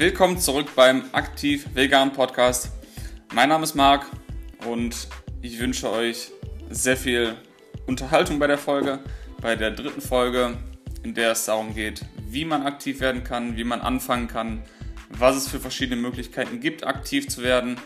Willkommen 0.00 0.38
zurück 0.38 0.68
beim 0.74 1.04
Aktiv 1.12 1.66
Vegan 1.74 2.14
Podcast. 2.14 2.70
Mein 3.34 3.50
Name 3.50 3.64
ist 3.64 3.74
Marc 3.74 4.06
und 4.66 5.08
ich 5.42 5.58
wünsche 5.58 5.90
euch 5.90 6.30
sehr 6.70 6.96
viel 6.96 7.36
Unterhaltung 7.86 8.38
bei 8.38 8.46
der 8.46 8.56
Folge, 8.56 9.00
bei 9.42 9.56
der 9.56 9.72
dritten 9.72 10.00
Folge, 10.00 10.56
in 11.02 11.12
der 11.12 11.32
es 11.32 11.44
darum 11.44 11.74
geht, 11.74 12.00
wie 12.26 12.46
man 12.46 12.62
aktiv 12.62 13.00
werden 13.00 13.24
kann, 13.24 13.58
wie 13.58 13.64
man 13.64 13.82
anfangen 13.82 14.26
kann, 14.26 14.62
was 15.10 15.36
es 15.36 15.48
für 15.48 15.60
verschiedene 15.60 16.00
Möglichkeiten 16.00 16.60
gibt, 16.60 16.86
aktiv 16.86 17.28
zu 17.28 17.42
werden. 17.42 17.76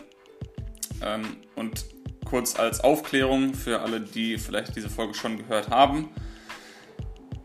Ähm, 1.03 1.23
und 1.57 1.83
kurz 2.23 2.57
als 2.57 2.79
Aufklärung 2.79 3.53
für 3.53 3.81
alle, 3.81 3.99
die 3.99 4.37
vielleicht 4.37 4.77
diese 4.77 4.89
Folge 4.89 5.15
schon 5.15 5.37
gehört 5.37 5.69
haben. 5.69 6.07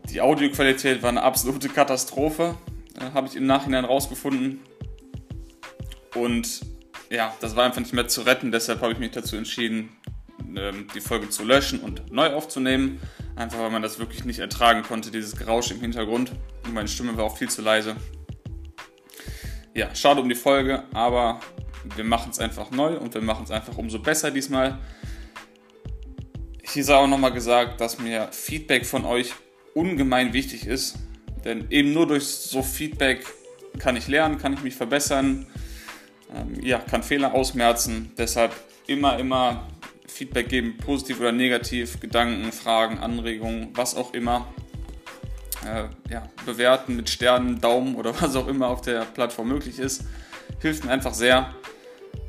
Die 0.09 0.21
Audioqualität 0.21 1.03
war 1.03 1.09
eine 1.09 1.23
absolute 1.23 1.67
Katastrophe. 1.67 2.55
Äh, 3.01 3.11
habe 3.13 3.27
ich 3.27 3.35
im 3.35 3.45
Nachhinein 3.45 3.85
rausgefunden. 3.85 4.61
Und 6.15 6.61
ja, 7.09 7.33
das 7.41 7.55
war 7.55 7.65
einfach 7.65 7.81
nicht 7.81 7.93
mehr 7.93 8.07
zu 8.07 8.21
retten, 8.21 8.51
deshalb 8.51 8.81
habe 8.81 8.93
ich 8.93 8.99
mich 8.99 9.11
dazu 9.11 9.35
entschieden, 9.35 9.89
ähm, 10.55 10.87
die 10.93 11.01
Folge 11.01 11.29
zu 11.29 11.43
löschen 11.43 11.79
und 11.79 12.11
neu 12.11 12.33
aufzunehmen. 12.33 12.99
Einfach 13.35 13.59
weil 13.59 13.71
man 13.71 13.81
das 13.81 13.99
wirklich 13.99 14.25
nicht 14.25 14.39
ertragen 14.39 14.83
konnte, 14.83 15.11
dieses 15.11 15.35
Geräusch 15.35 15.71
im 15.71 15.79
Hintergrund. 15.79 16.31
Und 16.65 16.73
meine 16.73 16.87
Stimme 16.87 17.15
war 17.17 17.25
auch 17.25 17.37
viel 17.37 17.49
zu 17.49 17.61
leise. 17.61 17.95
Ja, 19.73 19.93
schade 19.95 20.21
um 20.21 20.27
die 20.27 20.35
Folge, 20.35 20.83
aber 20.93 21.39
wir 21.95 22.03
machen 22.03 22.31
es 22.31 22.39
einfach 22.39 22.71
neu 22.71 22.97
und 22.97 23.13
wir 23.13 23.21
machen 23.21 23.45
es 23.45 23.51
einfach 23.51 23.77
umso 23.77 23.99
besser 23.99 24.29
diesmal. 24.31 24.79
Hier 26.63 26.83
sei 26.83 26.95
auch 26.95 27.07
nochmal 27.07 27.31
gesagt, 27.31 27.79
dass 27.79 27.99
mir 27.99 28.29
Feedback 28.31 28.85
von 28.85 29.05
euch 29.05 29.33
ungemein 29.73 30.33
wichtig 30.33 30.67
ist. 30.67 30.97
Denn 31.45 31.67
eben 31.69 31.93
nur 31.93 32.07
durch 32.07 32.25
so 32.25 32.61
Feedback 32.61 33.25
kann 33.79 33.95
ich 33.95 34.07
lernen, 34.07 34.37
kann 34.37 34.53
ich 34.53 34.61
mich 34.61 34.75
verbessern, 34.75 35.47
ähm, 36.33 36.61
ja, 36.61 36.79
kann 36.79 37.03
Fehler 37.03 37.33
ausmerzen. 37.33 38.11
Deshalb 38.17 38.53
immer, 38.87 39.17
immer 39.19 39.67
Feedback 40.07 40.49
geben, 40.49 40.77
positiv 40.77 41.19
oder 41.19 41.31
negativ, 41.31 41.99
Gedanken, 41.99 42.51
Fragen, 42.51 42.99
Anregungen, 42.99 43.69
was 43.73 43.95
auch 43.95 44.13
immer. 44.13 44.47
Äh, 45.65 45.89
ja, 46.11 46.27
bewerten 46.45 46.95
mit 46.95 47.09
Sternen, 47.09 47.61
Daumen 47.61 47.95
oder 47.95 48.19
was 48.21 48.35
auch 48.35 48.47
immer 48.47 48.67
auf 48.67 48.81
der 48.81 49.01
Plattform 49.01 49.49
möglich 49.49 49.79
ist. 49.79 50.05
Hilft 50.59 50.85
mir 50.85 50.91
einfach 50.91 51.13
sehr. 51.13 51.53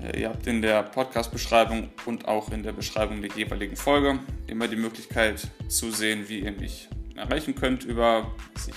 Äh, 0.02 0.20
ihr 0.20 0.28
habt 0.28 0.46
in 0.46 0.62
der 0.62 0.82
Podcast-Beschreibung 0.82 1.90
und 2.06 2.28
auch 2.28 2.50
in 2.50 2.62
der 2.62 2.72
Beschreibung 2.72 3.22
der 3.22 3.30
jeweiligen 3.34 3.76
Folge 3.76 4.18
immer 4.46 4.68
die 4.68 4.76
Möglichkeit 4.76 5.48
zu 5.68 5.90
sehen, 5.90 6.28
wie 6.28 6.40
ihr 6.40 6.52
mich 6.52 6.88
erreichen 7.16 7.54
könnt 7.54 7.84
über 7.84 8.30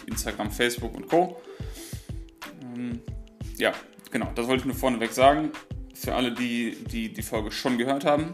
Instagram, 0.07 0.51
Facebook 0.51 0.95
und 0.95 1.07
Co. 1.07 1.41
Ähm, 2.75 3.01
ja, 3.57 3.73
genau, 4.11 4.31
das 4.35 4.47
wollte 4.47 4.61
ich 4.61 4.65
nur 4.65 4.75
vorneweg 4.75 5.11
sagen. 5.11 5.51
Für 5.93 6.15
alle, 6.15 6.31
die 6.31 6.77
die, 6.91 7.13
die 7.13 7.21
Folge 7.21 7.51
schon 7.51 7.77
gehört 7.77 8.05
haben, 8.05 8.31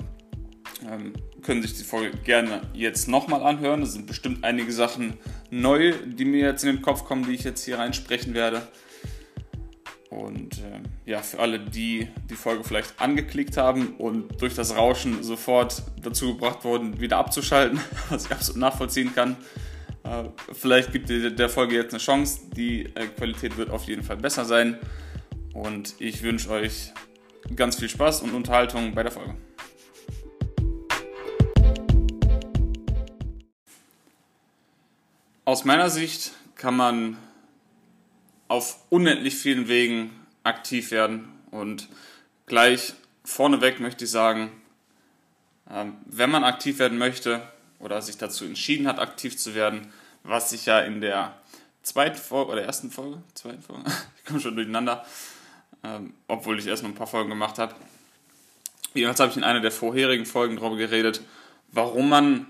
ähm, 0.89 1.13
können 1.41 1.61
sich 1.61 1.78
die 1.78 1.83
Folge 1.83 2.17
gerne 2.17 2.61
jetzt 2.73 3.08
nochmal 3.08 3.44
anhören. 3.44 3.83
Es 3.83 3.94
sind 3.94 4.08
bestimmt 4.08 4.44
einige 4.44 4.72
Sachen 4.72 5.17
neu, 5.50 5.94
die 6.05 6.25
mir 6.25 6.45
jetzt 6.45 6.63
in 6.63 6.75
den 6.75 6.81
Kopf 6.81 7.05
kommen, 7.05 7.25
die 7.25 7.33
ich 7.33 7.44
jetzt 7.44 7.63
hier 7.66 7.78
reinsprechen 7.78 8.33
werde. 8.33 8.67
Und 10.09 10.58
äh, 10.58 11.09
ja, 11.09 11.19
für 11.19 11.39
alle, 11.39 11.59
die 11.59 12.09
die 12.30 12.35
Folge 12.35 12.66
vielleicht 12.66 13.00
angeklickt 13.00 13.56
haben 13.56 13.95
und 13.95 14.41
durch 14.41 14.56
das 14.56 14.75
Rauschen 14.75 15.23
sofort 15.23 15.83
dazu 16.02 16.33
gebracht 16.33 16.66
wurden, 16.66 17.00
wieder 17.00 17.17
abzuschalten, 17.17 17.80
was 18.09 18.25
ich 18.25 18.31
absolut 18.31 18.59
nachvollziehen 18.59 19.16
kann, 19.16 19.38
äh, 20.03 20.25
vielleicht 20.53 20.91
gibt 20.91 21.09
der 21.09 21.50
Folge 21.50 21.75
jetzt 21.75 21.94
eine 21.94 22.00
Chance. 22.00 22.41
Die 22.56 22.85
äh, 22.95 23.08
Qualität 23.08 23.58
wird 23.58 23.69
auf 23.69 23.85
jeden 23.85 24.03
Fall 24.03 24.17
besser 24.17 24.45
sein. 24.45 24.78
Und 25.53 25.95
ich 25.99 26.21
wünsche 26.21 26.49
euch 26.49 26.94
ganz 27.55 27.77
viel 27.77 27.89
Spaß 27.89 28.22
und 28.22 28.34
Unterhaltung 28.34 28.94
bei 28.94 29.03
der 29.03 29.12
Folge. 29.12 29.35
Aus 35.45 35.66
meiner 35.66 35.89
Sicht 35.89 36.31
kann 36.56 36.78
man 36.78 37.17
auf 38.47 38.79
unendlich 38.89 39.35
vielen 39.35 39.67
Wegen 39.67 40.12
aktiv 40.44 40.91
werden. 40.91 41.28
Und 41.51 41.89
gleich 42.45 42.94
vorneweg 43.23 43.79
möchte 43.79 44.06
ich 44.06 44.12
sagen, 44.12 44.51
ähm, 45.69 45.97
wenn 46.06 46.29
man 46.29 46.44
aktiv 46.44 46.79
werden 46.79 46.97
möchte, 46.97 47.41
oder 47.81 48.01
sich 48.01 48.18
dazu 48.18 48.45
entschieden 48.45 48.88
hat, 48.88 49.00
aktiv 49.00 49.38
zu 49.38 49.56
werden, 49.56 49.91
was 50.23 50.51
ich 50.51 50.66
ja 50.66 50.79
in 50.79 51.01
der 51.01 51.35
zweiten 51.83 52.18
Folge 52.18 52.51
oder 52.51 52.63
ersten 52.63 52.91
Folge, 52.91 53.22
zweiten 53.33 53.62
Folge, 53.62 53.83
ich 54.18 54.25
komme 54.25 54.39
schon 54.39 54.56
durcheinander, 54.56 55.06
ähm, 55.84 56.14
obwohl 56.28 56.59
ich 56.59 56.68
erst 56.68 56.84
noch 56.84 56.90
ein 56.90 56.96
paar 56.96 57.08
Folgen 57.08 57.30
gemacht 57.30 57.58
habe. 57.59 57.75
Jedenfalls 58.94 59.19
habe 59.19 59.31
ich 59.31 59.38
in 59.38 59.44
einer 59.44 59.62
der 59.62 59.72
vorherigen 59.72 60.25
Folgen 60.25 60.58
darüber 60.58 60.75
geredet, 60.75 61.22
warum 61.72 62.09
man 62.09 62.47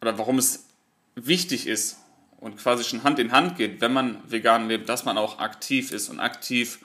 oder 0.00 0.18
warum 0.18 0.38
es 0.38 0.66
wichtig 1.14 1.66
ist 1.66 1.98
und 2.38 2.58
quasi 2.58 2.84
schon 2.84 3.02
Hand 3.02 3.18
in 3.18 3.32
Hand 3.32 3.56
geht, 3.56 3.80
wenn 3.80 3.92
man 3.92 4.22
vegan 4.30 4.68
lebt, 4.68 4.88
dass 4.88 5.04
man 5.04 5.18
auch 5.18 5.38
aktiv 5.38 5.90
ist 5.90 6.08
und 6.08 6.20
aktiv 6.20 6.80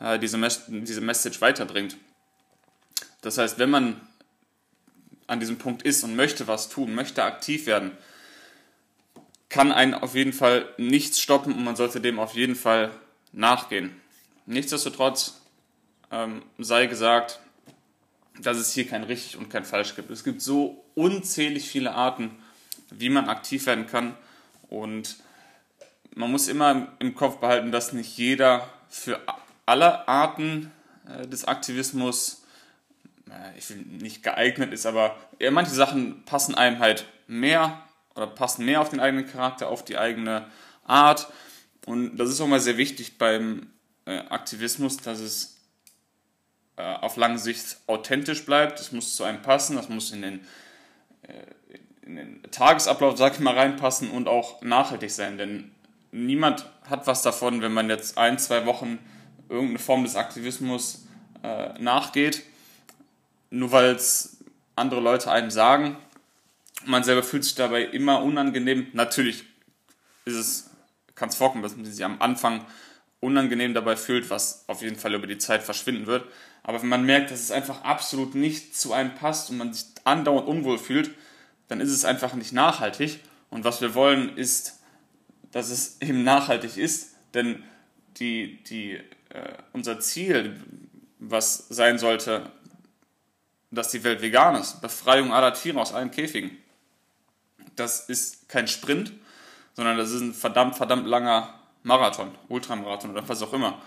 äh, 0.00 0.18
diese, 0.18 0.38
Mes 0.38 0.64
diese 0.66 1.00
Message 1.00 1.40
weiterbringt. 1.40 1.96
Das 3.20 3.38
heißt, 3.38 3.58
wenn 3.58 3.70
man 3.70 4.00
an 5.26 5.40
diesem 5.40 5.58
Punkt 5.58 5.82
ist 5.82 6.04
und 6.04 6.16
möchte 6.16 6.46
was 6.46 6.68
tun, 6.68 6.94
möchte 6.94 7.24
aktiv 7.24 7.66
werden, 7.66 7.92
kann 9.48 9.72
einen 9.72 9.94
auf 9.94 10.14
jeden 10.14 10.32
Fall 10.32 10.68
nichts 10.76 11.20
stoppen 11.20 11.54
und 11.54 11.64
man 11.64 11.76
sollte 11.76 12.00
dem 12.00 12.18
auf 12.18 12.34
jeden 12.34 12.56
Fall 12.56 12.90
nachgehen. 13.32 14.00
Nichtsdestotrotz 14.46 15.40
ähm, 16.10 16.42
sei 16.58 16.86
gesagt, 16.86 17.40
dass 18.40 18.58
es 18.58 18.72
hier 18.72 18.86
kein 18.86 19.04
richtig 19.04 19.36
und 19.36 19.50
kein 19.50 19.64
falsch 19.64 19.96
gibt. 19.96 20.10
Es 20.10 20.24
gibt 20.24 20.42
so 20.42 20.84
unzählig 20.94 21.68
viele 21.68 21.92
Arten, 21.92 22.30
wie 22.90 23.08
man 23.08 23.28
aktiv 23.28 23.66
werden 23.66 23.86
kann 23.86 24.16
und 24.68 25.16
man 26.14 26.30
muss 26.30 26.48
immer 26.48 26.88
im 26.98 27.14
Kopf 27.14 27.38
behalten, 27.38 27.72
dass 27.72 27.92
nicht 27.92 28.16
jeder 28.16 28.68
für 28.88 29.20
alle 29.66 30.08
Arten 30.08 30.70
äh, 31.08 31.26
des 31.26 31.44
Aktivismus 31.44 32.42
ich 33.56 33.70
will 33.70 33.78
nicht 33.78 34.22
geeignet 34.22 34.72
ist, 34.72 34.86
aber 34.86 35.16
ja, 35.40 35.50
manche 35.50 35.72
Sachen 35.72 36.24
passen 36.24 36.54
einem 36.54 36.78
halt 36.78 37.06
mehr 37.26 37.82
oder 38.14 38.26
passen 38.26 38.64
mehr 38.64 38.80
auf 38.80 38.90
den 38.90 39.00
eigenen 39.00 39.26
Charakter, 39.26 39.68
auf 39.68 39.84
die 39.84 39.98
eigene 39.98 40.46
Art. 40.84 41.28
Und 41.86 42.16
das 42.16 42.30
ist 42.30 42.40
auch 42.40 42.46
mal 42.46 42.60
sehr 42.60 42.76
wichtig 42.76 43.18
beim 43.18 43.62
äh, 43.62 43.64
Aktivismus, 44.10 44.98
dass 44.98 45.20
es 45.20 45.56
äh, 46.76 46.82
auf 46.82 47.16
lange 47.16 47.38
Sicht 47.38 47.78
authentisch 47.86 48.44
bleibt. 48.44 48.78
Das 48.78 48.92
muss 48.92 49.16
zu 49.16 49.24
einem 49.24 49.42
passen, 49.42 49.76
das 49.76 49.88
muss 49.88 50.12
in 50.12 50.22
den, 50.22 50.40
äh, 51.22 51.76
in 52.06 52.16
den 52.16 52.42
Tagesablauf, 52.50 53.16
sag 53.16 53.34
ich 53.34 53.40
mal, 53.40 53.54
reinpassen 53.54 54.10
und 54.10 54.28
auch 54.28 54.62
nachhaltig 54.62 55.10
sein. 55.10 55.38
Denn 55.38 55.72
niemand 56.12 56.66
hat 56.88 57.06
was 57.06 57.22
davon, 57.22 57.62
wenn 57.62 57.72
man 57.72 57.90
jetzt 57.90 58.16
ein, 58.18 58.38
zwei 58.38 58.66
Wochen 58.66 58.98
irgendeine 59.48 59.78
Form 59.78 60.04
des 60.04 60.16
Aktivismus 60.16 61.06
äh, 61.42 61.78
nachgeht 61.80 62.42
nur 63.50 63.72
weil 63.72 63.94
es 63.94 64.38
andere 64.74 65.00
Leute 65.00 65.30
einem 65.30 65.50
sagen. 65.50 65.96
Man 66.84 67.04
selber 67.04 67.22
fühlt 67.22 67.44
sich 67.44 67.54
dabei 67.54 67.82
immer 67.82 68.22
unangenehm. 68.22 68.88
Natürlich 68.92 69.44
ist 70.24 70.34
es, 70.34 70.70
kann 71.14 71.30
es 71.30 71.36
vorkommen, 71.36 71.62
dass 71.62 71.76
man 71.76 71.84
sich 71.84 72.04
am 72.04 72.20
Anfang 72.20 72.64
unangenehm 73.20 73.74
dabei 73.74 73.96
fühlt, 73.96 74.30
was 74.30 74.64
auf 74.68 74.82
jeden 74.82 74.96
Fall 74.96 75.14
über 75.14 75.26
die 75.26 75.38
Zeit 75.38 75.62
verschwinden 75.62 76.06
wird. 76.06 76.24
Aber 76.62 76.82
wenn 76.82 76.88
man 76.88 77.04
merkt, 77.04 77.30
dass 77.30 77.40
es 77.40 77.50
einfach 77.50 77.82
absolut 77.82 78.34
nicht 78.34 78.76
zu 78.76 78.92
einem 78.92 79.14
passt 79.14 79.50
und 79.50 79.58
man 79.58 79.72
sich 79.72 79.86
andauernd 80.04 80.48
unwohl 80.48 80.78
fühlt, 80.78 81.10
dann 81.68 81.80
ist 81.80 81.90
es 81.90 82.04
einfach 82.04 82.34
nicht 82.34 82.52
nachhaltig. 82.52 83.20
Und 83.50 83.64
was 83.64 83.80
wir 83.80 83.94
wollen, 83.94 84.36
ist, 84.36 84.80
dass 85.52 85.70
es 85.70 85.98
eben 86.00 86.24
nachhaltig 86.24 86.76
ist. 86.76 87.14
Denn 87.34 87.62
die, 88.18 88.62
die, 88.64 88.94
äh, 89.30 89.54
unser 89.72 90.00
Ziel, 90.00 90.60
was 91.18 91.68
sein 91.68 91.98
sollte, 91.98 92.50
dass 93.70 93.90
die 93.90 94.04
Welt 94.04 94.22
vegan 94.22 94.54
ist. 94.54 94.80
Befreiung 94.80 95.32
aller 95.32 95.54
Tiere 95.54 95.80
aus 95.80 95.92
allen 95.92 96.10
Käfigen. 96.10 96.56
Das 97.74 98.08
ist 98.08 98.48
kein 98.48 98.68
Sprint, 98.68 99.12
sondern 99.74 99.98
das 99.98 100.10
ist 100.10 100.20
ein 100.20 100.34
verdammt, 100.34 100.76
verdammt 100.76 101.06
langer 101.06 101.54
Marathon, 101.86 102.34
Ultramarathon 102.48 103.12
oder 103.12 103.28
was 103.28 103.42
auch 103.42 103.52
immer. 103.52 103.80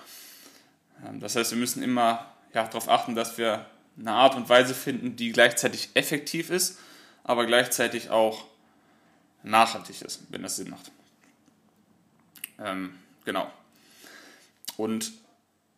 Ähm, 1.05 1.19
das 1.19 1.35
heißt, 1.35 1.51
wir 1.51 1.57
müssen 1.57 1.83
immer 1.83 2.25
ja, 2.53 2.63
darauf 2.63 2.87
achten, 2.87 3.13
dass 3.13 3.37
wir 3.37 3.65
eine 3.99 4.13
Art 4.13 4.35
und 4.35 4.47
Weise 4.47 4.73
finden, 4.73 5.17
die 5.17 5.33
gleichzeitig 5.33 5.89
effektiv 5.95 6.49
ist, 6.49 6.79
aber 7.25 7.45
gleichzeitig 7.45 8.09
auch 8.09 8.45
nachhaltig 9.43 10.01
ist, 10.01 10.21
wenn 10.29 10.43
das 10.43 10.55
Sinn 10.55 10.69
macht. 10.69 10.91
Ähm, 12.63 12.97
genau. 13.25 13.51
Und 14.77 15.11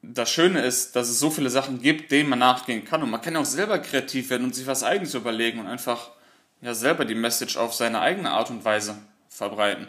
das 0.04 0.30
Schöne 0.30 0.62
ist, 0.62 0.96
dass 0.96 1.10
es 1.10 1.20
so 1.20 1.32
viele 1.32 1.50
Sachen 1.50 1.82
gibt, 1.82 2.12
denen 2.12 2.30
man 2.30 2.38
nachgehen 2.38 2.86
kann. 2.86 3.02
Und 3.02 3.10
man 3.10 3.22
kann 3.22 3.36
auch 3.36 3.46
selber 3.46 3.80
kreativ 3.80 4.30
werden 4.30 4.46
und 4.46 4.54
sich 4.54 4.68
was 4.68 4.84
Eigenes 4.84 5.16
überlegen 5.16 5.60
und 5.60 5.66
einfach 5.66 6.12
ja 6.62 6.76
selber 6.76 7.04
die 7.04 7.16
Message 7.16 7.58
auf 7.58 7.74
seine 7.74 8.00
eigene 8.00 8.30
Art 8.30 8.52
und 8.52 8.64
Weise 8.64 8.96
verbreiten. 9.28 9.88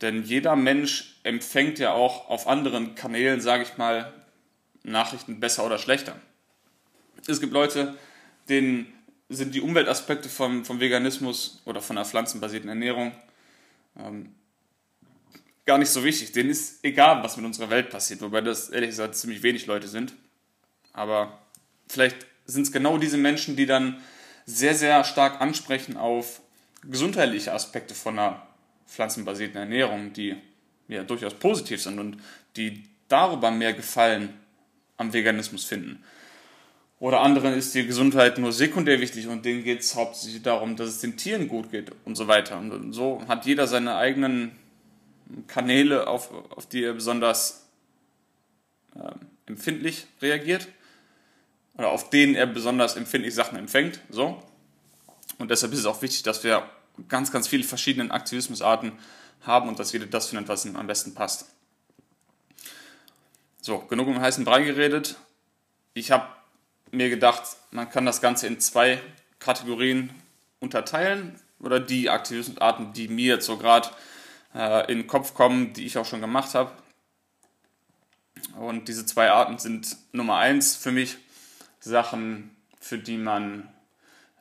Denn 0.00 0.22
jeder 0.22 0.54
Mensch 0.56 1.18
empfängt 1.24 1.78
ja 1.78 1.92
auch 1.92 2.28
auf 2.28 2.46
anderen 2.46 2.94
Kanälen, 2.94 3.40
sage 3.40 3.64
ich 3.64 3.76
mal, 3.76 4.12
Nachrichten 4.84 5.40
besser 5.40 5.66
oder 5.66 5.78
schlechter. 5.78 6.16
Es 7.26 7.40
gibt 7.40 7.52
Leute, 7.52 7.96
denen 8.48 8.92
sind 9.28 9.54
die 9.54 9.60
Umweltaspekte 9.60 10.28
vom, 10.28 10.64
vom 10.64 10.80
Veganismus 10.80 11.60
oder 11.64 11.82
von 11.82 11.98
einer 11.98 12.06
pflanzenbasierten 12.06 12.68
Ernährung 12.68 13.12
ähm, 13.98 14.34
gar 15.66 15.78
nicht 15.78 15.90
so 15.90 16.02
wichtig. 16.02 16.32
Denen 16.32 16.48
ist 16.48 16.82
egal, 16.82 17.22
was 17.22 17.36
mit 17.36 17.44
unserer 17.44 17.68
Welt 17.68 17.90
passiert, 17.90 18.22
wobei 18.22 18.40
das 18.40 18.70
ehrlich 18.70 18.90
gesagt 18.90 19.16
ziemlich 19.16 19.42
wenig 19.42 19.66
Leute 19.66 19.88
sind. 19.88 20.14
Aber 20.94 21.38
vielleicht 21.88 22.26
sind 22.46 22.62
es 22.62 22.72
genau 22.72 22.96
diese 22.96 23.18
Menschen, 23.18 23.54
die 23.54 23.66
dann 23.66 24.00
sehr, 24.46 24.74
sehr 24.74 25.04
stark 25.04 25.42
ansprechen 25.42 25.98
auf 25.98 26.40
gesundheitliche 26.84 27.52
Aspekte 27.52 27.94
von 27.94 28.18
einer 28.18 28.47
pflanzenbasierten 28.88 29.56
Ernährung, 29.56 30.12
die 30.12 30.36
ja 30.88 31.04
durchaus 31.04 31.34
positiv 31.34 31.82
sind 31.82 31.98
und 31.98 32.16
die 32.56 32.84
darüber 33.08 33.50
mehr 33.50 33.72
Gefallen 33.74 34.34
am 34.96 35.12
Veganismus 35.12 35.64
finden. 35.64 36.02
Oder 37.00 37.20
anderen 37.20 37.54
ist 37.54 37.74
die 37.74 37.86
Gesundheit 37.86 38.38
nur 38.38 38.52
sekundär 38.52 39.00
wichtig 39.00 39.28
und 39.28 39.44
denen 39.44 39.62
geht 39.62 39.80
es 39.80 39.94
hauptsächlich 39.94 40.42
darum, 40.42 40.74
dass 40.74 40.88
es 40.88 41.00
den 41.00 41.16
Tieren 41.16 41.46
gut 41.46 41.70
geht 41.70 41.92
und 42.04 42.16
so 42.16 42.26
weiter. 42.26 42.58
Und 42.58 42.92
so 42.92 43.22
hat 43.28 43.46
jeder 43.46 43.68
seine 43.68 43.96
eigenen 43.96 44.56
Kanäle, 45.46 46.08
auf, 46.08 46.32
auf 46.50 46.66
die 46.66 46.82
er 46.82 46.94
besonders 46.94 47.68
äh, 48.96 49.12
empfindlich 49.46 50.06
reagiert 50.20 50.66
oder 51.76 51.90
auf 51.90 52.10
denen 52.10 52.34
er 52.34 52.46
besonders 52.46 52.96
empfindlich 52.96 53.34
Sachen 53.34 53.56
empfängt. 53.56 54.00
So. 54.10 54.42
Und 55.38 55.52
deshalb 55.52 55.72
ist 55.72 55.80
es 55.80 55.86
auch 55.86 56.02
wichtig, 56.02 56.24
dass 56.24 56.42
wir 56.42 56.68
ganz, 57.08 57.30
ganz 57.30 57.48
viele 57.48 57.64
verschiedene 57.64 58.10
Aktivismusarten 58.10 58.92
haben 59.42 59.68
und 59.68 59.78
dass 59.78 59.92
jeder 59.92 60.06
das 60.06 60.28
findet, 60.28 60.48
was 60.48 60.64
ihm 60.64 60.76
am 60.76 60.86
besten 60.86 61.14
passt. 61.14 61.46
So, 63.60 63.78
genug 63.80 64.08
um 64.08 64.20
heißen 64.20 64.44
Brei 64.44 64.62
geredet. 64.62 65.16
Ich 65.94 66.10
habe 66.10 66.26
mir 66.90 67.10
gedacht, 67.10 67.42
man 67.70 67.90
kann 67.90 68.06
das 68.06 68.20
Ganze 68.20 68.46
in 68.46 68.60
zwei 68.60 69.00
Kategorien 69.38 70.10
unterteilen 70.60 71.40
oder 71.60 71.80
die 71.80 72.08
Aktivismusarten, 72.08 72.92
die 72.92 73.08
mir 73.08 73.34
jetzt 73.34 73.46
so 73.46 73.56
gerade 73.56 73.88
äh, 74.54 74.90
in 74.90 74.98
den 74.98 75.06
Kopf 75.06 75.34
kommen, 75.34 75.72
die 75.72 75.86
ich 75.86 75.98
auch 75.98 76.06
schon 76.06 76.20
gemacht 76.20 76.54
habe. 76.54 76.72
Und 78.56 78.88
diese 78.88 79.04
zwei 79.06 79.30
Arten 79.30 79.58
sind 79.58 79.96
Nummer 80.12 80.36
eins 80.36 80.76
für 80.76 80.92
mich 80.92 81.18
Sachen, 81.80 82.56
für 82.80 82.98
die 82.98 83.16
man 83.16 83.68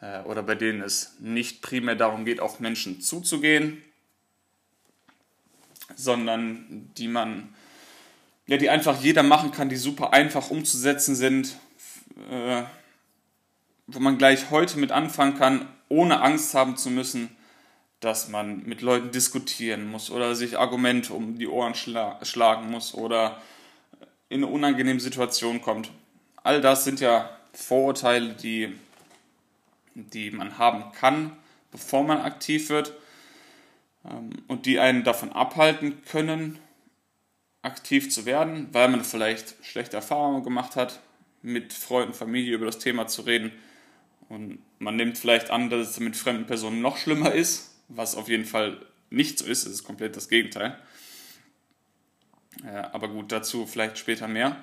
äh, 0.02 0.22
oder 0.22 0.44
bei 0.44 0.56
denen 0.56 0.82
es 0.82 1.16
nicht 1.20 1.62
primär 1.62 1.96
darum 1.96 2.26
geht, 2.26 2.40
auf 2.40 2.60
Menschen 2.60 3.02
zuzugehen, 3.02 3.82
sondern 5.96 6.92
die 6.98 7.08
man, 7.08 7.54
ja, 8.46 8.58
die 8.58 8.70
einfach 8.70 9.02
jeder 9.02 9.24
machen 9.24 9.52
kann, 9.52 9.70
die 9.70 9.76
super 9.76 10.14
einfach 10.14 10.50
umzusetzen 10.50 11.16
sind, 11.16 11.58
äh, 12.30 12.64
wo 13.88 14.00
man 14.00 14.18
gleich 14.18 14.52
heute 14.52 14.78
mit 14.78 14.92
anfangen 14.92 15.38
kann, 15.38 15.68
ohne 15.90 16.22
Angst 16.22 16.54
haben 16.54 16.78
zu 16.78 16.90
müssen, 16.90 17.36
dass 18.00 18.28
man 18.28 18.64
mit 18.66 18.82
Leuten 18.82 19.12
diskutieren 19.12 19.90
muss 19.90 20.12
oder 20.12 20.36
sich 20.36 20.58
Argumente 20.58 21.14
um 21.14 21.40
die 21.40 21.48
Ohren 21.48 21.74
schla 21.74 22.20
schlagen 22.24 22.70
muss 22.70 22.94
oder 22.94 23.42
in 24.30 24.44
eine 24.44 24.52
unangenehme 24.52 25.00
Situation 25.00 25.62
kommt. 25.62 25.90
All 26.44 26.62
das 26.62 26.84
sind 26.84 27.00
ja 27.00 27.30
Vorurteile, 27.54 28.34
die, 28.34 28.76
die 30.06 30.32
man 30.32 30.58
haben 30.58 30.92
kann, 30.94 31.36
bevor 31.72 32.04
man 32.04 32.20
aktiv 32.20 32.70
wird 32.70 32.94
ähm, 34.06 34.30
und 34.48 34.66
die 34.66 34.80
einen 34.80 35.04
davon 35.04 35.32
abhalten 35.32 36.04
können, 36.04 36.60
aktiv 37.62 38.10
zu 38.12 38.26
werden, 38.26 38.70
weil 38.72 38.88
man 38.90 39.04
vielleicht 39.04 39.56
schlechte 39.66 39.98
Erfahrungen 39.98 40.44
gemacht 40.44 40.76
hat, 40.76 41.02
mit 41.42 41.74
Freunden, 41.74 42.14
Familie 42.14 42.56
über 42.56 42.66
das 42.66 42.80
Thema 42.80 43.08
zu 43.08 43.24
reden. 43.24 43.52
Und 44.30 44.60
man 44.80 44.96
nimmt 44.96 45.18
vielleicht 45.18 45.50
an, 45.50 45.70
dass 45.70 45.90
es 45.90 46.00
mit 46.00 46.16
fremden 46.16 46.46
Personen 46.46 46.82
noch 46.82 46.98
schlimmer 46.98 47.34
ist, 47.34 47.76
was 47.88 48.16
auf 48.16 48.28
jeden 48.28 48.46
Fall 48.46 48.86
nicht 49.10 49.40
so 49.40 49.46
ist. 49.46 49.66
Es 49.66 49.74
ist 49.74 49.84
komplett 49.84 50.16
das 50.16 50.30
Gegenteil. 50.30 50.78
Ja, 52.64 52.94
aber 52.94 53.08
gut, 53.08 53.32
dazu 53.32 53.66
vielleicht 53.66 53.98
später 53.98 54.28
mehr. 54.28 54.58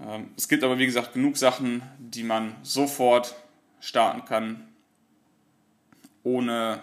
Ähm, 0.00 0.30
es 0.36 0.48
gibt 0.48 0.64
aber, 0.64 0.78
wie 0.78 0.86
gesagt, 0.86 1.14
genug 1.14 1.36
Sachen, 1.36 1.82
die 1.98 2.24
man 2.24 2.56
sofort 2.62 3.34
starten 3.80 4.24
kann, 4.24 4.68
ohne, 6.22 6.80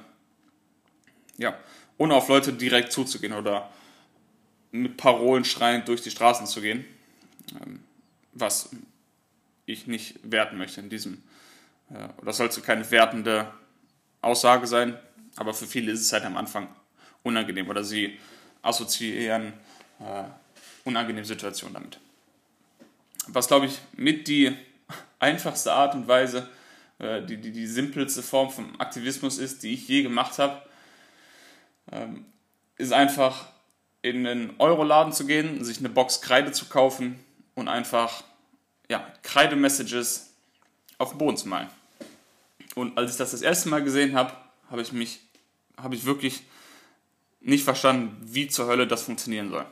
ja, 1.38 1.58
ohne 1.98 2.16
auf 2.16 2.28
Leute 2.28 2.54
direkt 2.54 2.92
zuzugehen 2.92 3.34
oder 3.34 3.70
mit 4.72 4.98
Parolen 4.98 5.46
schreiend 5.46 5.88
durch 5.88 6.02
die 6.02 6.12
Straßen 6.12 6.48
zu 6.48 6.62
gehen, 6.62 6.86
ähm, 7.62 7.84
was 8.34 8.70
ich 9.66 9.88
nicht 9.88 10.20
werten 10.24 10.58
möchte 10.58 10.82
in 10.82 10.90
diesem. 10.90 11.24
Das 12.24 12.38
sollte 12.38 12.62
keine 12.62 12.90
wertende 12.92 13.52
Aussage 14.22 14.68
sein, 14.68 14.98
aber 15.38 15.54
für 15.54 15.68
viele 15.68 15.92
ist 15.92 16.02
es 16.02 16.12
halt 16.12 16.26
am 16.26 16.36
Anfang 16.36 16.68
unangenehm 17.24 17.70
oder 17.70 17.84
sie 17.84 18.20
assoziieren 18.62 19.54
äh, 20.00 20.24
unangenehme 20.84 21.26
Situationen 21.26 21.74
damit. 21.74 22.00
Was, 23.28 23.48
glaube 23.48 23.68
ich, 23.68 23.80
mit 23.94 24.28
die 24.28 24.56
einfachste 25.20 25.74
Art 25.74 25.96
und 25.96 26.08
Weise, 26.08 26.50
äh, 27.00 27.22
die, 27.24 27.38
die, 27.38 27.52
die 27.52 27.68
simpelste 27.68 28.24
Form 28.24 28.50
von 28.50 28.80
Aktivismus 28.80 29.38
ist, 29.38 29.64
die 29.64 29.74
ich 29.74 29.88
je 29.88 30.04
gemacht 30.04 30.40
habe, 30.40 30.62
ähm, 31.92 32.26
ist 32.78 32.94
einfach 32.94 33.48
in 34.02 34.26
einen 34.26 34.54
Euroladen 34.60 35.14
zu 35.14 35.26
gehen, 35.26 35.64
sich 35.64 35.80
eine 35.80 35.90
Box 35.90 36.22
Kreide 36.22 36.52
zu 36.52 36.66
kaufen 36.66 37.20
und 37.56 37.68
einfach 37.68 38.24
ja, 38.90 39.06
Kreide-Messages 39.24 40.34
auf 40.98 41.10
den 41.10 41.18
Boden 41.18 41.38
zu 41.38 41.48
malen. 41.48 41.70
Und 42.76 42.98
als 42.98 43.12
ich 43.12 43.18
das 43.18 43.32
das 43.32 43.42
erste 43.42 43.70
Mal 43.70 43.84
gesehen 43.84 44.16
habe, 44.16 44.34
habe 44.70 44.82
ich 44.82 44.92
mich 44.92 45.20
habe 45.78 45.96
ich 45.96 46.06
wirklich 46.06 46.44
nicht 47.40 47.64
verstanden, 47.64 48.18
wie 48.22 48.48
zur 48.48 48.68
Hölle 48.68 48.88
das 48.88 49.04
funktionieren 49.04 49.50
soll. 49.50 49.66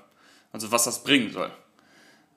Also 0.51 0.71
was 0.71 0.83
das 0.83 1.03
bringen 1.03 1.31
soll. 1.31 1.51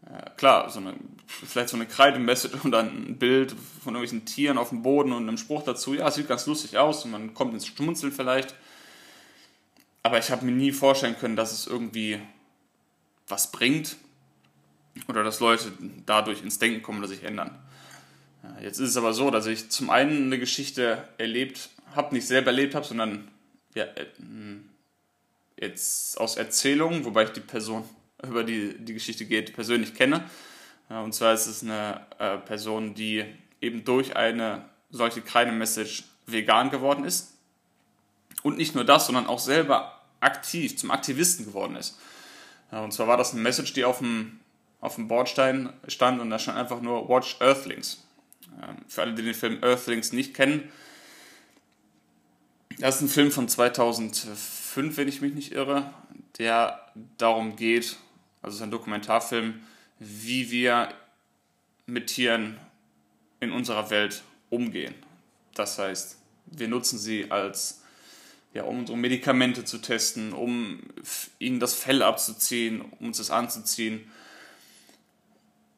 Äh, 0.06 0.30
klar, 0.36 0.70
so 0.70 0.80
eine, 0.80 0.94
vielleicht 1.26 1.68
so 1.68 1.76
eine 1.76 1.86
Kreidemessage 1.86 2.58
und 2.62 2.70
dann 2.70 2.88
ein 2.88 3.18
Bild 3.18 3.52
von 3.52 3.94
irgendwelchen 3.94 4.24
Tieren 4.24 4.58
auf 4.58 4.70
dem 4.70 4.82
Boden 4.82 5.12
und 5.12 5.28
einem 5.28 5.38
Spruch 5.38 5.62
dazu. 5.62 5.94
Ja, 5.94 6.10
sieht 6.10 6.28
ganz 6.28 6.46
lustig 6.46 6.78
aus 6.78 7.04
und 7.04 7.10
man 7.10 7.34
kommt 7.34 7.54
ins 7.54 7.66
Schmunzeln 7.66 8.12
vielleicht. 8.12 8.54
Aber 10.02 10.18
ich 10.18 10.30
habe 10.30 10.44
mir 10.44 10.52
nie 10.52 10.72
vorstellen 10.72 11.18
können, 11.18 11.36
dass 11.36 11.52
es 11.52 11.66
irgendwie 11.66 12.20
was 13.26 13.50
bringt 13.50 13.96
oder 15.06 15.22
dass 15.22 15.40
Leute 15.40 15.72
dadurch 16.06 16.42
ins 16.42 16.58
Denken 16.58 16.82
kommen 16.82 16.98
oder 16.98 17.08
sich 17.08 17.24
ändern. 17.24 17.58
Jetzt 18.62 18.78
ist 18.78 18.90
es 18.90 18.96
aber 18.96 19.12
so, 19.12 19.30
dass 19.30 19.46
ich 19.46 19.68
zum 19.68 19.90
einen 19.90 20.26
eine 20.26 20.38
Geschichte 20.38 21.06
erlebt 21.18 21.70
habe, 21.94 22.14
nicht 22.14 22.26
selber 22.26 22.48
erlebt 22.48 22.74
habe, 22.74 22.86
sondern 22.86 23.28
ja, 23.74 23.84
äh, 23.84 24.06
hm, 24.16 24.68
jetzt 25.56 26.18
aus 26.18 26.36
Erzählungen, 26.36 27.04
wobei 27.04 27.24
ich 27.24 27.30
die 27.30 27.40
Person, 27.40 27.84
über 28.22 28.44
die 28.44 28.76
die 28.78 28.94
Geschichte 28.94 29.24
geht, 29.24 29.54
persönlich 29.54 29.94
kenne. 29.94 30.24
Und 30.88 31.14
zwar 31.14 31.34
ist 31.34 31.46
es 31.46 31.62
eine 31.62 32.06
äh, 32.18 32.38
Person, 32.38 32.94
die 32.94 33.24
eben 33.60 33.84
durch 33.84 34.16
eine 34.16 34.64
solche 34.90 35.20
kleine 35.20 35.52
Message 35.52 36.04
vegan 36.26 36.70
geworden 36.70 37.04
ist. 37.04 37.34
Und 38.42 38.56
nicht 38.56 38.74
nur 38.74 38.84
das, 38.84 39.06
sondern 39.06 39.26
auch 39.26 39.38
selber 39.38 40.00
aktiv, 40.20 40.76
zum 40.76 40.90
Aktivisten 40.90 41.44
geworden 41.44 41.76
ist. 41.76 41.98
Und 42.70 42.92
zwar 42.92 43.08
war 43.08 43.16
das 43.16 43.32
eine 43.32 43.42
Message, 43.42 43.72
die 43.72 43.84
auf 43.84 43.98
dem, 43.98 44.40
auf 44.80 44.94
dem 44.94 45.08
Bordstein 45.08 45.72
stand 45.88 46.20
und 46.20 46.30
da 46.30 46.38
stand 46.38 46.58
einfach 46.58 46.80
nur 46.80 47.08
Watch 47.08 47.36
Earthlings. 47.40 48.04
Für 48.88 49.02
alle, 49.02 49.14
die 49.14 49.22
den 49.22 49.34
Film 49.34 49.62
Earthlings 49.62 50.12
nicht 50.12 50.34
kennen, 50.34 50.70
das 52.78 52.96
ist 52.96 53.02
ein 53.02 53.08
Film 53.08 53.32
von 53.32 53.48
2005, 53.48 54.96
wenn 54.96 55.08
ich 55.08 55.20
mich 55.20 55.34
nicht 55.34 55.52
irre, 55.52 55.92
der 56.38 56.80
darum 57.16 57.56
geht, 57.56 57.96
also 58.42 58.54
es 58.54 58.60
ist 58.60 58.62
ein 58.62 58.70
Dokumentarfilm, 58.70 59.60
wie 59.98 60.50
wir 60.50 60.92
mit 61.86 62.08
Tieren 62.08 62.56
in 63.40 63.52
unserer 63.52 63.90
Welt 63.90 64.22
umgehen. 64.50 64.94
Das 65.54 65.78
heißt, 65.78 66.18
wir 66.46 66.68
nutzen 66.68 66.98
sie 66.98 67.30
als, 67.30 67.82
ja, 68.54 68.64
um 68.64 68.80
unsere 68.80 68.98
Medikamente 68.98 69.64
zu 69.64 69.78
testen, 69.78 70.32
um 70.32 70.80
ihnen 71.38 71.60
das 71.60 71.74
Fell 71.74 72.02
abzuziehen, 72.02 72.80
um 72.80 73.08
uns 73.08 73.18
das 73.18 73.30
anzuziehen, 73.30 74.10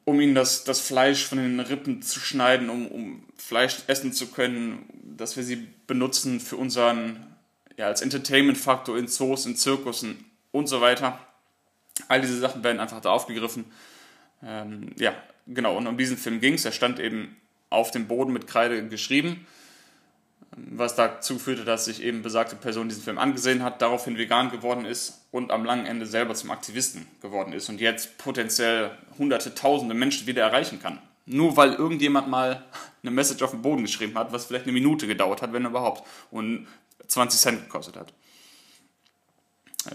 um 0.05 0.19
ihnen 0.19 0.35
das, 0.35 0.63
das 0.63 0.79
Fleisch 0.79 1.25
von 1.25 1.37
den 1.37 1.59
Rippen 1.59 2.01
zu 2.01 2.19
schneiden, 2.19 2.69
um, 2.69 2.87
um 2.87 3.23
Fleisch 3.37 3.77
essen 3.87 4.13
zu 4.13 4.27
können, 4.27 4.85
dass 5.17 5.37
wir 5.37 5.43
sie 5.43 5.67
benutzen 5.87 6.39
für 6.39 6.57
unseren, 6.57 7.35
ja, 7.77 7.87
als 7.87 8.01
Entertainment-Faktor 8.01 8.97
in 8.97 9.07
Zoos, 9.07 9.45
in 9.45 9.55
Zirkussen 9.55 10.25
und 10.51 10.67
so 10.67 10.81
weiter. 10.81 11.19
All 12.07 12.21
diese 12.21 12.39
Sachen 12.39 12.63
werden 12.63 12.79
einfach 12.79 13.01
da 13.01 13.11
aufgegriffen. 13.11 13.65
Ähm, 14.43 14.91
ja, 14.97 15.13
genau, 15.47 15.77
und 15.77 15.87
um 15.87 15.97
diesen 15.97 16.17
Film 16.17 16.39
ging 16.39 16.55
es. 16.55 16.65
Er 16.65 16.71
stand 16.71 16.99
eben 16.99 17.35
auf 17.69 17.91
dem 17.91 18.07
Boden 18.07 18.33
mit 18.33 18.47
Kreide 18.47 18.87
geschrieben. 18.87 19.45
was 20.55 20.95
dazu 20.95 21.39
führte, 21.39 21.63
dass 21.63 21.85
sich 21.85 22.03
eben 22.03 22.23
besagte 22.23 22.57
Person 22.57 22.89
diesen 22.89 23.03
Film 23.03 23.17
angesehen 23.17 23.63
hat, 23.63 23.81
daraufhin 23.81 24.17
vegan 24.17 24.51
geworden 24.51 24.83
ist 24.83 25.25
und 25.31 25.49
am 25.49 25.63
langen 25.63 25.85
Ende 25.85 26.05
selber 26.05 26.35
zum 26.35 26.51
Aktivisten 26.51 27.07
geworden 27.21 27.53
ist 27.53 27.69
und 27.69 27.79
jetzt 27.79 28.17
potenziell 28.17 28.91
hunderte, 29.17 29.55
tausende 29.55 29.95
Menschen 29.95 30.27
wieder 30.27 30.43
erreichen 30.43 30.81
kann. 30.81 30.99
Nur 31.25 31.55
weil 31.55 31.73
irgendjemand 31.73 32.27
mal 32.27 32.65
eine 33.01 33.11
Message 33.11 33.41
auf 33.43 33.51
den 33.51 33.61
Boden 33.61 33.83
geschrieben 33.83 34.17
hat, 34.17 34.33
was 34.33 34.45
vielleicht 34.45 34.65
eine 34.65 34.73
Minute 34.73 35.07
gedauert 35.07 35.41
hat, 35.41 35.53
wenn 35.53 35.65
überhaupt, 35.65 36.05
und 36.31 36.67
20 37.07 37.39
Cent 37.39 37.63
gekostet 37.63 37.95
hat. 37.95 38.13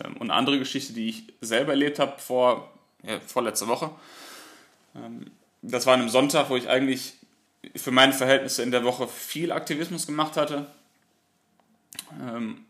Ähm, 0.03 0.17
und 0.17 0.31
eine 0.31 0.35
andere 0.35 0.59
Geschichte, 0.59 0.93
die 0.93 1.09
ich 1.09 1.25
selber 1.41 1.73
erlebt 1.73 1.99
habe 1.99 2.19
vor, 2.19 2.73
ja, 3.03 3.21
vorletzte 3.21 3.69
Woche, 3.69 3.91
ähm, 4.95 5.31
das 5.63 5.87
war 5.87 5.95
an 5.95 6.01
einem 6.01 6.09
Sonntag, 6.09 6.51
wo 6.51 6.57
ich 6.57 6.69
eigentlich 6.69 7.15
für 7.75 7.91
meine 7.91 8.13
Verhältnisse 8.13 8.63
in 8.63 8.71
der 8.71 8.85
Woche 8.85 9.09
viel 9.09 9.51
Aktivismus 9.53 10.07
gemacht 10.07 10.37
hatte. 10.37 10.67
Ähm, 12.21 12.65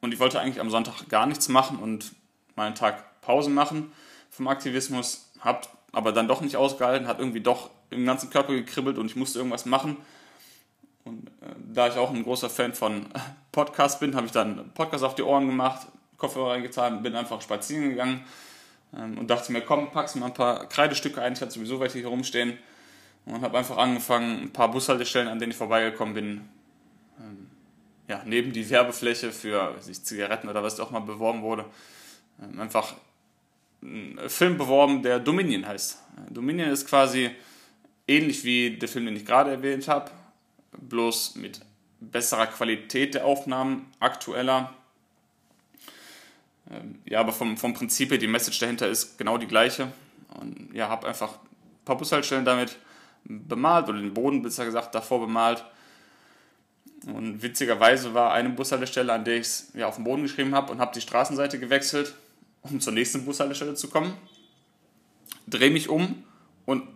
und 0.00 0.12
ich 0.12 0.20
wollte 0.20 0.40
eigentlich 0.40 0.60
am 0.60 0.70
Sonntag 0.70 1.08
gar 1.08 1.26
nichts 1.26 1.48
machen 1.48 1.78
und 1.78 2.12
mal 2.56 2.66
einen 2.66 2.74
Tag 2.74 3.20
Pause 3.22 3.48
machen 3.48 3.92
vom 4.30 4.48
Aktivismus, 4.48 5.30
habe 5.40 5.66
aber 5.92 6.12
dann 6.12 6.28
doch 6.28 6.40
nicht 6.40 6.56
ausgehalten, 6.56 7.08
hat 7.08 7.20
irgendwie 7.20 7.40
doch 7.40 7.70
im 7.90 8.04
ganzen 8.04 8.28
Körper 8.30 8.52
gekribbelt 8.52 8.98
und 8.98 9.06
ich 9.06 9.16
musste 9.16 9.38
irgendwas 9.38 9.64
machen. 9.64 9.96
Und 11.04 11.28
äh, 11.40 11.54
da 11.72 11.88
ich 11.88 11.94
auch 11.94 12.10
ein 12.10 12.24
großer 12.24 12.50
Fan 12.50 12.74
von 12.74 13.06
Podcasts 13.52 14.00
bin, 14.00 14.14
habe 14.16 14.26
ich 14.26 14.32
dann 14.32 14.72
Podcast 14.74 15.04
auf 15.04 15.14
die 15.14 15.22
Ohren 15.22 15.46
gemacht, 15.46 15.86
Kopfhörer 16.24 16.52
reingetan, 16.52 17.02
bin 17.02 17.14
einfach 17.14 17.40
spazieren 17.42 17.90
gegangen 17.90 18.24
ähm, 18.96 19.18
und 19.18 19.28
dachte 19.28 19.52
mir, 19.52 19.60
komm, 19.60 19.90
packst 19.90 20.16
mal 20.16 20.26
ein 20.26 20.34
paar 20.34 20.68
Kreidestücke 20.68 21.20
ein, 21.20 21.34
ich 21.34 21.40
hatte 21.40 21.52
sowieso 21.52 21.80
welche 21.80 21.98
hier 21.98 22.08
rumstehen 22.08 22.58
und 23.26 23.42
habe 23.42 23.58
einfach 23.58 23.76
angefangen, 23.76 24.42
ein 24.42 24.52
paar 24.52 24.70
Bushaltestellen, 24.70 25.28
an 25.28 25.38
denen 25.38 25.52
ich 25.52 25.58
vorbeigekommen 25.58 26.14
bin, 26.14 26.40
ähm, 27.20 27.50
ja, 28.08 28.22
neben 28.24 28.52
die 28.52 28.68
Werbefläche 28.68 29.32
für 29.32 29.74
sich 29.80 30.02
Zigaretten 30.02 30.48
oder 30.48 30.62
was 30.62 30.80
auch 30.80 30.90
mal 30.90 31.00
beworben 31.00 31.42
wurde, 31.42 31.64
ähm, 32.42 32.60
einfach 32.60 32.94
einen 33.82 34.18
Film 34.28 34.56
beworben, 34.56 35.02
der 35.02 35.20
Dominion 35.20 35.66
heißt. 35.66 35.98
Dominion 36.30 36.70
ist 36.70 36.86
quasi 36.86 37.30
ähnlich 38.08 38.44
wie 38.44 38.78
der 38.78 38.88
Film, 38.88 39.06
den 39.06 39.16
ich 39.16 39.26
gerade 39.26 39.50
erwähnt 39.50 39.88
habe, 39.88 40.10
bloß 40.72 41.36
mit 41.36 41.60
besserer 42.00 42.46
Qualität 42.46 43.14
der 43.14 43.24
Aufnahmen, 43.24 43.92
aktueller. 44.00 44.74
Ähm, 46.70 47.00
ja, 47.04 47.20
aber 47.20 47.32
vom, 47.32 47.56
vom 47.56 47.74
Prinzip 47.74 48.10
her, 48.10 48.18
die 48.18 48.26
Message 48.26 48.58
dahinter 48.58 48.88
ist 48.88 49.18
genau 49.18 49.38
die 49.38 49.46
gleiche. 49.46 49.92
Und 50.40 50.72
ja, 50.72 50.88
habe 50.88 51.06
einfach 51.06 51.32
ein 51.32 51.84
paar 51.84 51.98
Bushaltestellen 51.98 52.44
damit 52.44 52.78
bemalt 53.24 53.88
oder 53.88 53.98
den 53.98 54.14
Boden 54.14 54.42
besser 54.42 54.64
gesagt 54.64 54.94
davor 54.94 55.20
bemalt. 55.20 55.64
Und 57.06 57.42
witzigerweise 57.42 58.14
war 58.14 58.32
eine 58.32 58.50
Bushaltestelle, 58.50 59.12
an 59.12 59.24
der 59.24 59.36
ich 59.36 59.46
es 59.46 59.72
ja, 59.74 59.86
auf 59.86 59.96
den 59.96 60.04
Boden 60.04 60.22
geschrieben 60.22 60.54
habe 60.54 60.72
und 60.72 60.78
habe 60.78 60.92
die 60.94 61.00
Straßenseite 61.00 61.58
gewechselt, 61.58 62.14
um 62.62 62.80
zur 62.80 62.92
nächsten 62.92 63.24
Bushaltestelle 63.24 63.74
zu 63.74 63.88
kommen. 63.88 64.14
Drehe 65.46 65.70
mich 65.70 65.88
um 65.88 66.24
und 66.64 66.88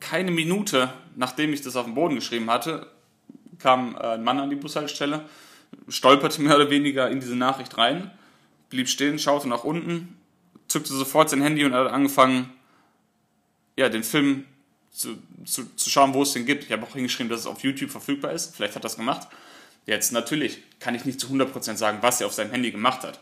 keine 0.00 0.30
Minute, 0.30 0.92
nachdem 1.14 1.52
ich 1.52 1.62
das 1.62 1.76
auf 1.76 1.86
den 1.86 1.94
Boden 1.94 2.16
geschrieben 2.16 2.50
hatte, 2.50 2.86
kam 3.58 3.96
äh, 3.96 4.14
ein 4.14 4.24
Mann 4.24 4.38
an 4.38 4.50
die 4.50 4.56
Bushaltestelle, 4.56 5.24
stolperte 5.88 6.42
mehr 6.42 6.56
oder 6.56 6.68
weniger 6.68 7.08
in 7.08 7.20
diese 7.20 7.36
Nachricht 7.36 7.78
rein, 7.78 8.10
blieb 8.68 8.88
stehen, 8.88 9.18
schaute 9.18 9.48
nach 9.48 9.64
unten, 9.64 10.18
zückte 10.68 10.92
sofort 10.92 11.30
sein 11.30 11.42
Handy 11.42 11.64
und 11.64 11.74
hat 11.74 11.90
angefangen, 11.90 12.52
ja, 13.76 13.88
den 13.88 14.02
Film 14.02 14.46
zu, 14.90 15.18
zu, 15.44 15.74
zu 15.76 15.90
schauen, 15.90 16.14
wo 16.14 16.22
es 16.22 16.32
den 16.32 16.46
gibt. 16.46 16.64
Ich 16.64 16.72
habe 16.72 16.84
auch 16.84 16.94
hingeschrieben, 16.94 17.28
dass 17.28 17.40
es 17.40 17.46
auf 17.46 17.62
YouTube 17.62 17.90
verfügbar 17.90 18.32
ist. 18.32 18.56
Vielleicht 18.56 18.74
hat 18.74 18.82
er 18.82 18.88
das 18.88 18.96
gemacht. 18.96 19.28
Jetzt 19.84 20.12
natürlich 20.12 20.62
kann 20.80 20.94
ich 20.94 21.04
nicht 21.04 21.20
zu 21.20 21.28
100% 21.28 21.76
sagen, 21.76 21.98
was 22.00 22.20
er 22.20 22.26
auf 22.26 22.32
seinem 22.32 22.50
Handy 22.50 22.70
gemacht 22.70 23.04
hat. 23.04 23.20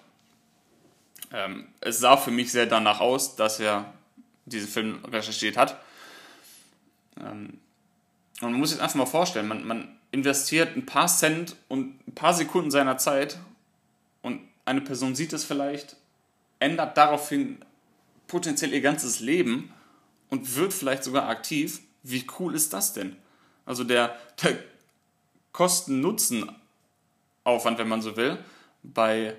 Ähm, 1.33 1.67
es 1.81 1.99
sah 1.99 2.17
für 2.17 2.31
mich 2.31 2.53
sehr 2.53 2.67
danach 2.67 3.01
aus, 3.01 3.37
dass 3.37 3.61
er 3.61 3.93
diesen 4.47 4.69
Film 4.69 5.05
recherchiert 5.05 5.57
hat. 5.57 5.81
Ähm, 7.19 7.59
und 8.41 8.53
man 8.53 8.61
muss 8.61 8.71
sich 8.71 8.81
einfach 8.81 8.97
mal 8.97 9.07
vorstellen, 9.07 9.49
man, 9.49 9.67
man 9.67 9.99
investiert 10.11 10.77
ein 10.77 10.87
paar 10.87 11.09
Cent 11.09 11.57
und 11.69 12.07
ein 12.07 12.15
paar 12.15 12.35
Sekunden 12.35 12.71
seiner 12.71 12.99
Zeit 12.99 13.39
eine 14.65 14.81
Person 14.81 15.15
sieht 15.15 15.33
es 15.33 15.45
vielleicht, 15.45 15.97
ändert 16.59 16.97
daraufhin 16.97 17.65
potenziell 18.27 18.73
ihr 18.73 18.81
ganzes 18.81 19.21
Leben 19.21 19.73
und 20.31 20.57
wird 20.57 20.73
vielleicht 20.73 21.05
sogar 21.05 21.29
aktiv. 21.29 21.81
Wie 22.03 22.27
cool 22.39 22.55
ist 22.55 22.73
das 22.73 22.93
denn? 22.93 23.17
Also 23.67 23.85
der, 23.85 24.17
der 24.43 24.59
Kosten-Nutzen-Aufwand, 25.53 27.79
wenn 27.79 27.89
man 27.89 28.03
so 28.03 28.17
will, 28.17 28.39
bei, 28.83 29.37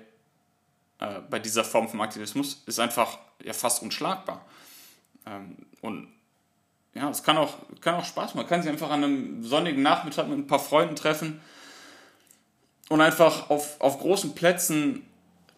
äh, 0.98 1.20
bei 1.28 1.38
dieser 1.38 1.64
Form 1.64 1.88
von 1.88 2.00
Aktivismus 2.00 2.62
ist 2.66 2.80
einfach 2.80 3.18
ja, 3.44 3.52
fast 3.52 3.82
unschlagbar. 3.82 4.44
Ähm, 5.26 5.56
und 5.80 6.08
ja, 6.94 7.10
es 7.10 7.22
kann 7.22 7.36
auch, 7.36 7.54
kann 7.80 7.94
auch 7.94 8.04
Spaß 8.04 8.34
machen. 8.34 8.38
Man 8.38 8.48
kann 8.48 8.62
sich 8.62 8.70
einfach 8.70 8.90
an 8.90 9.04
einem 9.04 9.44
sonnigen 9.44 9.82
Nachmittag 9.82 10.28
mit 10.28 10.38
ein 10.38 10.46
paar 10.46 10.58
Freunden 10.58 10.96
treffen 10.96 11.40
und 12.88 13.00
einfach 13.00 13.50
auf, 13.50 13.80
auf 13.80 13.98
großen 13.98 14.34
Plätzen 14.34 15.06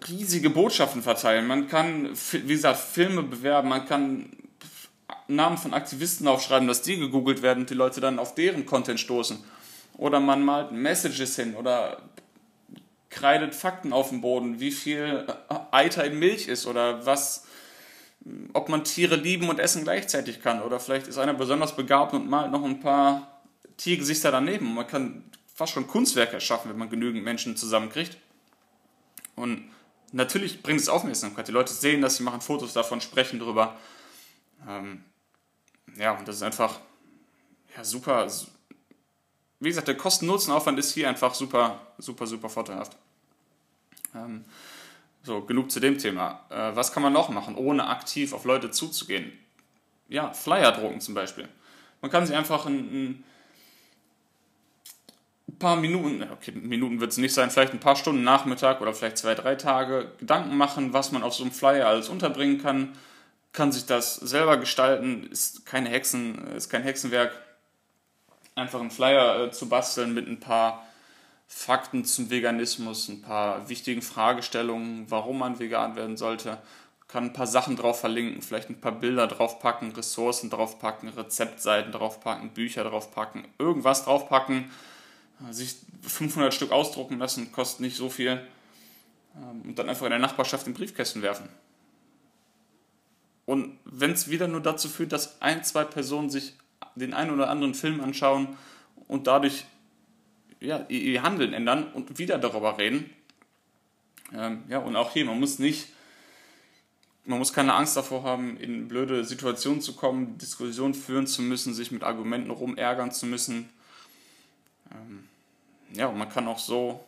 riesige 0.06 0.50
Botschaften 0.50 1.02
verteilen. 1.02 1.46
Man 1.46 1.68
kann, 1.68 2.10
wie 2.32 2.54
gesagt, 2.54 2.78
Filme 2.78 3.22
bewerben, 3.22 3.68
man 3.68 3.86
kann 3.86 4.30
Namen 5.26 5.58
von 5.58 5.74
Aktivisten 5.74 6.28
aufschreiben, 6.28 6.68
dass 6.68 6.82
die 6.82 6.98
gegoogelt 6.98 7.42
werden 7.42 7.60
und 7.60 7.70
die 7.70 7.74
Leute 7.74 8.00
dann 8.00 8.18
auf 8.18 8.34
deren 8.34 8.66
Content 8.66 9.00
stoßen. 9.00 9.38
Oder 9.96 10.20
man 10.20 10.44
malt 10.44 10.72
Messages 10.72 11.36
hin 11.36 11.54
oder 11.54 12.02
kreidet 13.10 13.54
Fakten 13.54 13.92
auf 13.92 14.10
den 14.10 14.20
Boden, 14.20 14.60
wie 14.60 14.70
viel 14.70 15.26
Eiter 15.70 16.04
in 16.04 16.18
Milch 16.18 16.48
ist 16.48 16.66
oder 16.66 17.04
was 17.04 17.44
ob 18.52 18.68
man 18.68 18.84
Tiere 18.84 19.16
lieben 19.16 19.48
und 19.48 19.58
essen 19.58 19.84
gleichzeitig 19.84 20.42
kann. 20.42 20.62
Oder 20.62 20.80
vielleicht 20.80 21.06
ist 21.06 21.18
einer 21.18 21.34
besonders 21.34 21.76
begabt 21.76 22.14
und 22.14 22.28
malt 22.28 22.50
noch 22.50 22.64
ein 22.64 22.80
paar 22.80 23.40
Tiergesichter 23.76 24.30
daneben. 24.30 24.74
Man 24.74 24.86
kann 24.86 25.24
fast 25.54 25.72
schon 25.72 25.86
Kunstwerke 25.86 26.34
erschaffen, 26.34 26.70
wenn 26.70 26.78
man 26.78 26.90
genügend 26.90 27.24
Menschen 27.24 27.56
zusammenkriegt. 27.56 28.18
Und 29.34 29.70
natürlich 30.12 30.62
bringt 30.62 30.80
es 30.80 30.88
Aufmerksamkeit. 30.88 31.48
Die 31.48 31.52
Leute 31.52 31.72
sehen 31.72 32.02
das, 32.02 32.16
sie 32.16 32.22
machen 32.22 32.40
Fotos 32.40 32.72
davon, 32.72 33.00
sprechen 33.00 33.38
darüber. 33.38 33.76
Ähm, 34.68 35.04
ja, 35.96 36.12
und 36.12 36.26
das 36.26 36.36
ist 36.36 36.42
einfach 36.42 36.80
ja, 37.76 37.84
super. 37.84 38.26
Wie 39.60 39.68
gesagt, 39.68 39.88
der 39.88 39.96
Kosten-Nutzen-Aufwand 39.96 40.78
ist 40.78 40.92
hier 40.92 41.08
einfach 41.08 41.34
super, 41.34 41.80
super, 41.98 42.26
super 42.26 42.48
vorteilhaft. 42.48 42.96
Ähm, 44.14 44.44
so, 45.22 45.42
genug 45.42 45.70
zu 45.70 45.80
dem 45.80 45.98
Thema. 45.98 46.44
Äh, 46.48 46.76
was 46.76 46.92
kann 46.92 47.02
man 47.02 47.12
noch 47.12 47.28
machen, 47.28 47.56
ohne 47.56 47.88
aktiv 47.88 48.32
auf 48.32 48.44
Leute 48.44 48.70
zuzugehen? 48.70 49.32
Ja, 50.08 50.32
Flyer 50.32 50.72
drucken 50.72 51.00
zum 51.00 51.14
Beispiel. 51.14 51.48
Man 52.00 52.10
kann 52.10 52.26
sich 52.26 52.34
einfach 52.34 52.66
ein, 52.66 52.74
ein 52.78 53.24
paar 55.58 55.76
Minuten, 55.76 56.22
okay, 56.32 56.52
Minuten 56.52 57.00
wird 57.00 57.12
es 57.12 57.18
nicht 57.18 57.34
sein, 57.34 57.50
vielleicht 57.50 57.72
ein 57.72 57.80
paar 57.80 57.96
Stunden 57.96 58.22
Nachmittag 58.22 58.80
oder 58.80 58.94
vielleicht 58.94 59.18
zwei, 59.18 59.34
drei 59.34 59.54
Tage 59.56 60.12
Gedanken 60.18 60.56
machen, 60.56 60.92
was 60.92 61.12
man 61.12 61.22
auf 61.22 61.34
so 61.34 61.42
einem 61.42 61.52
Flyer 61.52 61.86
alles 61.86 62.08
unterbringen 62.08 62.60
kann. 62.60 62.96
Kann 63.52 63.72
sich 63.72 63.86
das 63.86 64.16
selber 64.16 64.58
gestalten, 64.58 65.28
ist 65.30 65.66
keine 65.66 65.88
Hexen, 65.88 66.46
ist 66.48 66.68
kein 66.68 66.82
Hexenwerk. 66.82 67.32
Einfach 68.54 68.80
einen 68.80 68.90
Flyer 68.90 69.44
äh, 69.44 69.50
zu 69.50 69.68
basteln 69.68 70.14
mit 70.14 70.28
ein 70.28 70.40
paar 70.40 70.86
Fakten 71.46 72.04
zum 72.04 72.30
Veganismus, 72.30 73.08
ein 73.08 73.22
paar 73.22 73.68
wichtigen 73.68 74.02
Fragestellungen, 74.02 75.10
warum 75.10 75.38
man 75.38 75.58
vegan 75.58 75.96
werden 75.96 76.16
sollte. 76.16 76.58
Kann 77.08 77.24
ein 77.24 77.32
paar 77.32 77.46
Sachen 77.46 77.74
drauf 77.74 78.00
verlinken, 78.00 78.42
vielleicht 78.42 78.68
ein 78.68 78.82
paar 78.82 78.92
Bilder 78.92 79.26
draufpacken, 79.26 79.92
Ressourcen 79.92 80.50
draufpacken, 80.50 81.08
Rezeptseiten 81.08 81.90
draufpacken, 81.90 82.50
Bücher 82.50 82.84
draufpacken, 82.84 83.48
irgendwas 83.58 84.04
draufpacken, 84.04 84.70
sich 85.50 85.76
500 86.02 86.52
Stück 86.52 86.72
ausdrucken 86.72 87.18
lassen, 87.18 87.52
kostet 87.52 87.80
nicht 87.80 87.96
so 87.96 88.10
viel 88.10 88.42
ähm, 89.36 89.62
und 89.62 89.78
dann 89.78 89.88
einfach 89.88 90.06
in 90.06 90.10
der 90.10 90.18
Nachbarschaft 90.18 90.66
in 90.66 90.74
Briefkästen 90.74 91.22
werfen. 91.22 91.48
Und 93.46 93.78
wenn 93.84 94.12
es 94.12 94.28
wieder 94.28 94.46
nur 94.46 94.60
dazu 94.60 94.88
führt, 94.88 95.12
dass 95.12 95.40
ein, 95.40 95.64
zwei 95.64 95.84
Personen 95.84 96.28
sich 96.28 96.54
den 96.96 97.14
einen 97.14 97.30
oder 97.30 97.48
anderen 97.48 97.74
Film 97.74 98.00
anschauen 98.00 98.56
und 99.06 99.26
dadurch 99.26 99.64
ja, 100.60 100.84
ihr 100.88 101.22
Handeln 101.22 101.52
ändern 101.52 101.92
und 101.92 102.18
wieder 102.18 102.38
darüber 102.38 102.78
reden. 102.78 103.10
Ähm, 104.34 104.64
ja, 104.68 104.78
und 104.78 104.96
auch 104.96 105.12
hier, 105.12 105.24
man 105.24 105.38
muss 105.38 105.58
nicht, 105.58 105.88
man 107.24 107.38
muss 107.38 107.52
keine 107.52 107.74
Angst 107.74 107.96
davor 107.96 108.22
haben, 108.24 108.56
in 108.58 108.88
blöde 108.88 109.24
Situationen 109.24 109.80
zu 109.80 109.94
kommen, 109.94 110.36
Diskussionen 110.38 110.94
führen 110.94 111.26
zu 111.26 111.42
müssen, 111.42 111.74
sich 111.74 111.90
mit 111.90 112.02
Argumenten 112.02 112.50
rumärgern 112.50 113.12
zu 113.12 113.26
müssen. 113.26 113.68
Ähm, 114.90 115.27
ja, 115.92 116.10
man 116.10 116.28
kann 116.28 116.48
auch 116.48 116.58
so 116.58 117.04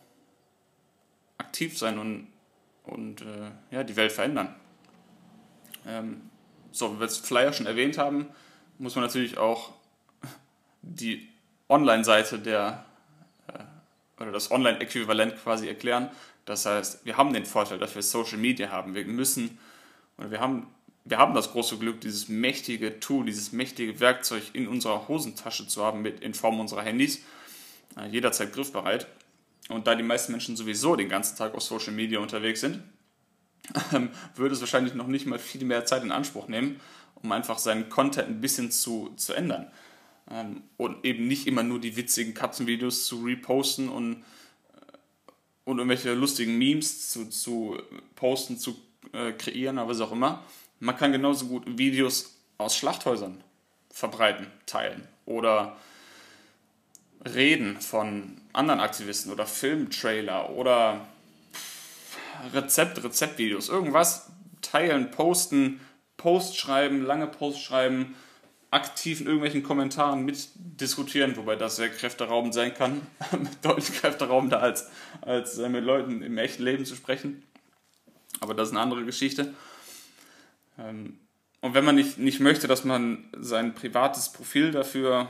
aktiv 1.37 1.77
sein 1.77 1.97
und, 1.99 2.27
und 2.83 3.21
äh, 3.21 3.51
ja, 3.71 3.83
die 3.83 3.95
Welt 3.95 4.11
verändern. 4.11 4.55
Ähm, 5.87 6.29
so, 6.71 6.95
wie 6.95 6.99
wir 6.99 7.05
es 7.05 7.17
Flyer 7.17 7.53
schon 7.53 7.65
erwähnt 7.65 7.97
haben, 7.97 8.27
muss 8.77 8.95
man 8.95 9.03
natürlich 9.03 9.37
auch 9.37 9.71
die 10.81 11.27
Online-Seite 11.69 12.39
der 12.39 12.85
oder 14.21 14.31
das 14.31 14.51
Online-Äquivalent 14.51 15.37
quasi 15.43 15.67
erklären. 15.67 16.09
Das 16.45 16.65
heißt, 16.65 17.05
wir 17.05 17.17
haben 17.17 17.33
den 17.33 17.45
Vorteil, 17.45 17.79
dass 17.79 17.95
wir 17.95 18.01
Social 18.01 18.37
Media 18.37 18.69
haben. 18.69 18.95
Wir 18.95 19.05
müssen, 19.05 19.57
oder 20.17 20.31
wir 20.31 20.39
haben, 20.39 20.67
wir 21.05 21.17
haben 21.17 21.33
das 21.33 21.51
große 21.51 21.77
Glück, 21.77 22.01
dieses 22.01 22.29
mächtige 22.29 22.99
Tool, 22.99 23.25
dieses 23.25 23.51
mächtige 23.51 23.99
Werkzeug 23.99 24.43
in 24.53 24.67
unserer 24.67 25.07
Hosentasche 25.07 25.67
zu 25.67 25.83
haben, 25.83 26.01
mit, 26.01 26.21
in 26.21 26.33
Form 26.33 26.59
unserer 26.59 26.83
Handys, 26.83 27.17
äh, 27.17 27.21
jederzeit 28.09 28.53
griffbereit. 28.53 29.07
Und 29.69 29.87
da 29.87 29.95
die 29.95 30.03
meisten 30.03 30.31
Menschen 30.31 30.55
sowieso 30.55 30.95
den 30.95 31.09
ganzen 31.09 31.37
Tag 31.37 31.53
auf 31.55 31.63
Social 31.63 31.93
Media 31.93 32.19
unterwegs 32.19 32.61
sind, 32.61 32.83
ähm, 33.93 34.09
würde 34.35 34.55
es 34.55 34.61
wahrscheinlich 34.61 34.93
noch 34.93 35.07
nicht 35.07 35.25
mal 35.25 35.39
viel 35.39 35.63
mehr 35.65 35.85
Zeit 35.85 36.03
in 36.03 36.11
Anspruch 36.11 36.47
nehmen, 36.47 36.79
um 37.15 37.31
einfach 37.31 37.57
seinen 37.57 37.89
Content 37.89 38.27
ein 38.27 38.41
bisschen 38.41 38.71
zu, 38.71 39.13
zu 39.15 39.33
ändern. 39.33 39.71
Ähm, 40.29 40.63
und 40.77 41.05
eben 41.05 41.27
nicht 41.27 41.47
immer 41.47 41.63
nur 41.63 41.79
die 41.79 41.95
witzigen 41.95 42.33
Katzenvideos 42.33 43.05
zu 43.05 43.23
reposten 43.23 43.89
und, 43.89 44.13
äh, 44.13 44.17
und 45.65 45.77
irgendwelche 45.77 46.13
lustigen 46.13 46.57
Memes 46.57 47.11
zu, 47.11 47.29
zu 47.29 47.77
posten, 48.15 48.57
zu 48.57 48.75
äh, 49.13 49.33
kreieren, 49.33 49.77
aber 49.77 49.91
was 49.91 50.01
auch 50.01 50.11
immer. 50.11 50.43
Man 50.79 50.97
kann 50.97 51.11
genauso 51.11 51.45
gut 51.45 51.63
Videos 51.77 52.35
aus 52.57 52.75
Schlachthäusern 52.75 53.43
verbreiten, 53.89 54.47
teilen 54.65 55.07
oder 55.25 55.77
Reden 57.25 57.79
von 57.79 58.41
anderen 58.53 58.79
Aktivisten 58.79 59.31
oder 59.31 59.45
Filmtrailer 59.45 60.49
oder 60.51 61.07
Rezept, 62.53 63.03
Rezeptvideos, 63.03 63.69
irgendwas 63.69 64.31
teilen, 64.61 65.11
posten, 65.11 65.79
Post 66.17 66.57
schreiben, 66.57 67.03
lange 67.03 67.27
Post 67.27 67.61
schreiben, 67.61 68.15
aktiv 68.71 69.19
in 69.19 69.27
irgendwelchen 69.27 69.63
Kommentaren 69.63 70.23
mitdiskutieren, 70.23 71.35
wobei 71.35 71.55
das 71.55 71.75
sehr 71.75 71.89
kräfteraubend 71.89 72.53
sein 72.53 72.73
kann, 72.73 73.01
deutlich 73.61 73.93
kräfteraubender 73.99 74.61
als, 74.61 74.89
als 75.21 75.57
äh, 75.57 75.67
mit 75.67 75.83
Leuten 75.83 76.21
im 76.21 76.37
echten 76.37 76.63
Leben 76.63 76.85
zu 76.85 76.95
sprechen. 76.95 77.43
Aber 78.39 78.53
das 78.53 78.69
ist 78.69 78.73
eine 78.73 78.81
andere 78.81 79.03
Geschichte. 79.03 79.53
Ähm, 80.79 81.19
und 81.59 81.73
wenn 81.73 81.85
man 81.85 81.95
nicht, 81.95 82.17
nicht 82.17 82.39
möchte, 82.39 82.67
dass 82.67 82.85
man 82.85 83.25
sein 83.37 83.75
privates 83.75 84.31
Profil 84.31 84.71
dafür 84.71 85.27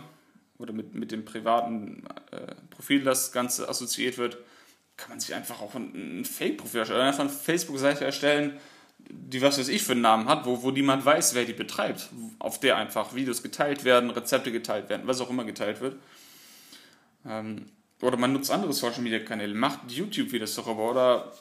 oder 0.61 0.73
mit, 0.73 0.93
mit 0.93 1.11
dem 1.11 1.25
privaten 1.25 2.03
äh, 2.31 2.55
Profil 2.69 3.03
das 3.03 3.31
Ganze 3.31 3.67
assoziiert 3.67 4.17
wird, 4.17 4.37
kann 4.97 5.09
man 5.09 5.19
sich 5.19 5.33
einfach 5.33 5.61
auch 5.61 5.75
ein, 5.75 6.21
ein 6.21 6.25
Fake-Profil 6.25 6.81
erstellen, 6.81 7.01
einfach 7.01 7.21
eine 7.21 7.29
Facebook-Seite 7.29 8.05
erstellen, 8.05 8.59
die 8.99 9.41
was 9.41 9.57
weiß 9.57 9.67
ich 9.67 9.83
für 9.83 9.93
einen 9.93 10.01
Namen 10.01 10.27
hat, 10.27 10.45
wo, 10.45 10.61
wo 10.61 10.71
niemand 10.71 11.03
weiß, 11.03 11.33
wer 11.33 11.45
die 11.45 11.53
betreibt, 11.53 12.09
auf 12.39 12.59
der 12.59 12.77
einfach 12.77 13.15
Videos 13.15 13.41
geteilt 13.41 13.83
werden, 13.83 14.09
Rezepte 14.11 14.51
geteilt 14.51 14.89
werden, 14.89 15.07
was 15.07 15.21
auch 15.21 15.29
immer 15.29 15.43
geteilt 15.43 15.81
wird. 15.81 15.95
Ähm, 17.25 17.65
oder 18.01 18.17
man 18.17 18.33
nutzt 18.33 18.51
andere 18.51 18.73
Social 18.73 19.01
Media 19.01 19.19
Kanäle, 19.19 19.53
macht 19.53 19.91
YouTube-Videos 19.91 20.55
darüber 20.55 20.91
oder 20.91 21.31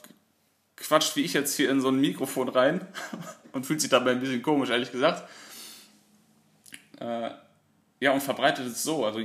quatscht 0.75 1.15
wie 1.15 1.21
ich 1.21 1.33
jetzt 1.33 1.55
hier 1.55 1.69
in 1.69 1.81
so 1.81 1.89
ein 1.89 1.99
Mikrofon 1.99 2.49
rein 2.49 2.87
und 3.51 3.65
fühlt 3.65 3.81
sich 3.81 3.89
dabei 3.89 4.11
ein 4.11 4.19
bisschen 4.19 4.41
komisch, 4.41 4.69
ehrlich 4.69 4.91
gesagt. 4.91 5.27
Äh, 6.99 7.31
ja, 8.01 8.11
und 8.11 8.21
verbreitet 8.21 8.67
es 8.67 8.83
so. 8.83 9.05
Also 9.05 9.21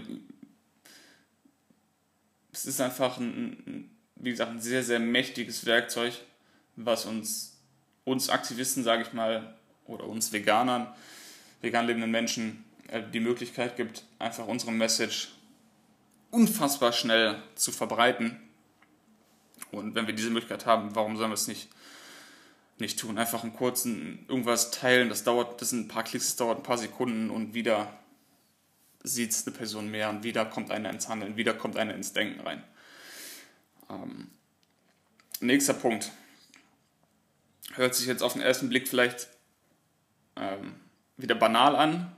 es 2.52 2.66
ist 2.66 2.80
einfach 2.80 3.18
ein, 3.18 3.90
wie 4.14 4.30
gesagt, 4.30 4.52
ein 4.52 4.60
sehr, 4.60 4.84
sehr 4.84 5.00
mächtiges 5.00 5.66
Werkzeug, 5.66 6.12
was 6.76 7.06
uns 7.06 7.56
uns 8.06 8.30
Aktivisten, 8.30 8.84
sage 8.84 9.02
ich 9.02 9.12
mal, 9.12 9.56
oder 9.84 10.04
uns 10.04 10.32
Veganern, 10.32 10.86
vegan 11.60 11.86
lebenden 11.86 12.10
Menschen 12.10 12.64
äh, 12.88 13.02
die 13.12 13.20
Möglichkeit 13.20 13.76
gibt, 13.76 14.04
einfach 14.18 14.46
unsere 14.46 14.72
Message 14.72 15.32
unfassbar 16.30 16.92
schnell 16.92 17.42
zu 17.56 17.72
verbreiten. 17.72 18.40
Und 19.72 19.94
wenn 19.94 20.06
wir 20.06 20.14
diese 20.14 20.30
Möglichkeit 20.30 20.66
haben, 20.66 20.94
warum 20.94 21.16
sollen 21.16 21.30
wir 21.30 21.34
es 21.34 21.48
nicht, 21.48 21.68
nicht 22.78 22.98
tun? 22.98 23.18
Einfach 23.18 23.42
einen 23.42 23.54
kurzen 23.54 24.24
irgendwas 24.28 24.70
teilen, 24.70 25.08
das 25.08 25.24
dauert, 25.24 25.60
das 25.60 25.70
sind 25.70 25.86
ein 25.86 25.88
paar 25.88 26.04
Klicks, 26.04 26.26
das 26.26 26.36
dauert 26.36 26.58
ein 26.58 26.62
paar 26.62 26.78
Sekunden 26.78 27.30
und 27.30 27.54
wieder 27.54 27.92
sieht 29.06 29.30
es 29.30 29.46
eine 29.46 29.56
Person 29.56 29.90
mehr 29.90 30.10
und 30.10 30.24
wieder 30.24 30.44
kommt 30.44 30.70
einer 30.70 30.90
ins 30.90 31.08
Handeln, 31.08 31.36
wieder 31.36 31.54
kommt 31.54 31.76
einer 31.76 31.94
ins 31.94 32.12
Denken 32.12 32.40
rein. 32.40 32.62
Ähm, 33.88 34.28
nächster 35.40 35.74
Punkt 35.74 36.10
hört 37.74 37.94
sich 37.94 38.06
jetzt 38.06 38.22
auf 38.22 38.32
den 38.32 38.42
ersten 38.42 38.68
Blick 38.68 38.88
vielleicht 38.88 39.28
ähm, 40.34 40.74
wieder 41.16 41.36
banal 41.36 41.76
an. 41.76 42.12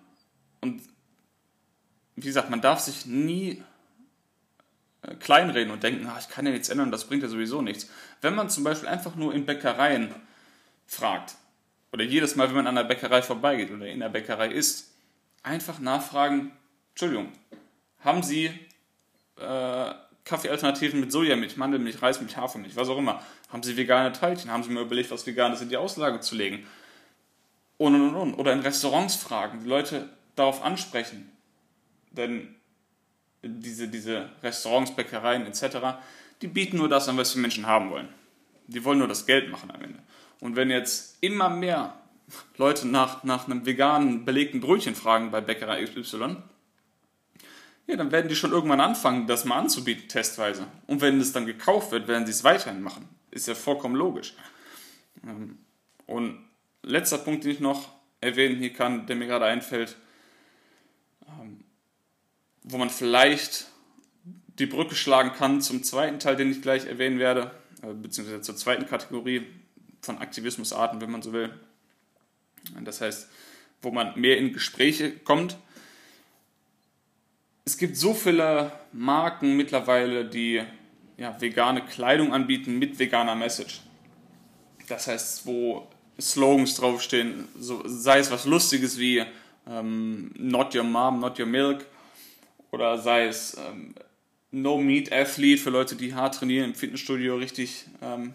Und 0.61 0.83
wie 2.16 2.27
gesagt, 2.27 2.48
man 2.48 2.62
darf 2.62 2.81
sich 2.81 3.05
nie 3.05 3.62
äh, 5.03 5.14
kleinreden 5.16 5.72
und 5.72 5.83
denken, 5.83 6.07
ah, 6.07 6.16
ich 6.18 6.29
kann 6.29 6.46
ja 6.46 6.53
nichts 6.53 6.70
ändern, 6.70 6.90
das 6.90 7.07
bringt 7.07 7.22
ja 7.22 7.29
sowieso 7.29 7.61
nichts. 7.61 7.88
Wenn 8.22 8.35
man 8.35 8.48
zum 8.48 8.64
Beispiel 8.64 8.88
einfach 8.88 9.14
nur 9.14 9.35
in 9.35 9.44
Bäckereien 9.44 10.14
fragt, 10.87 11.37
oder 11.92 12.05
jedes 12.05 12.35
Mal, 12.37 12.48
wenn 12.48 12.57
man 12.57 12.66
an 12.66 12.74
der 12.74 12.85
Bäckerei 12.85 13.22
vorbeigeht 13.22 13.70
oder 13.70 13.87
in 13.87 14.01
der 14.01 14.09
Bäckerei 14.09 14.48
ist, 14.48 14.90
einfach 15.42 15.79
nachfragen, 15.79 16.53
Entschuldigung, 17.00 17.32
haben 18.00 18.24
Sie 18.24 18.46
äh, 19.37 19.94
Kaffeealternativen 20.24 20.98
mit 20.98 21.12
Sojamilch, 21.12 21.56
Mandelmilch, 21.56 22.02
Reismilch, 22.02 22.37
Hafermilch, 22.37 22.74
was 22.74 22.88
auch 22.88 22.98
immer. 22.98 23.22
Haben 23.50 23.62
Sie 23.62 23.76
vegane 23.76 24.11
Teilchen? 24.11 24.50
Haben 24.50 24.64
Sie 24.64 24.70
mir 24.70 24.80
überlegt, 24.80 25.12
was 25.12 25.24
Veganes 25.24 25.61
in 25.61 25.68
die 25.68 25.76
Auslage 25.76 26.18
zu 26.18 26.34
legen? 26.34 26.66
Und, 27.76 27.94
und, 27.94 28.16
und. 28.16 28.34
Oder 28.34 28.52
in 28.52 28.58
Restaurants 28.58 29.14
fragen, 29.14 29.61
die 29.62 29.68
Leute 29.68 30.08
darauf 30.34 30.64
ansprechen. 30.64 31.30
Denn 32.11 32.56
diese, 33.44 33.87
diese 33.87 34.30
Restaurants, 34.42 34.90
Bäckereien 34.90 35.46
etc., 35.46 35.76
die 36.42 36.48
bieten 36.48 36.78
nur 36.78 36.88
das 36.88 37.08
an, 37.08 37.16
was 37.16 37.32
die 37.32 37.38
Menschen 37.38 37.68
haben 37.68 37.90
wollen. 37.90 38.08
Die 38.66 38.84
wollen 38.84 38.98
nur 38.98 39.06
das 39.06 39.24
Geld 39.24 39.52
machen 39.52 39.70
am 39.70 39.82
Ende. 39.82 40.00
Und 40.40 40.56
wenn 40.56 40.68
jetzt 40.68 41.18
immer 41.20 41.48
mehr 41.48 41.94
Leute 42.56 42.88
nach, 42.88 43.22
nach 43.22 43.46
einem 43.46 43.64
veganen, 43.66 44.24
belegten 44.24 44.61
Brötchen 44.61 44.96
fragen 44.96 45.30
bei 45.30 45.40
Bäckerei 45.40 45.84
XY, 45.84 46.38
ja, 47.88 47.96
dann 47.96 48.12
werden 48.12 48.29
die 48.29 48.37
schon 48.37 48.53
irgendwann 48.53 48.81
anfangen, 48.81 49.27
das 49.27 49.46
mal 49.46 49.57
anzubieten, 49.57 50.09
testweise. 50.09 50.66
Und 50.87 51.01
wenn 51.01 51.20
es 51.20 51.33
dann 51.33 51.46
gekauft 51.46 51.90
wird, 51.90 52.07
werden 52.07 52.27
sie 52.27 52.33
es 52.33 52.44
weiterhin 52.44 52.83
machen. 52.83 53.09
Ist 53.31 53.48
ja 53.48 53.55
vollkommen 53.55 53.96
logisch. 53.96 54.35
Ähm, 55.27 55.59
und 56.07 56.38
letzter 56.83 57.16
Punkt, 57.16 57.44
den 57.44 57.51
ich 57.51 57.61
noch 57.61 57.88
erwähnen 58.20 58.59
hier 58.59 58.74
kann, 58.74 59.07
der 59.07 59.16
mir 59.16 59.27
gerade 59.27 59.46
einfällt, 59.46 59.96
ähm, 61.27 61.64
wo 62.62 62.77
man 62.77 62.90
vielleicht 62.90 63.68
die 64.59 64.66
Brücke 64.66 64.94
schlagen 64.94 65.33
kann 65.33 65.62
zum 65.62 65.83
zweiten 65.83 66.18
Teil, 66.18 66.37
den 66.37 66.51
ich 66.51 66.61
gleich 66.61 66.85
erwähnen 66.85 67.18
werde, 67.18 67.53
äh, 67.83 67.94
beziehungsweise 67.94 68.42
zur 68.42 68.57
zweiten 68.57 68.87
Kategorie 68.87 69.46
von 70.03 70.18
Aktivismusarten, 70.18 71.01
wenn 71.01 71.11
man 71.11 71.22
so 71.22 71.33
will. 71.33 71.59
Das 72.85 73.01
heißt, 73.01 73.31
wo 73.81 73.90
man 73.90 74.20
mehr 74.20 74.37
in 74.37 74.53
Gespräche 74.53 75.11
kommt 75.11 75.57
es 77.68 77.76
gibt 77.76 77.98
so 77.98 78.14
viele 78.14 78.72
Marken 78.92 79.54
mittlerweile, 79.54 80.24
die 80.24 80.62
ja, 81.18 81.38
vegane 81.38 81.85
Kleidung 81.85 82.33
anbieten 82.33 82.78
mit 82.78 82.98
veganer 82.98 83.35
Message. 83.35 83.81
Das 84.88 85.07
heißt, 85.07 85.44
wo 85.44 85.87
Slogans 86.18 86.76
draufstehen, 86.76 87.46
so, 87.59 87.83
sei 87.85 88.20
es 88.20 88.31
was 88.31 88.46
Lustiges 88.46 88.98
wie 88.98 89.22
ähm, 89.68 90.31
Not 90.38 90.74
Your 90.74 90.85
Mom, 90.85 91.20
Not 91.20 91.38
Your 91.38 91.44
Milk 91.44 91.85
oder 92.70 92.96
sei 92.96 93.26
es 93.26 93.54
ähm, 93.59 93.94
No 94.50 94.78
Meat 94.78 95.12
Athlete 95.12 95.61
für 95.61 95.68
Leute, 95.68 95.94
die 95.94 96.14
hart 96.14 96.37
trainieren, 96.37 96.70
im 96.70 96.74
Fitnessstudio 96.74 97.37
richtig 97.37 97.85
ähm, 98.00 98.33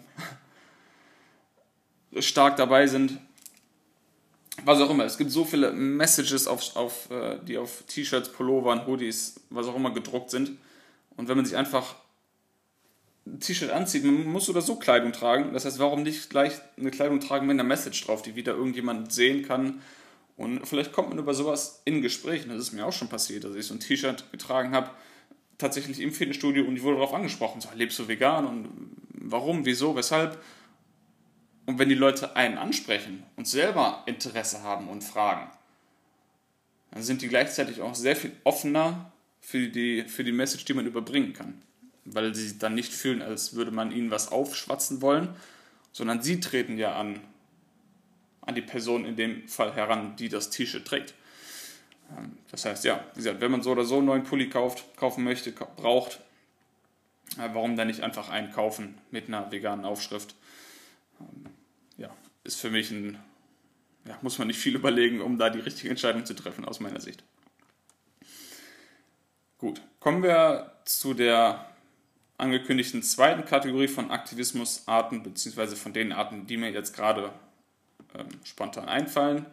stark 2.20 2.56
dabei 2.56 2.86
sind 2.86 3.18
was 4.62 4.80
auch 4.80 4.90
immer. 4.90 5.04
Es 5.04 5.18
gibt 5.18 5.30
so 5.30 5.44
viele 5.44 5.72
Messages, 5.72 6.46
auf, 6.46 6.76
auf, 6.76 7.10
äh, 7.10 7.38
die 7.44 7.58
auf 7.58 7.82
T-Shirts, 7.86 8.30
Pullovern, 8.30 8.86
Hoodies, 8.86 9.40
was 9.50 9.66
auch 9.66 9.76
immer 9.76 9.92
gedruckt 9.92 10.30
sind. 10.30 10.52
Und 11.16 11.28
wenn 11.28 11.36
man 11.36 11.44
sich 11.44 11.56
einfach 11.56 11.96
ein 13.26 13.40
T-Shirt 13.40 13.70
anzieht, 13.70 14.04
man 14.04 14.24
muss 14.24 14.48
oder 14.48 14.60
so 14.60 14.76
Kleidung 14.76 15.12
tragen. 15.12 15.52
Das 15.52 15.64
heißt, 15.64 15.78
warum 15.78 16.02
nicht 16.02 16.30
gleich 16.30 16.52
eine 16.76 16.90
Kleidung 16.90 17.20
tragen 17.20 17.46
mit 17.46 17.54
einer 17.54 17.64
Message 17.64 18.04
drauf, 18.04 18.22
die 18.22 18.36
wieder 18.36 18.54
irgendjemand 18.54 19.12
sehen 19.12 19.44
kann. 19.44 19.80
Und 20.36 20.66
vielleicht 20.66 20.92
kommt 20.92 21.10
man 21.10 21.18
über 21.18 21.34
sowas 21.34 21.82
in 21.84 22.02
Gesprächen. 22.02 22.50
Das 22.50 22.58
ist 22.58 22.72
mir 22.72 22.84
auch 22.86 22.92
schon 22.92 23.08
passiert, 23.08 23.44
dass 23.44 23.54
ich 23.54 23.66
so 23.66 23.74
ein 23.74 23.80
T-Shirt 23.80 24.30
getragen 24.32 24.72
habe, 24.72 24.90
tatsächlich 25.58 26.00
im 26.00 26.12
Fitnessstudio 26.12 26.64
und 26.64 26.76
ich 26.76 26.82
wurde 26.82 26.96
darauf 26.96 27.14
angesprochen. 27.14 27.60
So, 27.60 27.68
lebst 27.74 27.98
du 27.98 28.08
vegan 28.08 28.44
und 28.46 28.68
warum, 29.10 29.64
wieso, 29.64 29.96
weshalb? 29.96 30.38
Und 31.66 31.78
wenn 31.78 31.88
die 31.88 31.94
Leute 31.94 32.36
einen 32.36 32.58
ansprechen 32.58 33.22
und 33.36 33.48
selber 33.48 34.02
Interesse 34.06 34.62
haben 34.62 34.88
und 34.88 35.02
fragen, 35.02 35.50
dann 36.90 37.02
sind 37.02 37.22
die 37.22 37.28
gleichzeitig 37.28 37.80
auch 37.80 37.94
sehr 37.94 38.16
viel 38.16 38.32
offener 38.44 39.12
für 39.40 39.68
die, 39.68 40.02
für 40.02 40.24
die 40.24 40.32
Message, 40.32 40.64
die 40.64 40.74
man 40.74 40.86
überbringen 40.86 41.32
kann. 41.32 41.62
Weil 42.04 42.34
sie 42.34 42.58
dann 42.58 42.74
nicht 42.74 42.92
fühlen, 42.92 43.22
als 43.22 43.54
würde 43.54 43.70
man 43.70 43.90
ihnen 43.90 44.10
was 44.10 44.30
aufschwatzen 44.30 45.00
wollen, 45.00 45.28
sondern 45.92 46.22
sie 46.22 46.40
treten 46.40 46.76
ja 46.76 46.94
an, 46.96 47.20
an 48.42 48.54
die 48.54 48.62
Person 48.62 49.04
in 49.04 49.16
dem 49.16 49.48
Fall 49.48 49.74
heran, 49.74 50.16
die 50.16 50.28
das 50.28 50.50
T-Shirt 50.50 50.84
trägt. 50.84 51.14
Ähm, 52.16 52.36
das 52.50 52.64
heißt, 52.64 52.84
ja, 52.84 53.02
wie 53.14 53.20
gesagt, 53.20 53.40
wenn 53.40 53.50
man 53.50 53.62
so 53.62 53.72
oder 53.72 53.84
so 53.84 53.96
einen 53.96 54.06
neuen 54.06 54.24
Pulli 54.24 54.50
kauft, 54.50 54.84
kaufen 54.96 55.24
möchte, 55.24 55.52
braucht, 55.52 56.20
Äh, 57.38 57.48
warum 57.52 57.74
dann 57.74 57.88
nicht 57.88 58.02
einfach 58.02 58.28
einkaufen 58.28 58.98
mit 59.10 59.28
einer 59.28 59.50
veganen 59.50 59.84
Aufschrift? 59.84 60.34
Ist 62.44 62.60
für 62.60 62.70
mich 62.70 62.90
ein, 62.90 63.18
ja, 64.06 64.18
muss 64.22 64.38
man 64.38 64.48
nicht 64.48 64.58
viel 64.58 64.76
überlegen, 64.76 65.20
um 65.20 65.38
da 65.38 65.50
die 65.50 65.60
richtige 65.60 65.90
Entscheidung 65.90 66.26
zu 66.26 66.34
treffen, 66.34 66.64
aus 66.64 66.80
meiner 66.80 67.00
Sicht. 67.00 67.24
Gut, 69.58 69.80
kommen 69.98 70.22
wir 70.22 70.72
zu 70.84 71.14
der 71.14 71.74
angekündigten 72.36 73.02
zweiten 73.02 73.44
Kategorie 73.44 73.88
von 73.88 74.10
Aktivismusarten, 74.10 75.22
beziehungsweise 75.22 75.76
von 75.76 75.92
den 75.92 76.12
Arten, 76.12 76.46
die 76.46 76.56
mir 76.56 76.70
jetzt 76.70 76.94
gerade 76.94 77.32
ähm, 78.14 78.28
spontan 78.44 78.88
einfallen. 78.88 79.46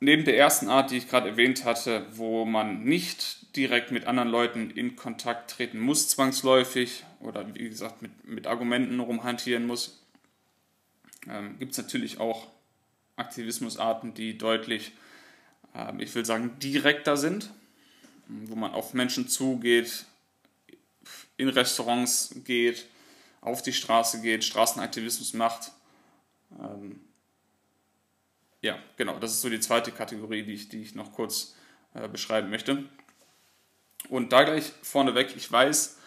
Neben 0.00 0.24
der 0.24 0.36
ersten 0.36 0.68
Art, 0.68 0.90
die 0.90 0.98
ich 0.98 1.08
gerade 1.08 1.30
erwähnt 1.30 1.64
hatte, 1.64 2.06
wo 2.12 2.44
man 2.44 2.84
nicht 2.84 3.56
direkt 3.56 3.90
mit 3.90 4.06
anderen 4.06 4.28
Leuten 4.28 4.70
in 4.70 4.94
Kontakt 4.94 5.50
treten 5.50 5.80
muss, 5.80 6.08
zwangsläufig, 6.08 7.04
oder 7.20 7.52
wie 7.54 7.68
gesagt 7.68 8.02
mit, 8.02 8.24
mit 8.24 8.46
Argumenten 8.46 9.00
rumhantieren 9.00 9.66
muss, 9.66 10.04
ähm, 11.26 11.58
gibt 11.58 11.72
es 11.72 11.78
natürlich 11.78 12.20
auch 12.20 12.48
Aktivismusarten, 13.16 14.14
die 14.14 14.38
deutlich, 14.38 14.92
ähm, 15.74 16.00
ich 16.00 16.14
will 16.14 16.24
sagen, 16.24 16.58
direkter 16.58 17.16
sind, 17.16 17.50
wo 18.28 18.54
man 18.54 18.72
auf 18.72 18.94
Menschen 18.94 19.28
zugeht, 19.28 20.04
in 21.36 21.48
Restaurants 21.48 22.34
geht, 22.44 22.86
auf 23.40 23.62
die 23.62 23.72
Straße 23.72 24.20
geht, 24.20 24.44
Straßenaktivismus 24.44 25.34
macht. 25.34 25.72
Ähm, 26.58 27.00
ja, 28.60 28.78
genau, 28.96 29.18
das 29.18 29.32
ist 29.32 29.40
so 29.40 29.48
die 29.48 29.60
zweite 29.60 29.92
Kategorie, 29.92 30.42
die 30.42 30.54
ich, 30.54 30.68
die 30.68 30.82
ich 30.82 30.94
noch 30.94 31.12
kurz 31.12 31.54
äh, 31.94 32.08
beschreiben 32.08 32.50
möchte. 32.50 32.84
Und 34.08 34.32
da 34.32 34.44
gleich 34.44 34.72
vorneweg, 34.82 35.36
ich 35.36 35.50
weiß, 35.50 35.98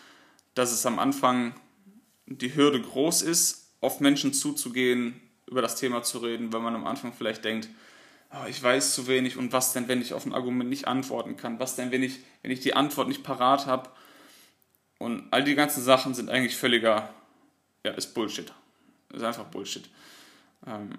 dass 0.53 0.71
es 0.71 0.85
am 0.85 0.99
Anfang 0.99 1.55
die 2.25 2.53
Hürde 2.55 2.81
groß 2.81 3.21
ist, 3.21 3.70
auf 3.81 3.99
Menschen 3.99 4.33
zuzugehen, 4.33 5.19
über 5.47 5.61
das 5.61 5.75
Thema 5.75 6.01
zu 6.03 6.19
reden, 6.19 6.53
weil 6.53 6.61
man 6.61 6.75
am 6.75 6.87
Anfang 6.87 7.13
vielleicht 7.13 7.43
denkt, 7.43 7.67
oh, 8.31 8.47
ich 8.47 8.61
weiß 8.61 8.93
zu 8.93 9.07
wenig 9.07 9.37
und 9.37 9.51
was 9.51 9.73
denn, 9.73 9.87
wenn 9.87 10.01
ich 10.01 10.13
auf 10.13 10.25
ein 10.25 10.33
Argument 10.33 10.69
nicht 10.69 10.87
antworten 10.87 11.35
kann? 11.35 11.59
Was 11.59 11.75
denn, 11.75 11.91
wenn 11.91 12.03
ich, 12.03 12.19
wenn 12.41 12.51
ich 12.51 12.61
die 12.61 12.75
Antwort 12.75 13.07
nicht 13.07 13.23
parat 13.23 13.65
habe? 13.65 13.89
Und 14.97 15.27
all 15.31 15.43
die 15.43 15.55
ganzen 15.55 15.83
Sachen 15.83 16.13
sind 16.13 16.29
eigentlich 16.29 16.55
völliger, 16.55 17.13
ja, 17.83 17.91
ist 17.91 18.13
Bullshit. 18.13 18.53
Ist 19.11 19.23
einfach 19.23 19.45
Bullshit. 19.45 19.89
Ähm, 20.65 20.91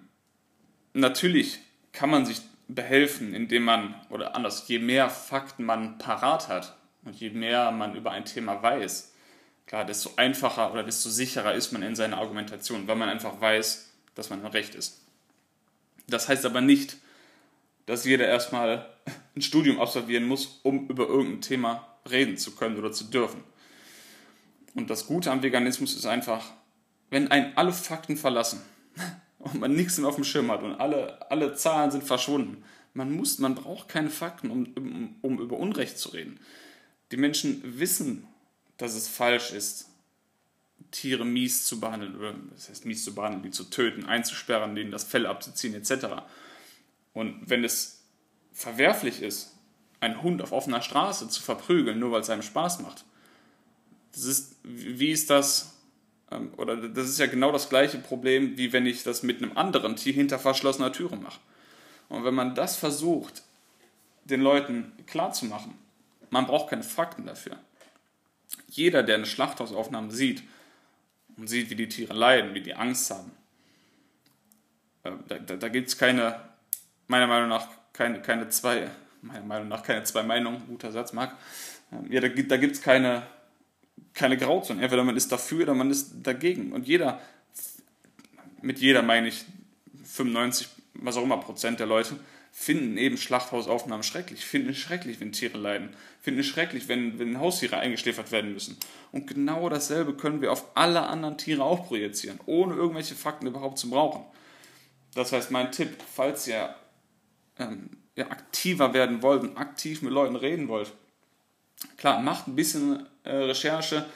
natürlich 0.92 1.60
kann 1.92 2.10
man 2.10 2.26
sich 2.26 2.42
behelfen, 2.68 3.34
indem 3.34 3.64
man, 3.64 3.94
oder 4.10 4.34
anders, 4.34 4.66
je 4.68 4.78
mehr 4.78 5.08
Fakten 5.08 5.64
man 5.64 5.98
parat 5.98 6.48
hat 6.48 6.76
und 7.04 7.14
je 7.14 7.30
mehr 7.30 7.70
man 7.70 7.94
über 7.94 8.10
ein 8.10 8.24
Thema 8.24 8.62
weiß, 8.62 9.11
klar, 9.72 9.86
desto 9.86 10.10
einfacher 10.16 10.70
oder 10.70 10.82
desto 10.82 11.08
sicherer 11.08 11.54
ist 11.54 11.72
man 11.72 11.82
in 11.82 11.96
seiner 11.96 12.18
Argumentation, 12.18 12.86
weil 12.86 12.96
man 12.96 13.08
einfach 13.08 13.40
weiß, 13.40 13.90
dass 14.14 14.28
man 14.28 14.44
Recht 14.44 14.74
ist. 14.74 15.00
Das 16.06 16.28
heißt 16.28 16.44
aber 16.44 16.60
nicht, 16.60 16.98
dass 17.86 18.04
jeder 18.04 18.28
erstmal 18.28 18.86
ein 19.34 19.40
Studium 19.40 19.80
absolvieren 19.80 20.26
muss, 20.26 20.60
um 20.62 20.90
über 20.90 21.08
irgendein 21.08 21.40
Thema 21.40 21.88
reden 22.10 22.36
zu 22.36 22.54
können 22.54 22.76
oder 22.76 22.92
zu 22.92 23.04
dürfen. 23.04 23.44
Und 24.74 24.90
das 24.90 25.06
Gute 25.06 25.30
am 25.30 25.42
Veganismus 25.42 25.96
ist 25.96 26.04
einfach, 26.04 26.52
wenn 27.08 27.30
einen 27.30 27.56
alle 27.56 27.72
Fakten 27.72 28.18
verlassen 28.18 28.60
und 29.38 29.58
man 29.58 29.72
nichts 29.72 29.96
mehr 29.96 30.10
auf 30.10 30.16
dem 30.16 30.24
Schirm 30.24 30.50
hat 30.50 30.62
und 30.62 30.74
alle, 30.74 31.30
alle 31.30 31.54
Zahlen 31.54 31.90
sind 31.90 32.04
verschwunden, 32.04 32.62
man, 32.92 33.10
muss, 33.10 33.38
man 33.38 33.54
braucht 33.54 33.88
keine 33.88 34.10
Fakten, 34.10 34.50
um, 34.50 34.66
um, 34.76 35.16
um 35.22 35.38
über 35.38 35.56
Unrecht 35.56 35.96
zu 35.96 36.10
reden. 36.10 36.40
Die 37.10 37.16
Menschen 37.16 37.62
wissen, 37.80 38.28
dass 38.82 38.94
es 38.94 39.08
falsch 39.08 39.52
ist, 39.52 39.88
Tiere 40.90 41.24
mies 41.24 41.64
zu 41.64 41.80
behandeln, 41.80 42.16
oder 42.16 42.34
das 42.52 42.68
heißt 42.68 42.84
mies 42.84 43.04
zu 43.04 43.14
behandeln, 43.14 43.42
die 43.42 43.50
zu 43.50 43.64
töten, 43.64 44.04
einzusperren, 44.04 44.74
denen 44.74 44.90
das 44.90 45.04
Fell 45.04 45.26
abzuziehen, 45.26 45.74
etc. 45.74 46.06
Und 47.14 47.48
wenn 47.48 47.64
es 47.64 48.02
verwerflich 48.52 49.22
ist, 49.22 49.54
einen 50.00 50.22
Hund 50.22 50.42
auf 50.42 50.52
offener 50.52 50.82
Straße 50.82 51.28
zu 51.28 51.42
verprügeln, 51.42 51.98
nur 51.98 52.10
weil 52.10 52.20
es 52.20 52.30
einem 52.30 52.42
Spaß 52.42 52.80
macht, 52.80 53.04
das 54.12 54.24
ist, 54.24 54.56
wie 54.64 55.10
ist 55.10 55.30
das, 55.30 55.78
ähm, 56.30 56.52
oder 56.56 56.76
das 56.76 57.08
ist 57.08 57.18
ja 57.18 57.26
genau 57.26 57.52
das 57.52 57.68
gleiche 57.68 57.98
Problem, 57.98 58.58
wie 58.58 58.72
wenn 58.72 58.84
ich 58.84 59.04
das 59.04 59.22
mit 59.22 59.42
einem 59.42 59.56
anderen 59.56 59.96
Tier 59.96 60.12
hinter 60.12 60.38
verschlossener 60.38 60.92
Türe 60.92 61.16
mache. 61.16 61.40
Und 62.08 62.24
wenn 62.24 62.34
man 62.34 62.54
das 62.54 62.76
versucht, 62.76 63.44
den 64.24 64.42
Leuten 64.42 64.92
klarzumachen, 65.06 65.74
man 66.30 66.46
braucht 66.46 66.70
keine 66.70 66.82
Fakten 66.82 67.24
dafür. 67.26 67.58
Jeder, 68.68 69.02
der 69.02 69.16
eine 69.16 69.26
Schlachthausaufnahme 69.26 70.10
sieht 70.10 70.42
und 71.36 71.48
sieht, 71.48 71.70
wie 71.70 71.76
die 71.76 71.88
Tiere 71.88 72.14
leiden, 72.14 72.54
wie 72.54 72.62
die 72.62 72.74
Angst 72.74 73.10
haben, 73.10 73.30
äh, 75.04 75.12
da, 75.28 75.38
da, 75.38 75.56
da 75.56 75.68
gibt 75.68 75.88
es 75.88 75.98
keine, 75.98 76.40
meiner 77.06 77.26
Meinung 77.26 77.48
nach, 77.48 77.68
keine, 77.92 78.22
keine 78.22 78.48
zwei, 78.48 78.90
meiner 79.20 79.44
Meinung 79.44 79.68
nach 79.68 79.82
keine 79.82 80.04
zwei 80.04 80.22
Meinungen, 80.22 80.62
guter 80.66 80.92
Satz, 80.92 81.12
Marc. 81.12 81.36
Ähm, 81.92 82.10
ja, 82.10 82.20
da, 82.20 82.28
da 82.28 82.56
gibt 82.56 82.76
es 82.76 82.82
keine 82.82 83.26
keine 84.14 84.36
Grauzone. 84.36 84.82
Entweder 84.82 85.04
man 85.04 85.16
ist 85.16 85.32
dafür 85.32 85.62
oder 85.62 85.74
man 85.74 85.90
ist 85.90 86.14
dagegen. 86.22 86.72
Und 86.72 86.86
jeder, 86.86 87.20
mit 88.60 88.78
jeder 88.78 89.02
meine 89.02 89.28
ich 89.28 89.44
95, 90.04 90.68
was 90.94 91.16
auch 91.16 91.22
immer 91.22 91.38
Prozent 91.38 91.80
der 91.80 91.86
Leute, 91.86 92.16
finden 92.54 92.98
eben 92.98 93.16
Schlachthausaufnahmen 93.16 94.02
schrecklich, 94.02 94.44
finden 94.44 94.68
es 94.70 94.78
schrecklich, 94.78 95.18
wenn 95.20 95.32
Tiere 95.32 95.56
leiden, 95.56 95.96
finden 96.20 96.40
es 96.40 96.46
schrecklich, 96.46 96.86
wenn, 96.86 97.18
wenn 97.18 97.40
Haustiere 97.40 97.78
eingeschläfert 97.78 98.30
werden 98.30 98.52
müssen. 98.52 98.76
Und 99.10 99.26
genau 99.26 99.68
dasselbe 99.70 100.14
können 100.14 100.42
wir 100.42 100.52
auf 100.52 100.66
alle 100.76 101.02
anderen 101.02 101.38
Tiere 101.38 101.64
auch 101.64 101.88
projizieren, 101.88 102.38
ohne 102.44 102.74
irgendwelche 102.74 103.14
Fakten 103.14 103.46
überhaupt 103.46 103.78
zu 103.78 103.88
brauchen. 103.88 104.22
Das 105.14 105.32
heißt, 105.32 105.50
mein 105.50 105.72
Tipp, 105.72 105.96
falls 106.14 106.46
ihr 106.46 106.74
ähm, 107.58 107.90
ja, 108.16 108.30
aktiver 108.30 108.92
werden 108.92 109.22
wollt 109.22 109.42
und 109.42 109.56
aktiv 109.56 110.02
mit 110.02 110.12
Leuten 110.12 110.36
reden 110.36 110.68
wollt, 110.68 110.92
klar, 111.96 112.20
macht 112.20 112.48
ein 112.48 112.54
bisschen 112.54 113.06
äh, 113.24 113.34
Recherche, 113.34 114.06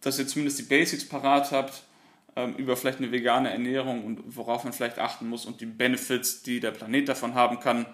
dass 0.00 0.18
ihr 0.20 0.28
zumindest 0.28 0.60
die 0.60 0.64
Basics 0.64 1.06
parat 1.06 1.50
habt 1.50 1.82
ähm, 2.36 2.54
über 2.56 2.76
vielleicht 2.76 2.98
eine 2.98 3.12
vegane 3.12 3.50
Ernährung 3.50 4.04
und 4.04 4.36
worauf 4.36 4.64
man 4.64 4.72
vielleicht 4.72 4.98
achten 4.98 5.28
muss 5.28 5.46
und 5.46 5.60
die 5.60 5.66
Benefits, 5.66 6.42
die 6.42 6.60
der 6.60 6.70
Planet 6.70 7.08
davon 7.08 7.34
haben 7.34 7.60
kann. 7.60 7.86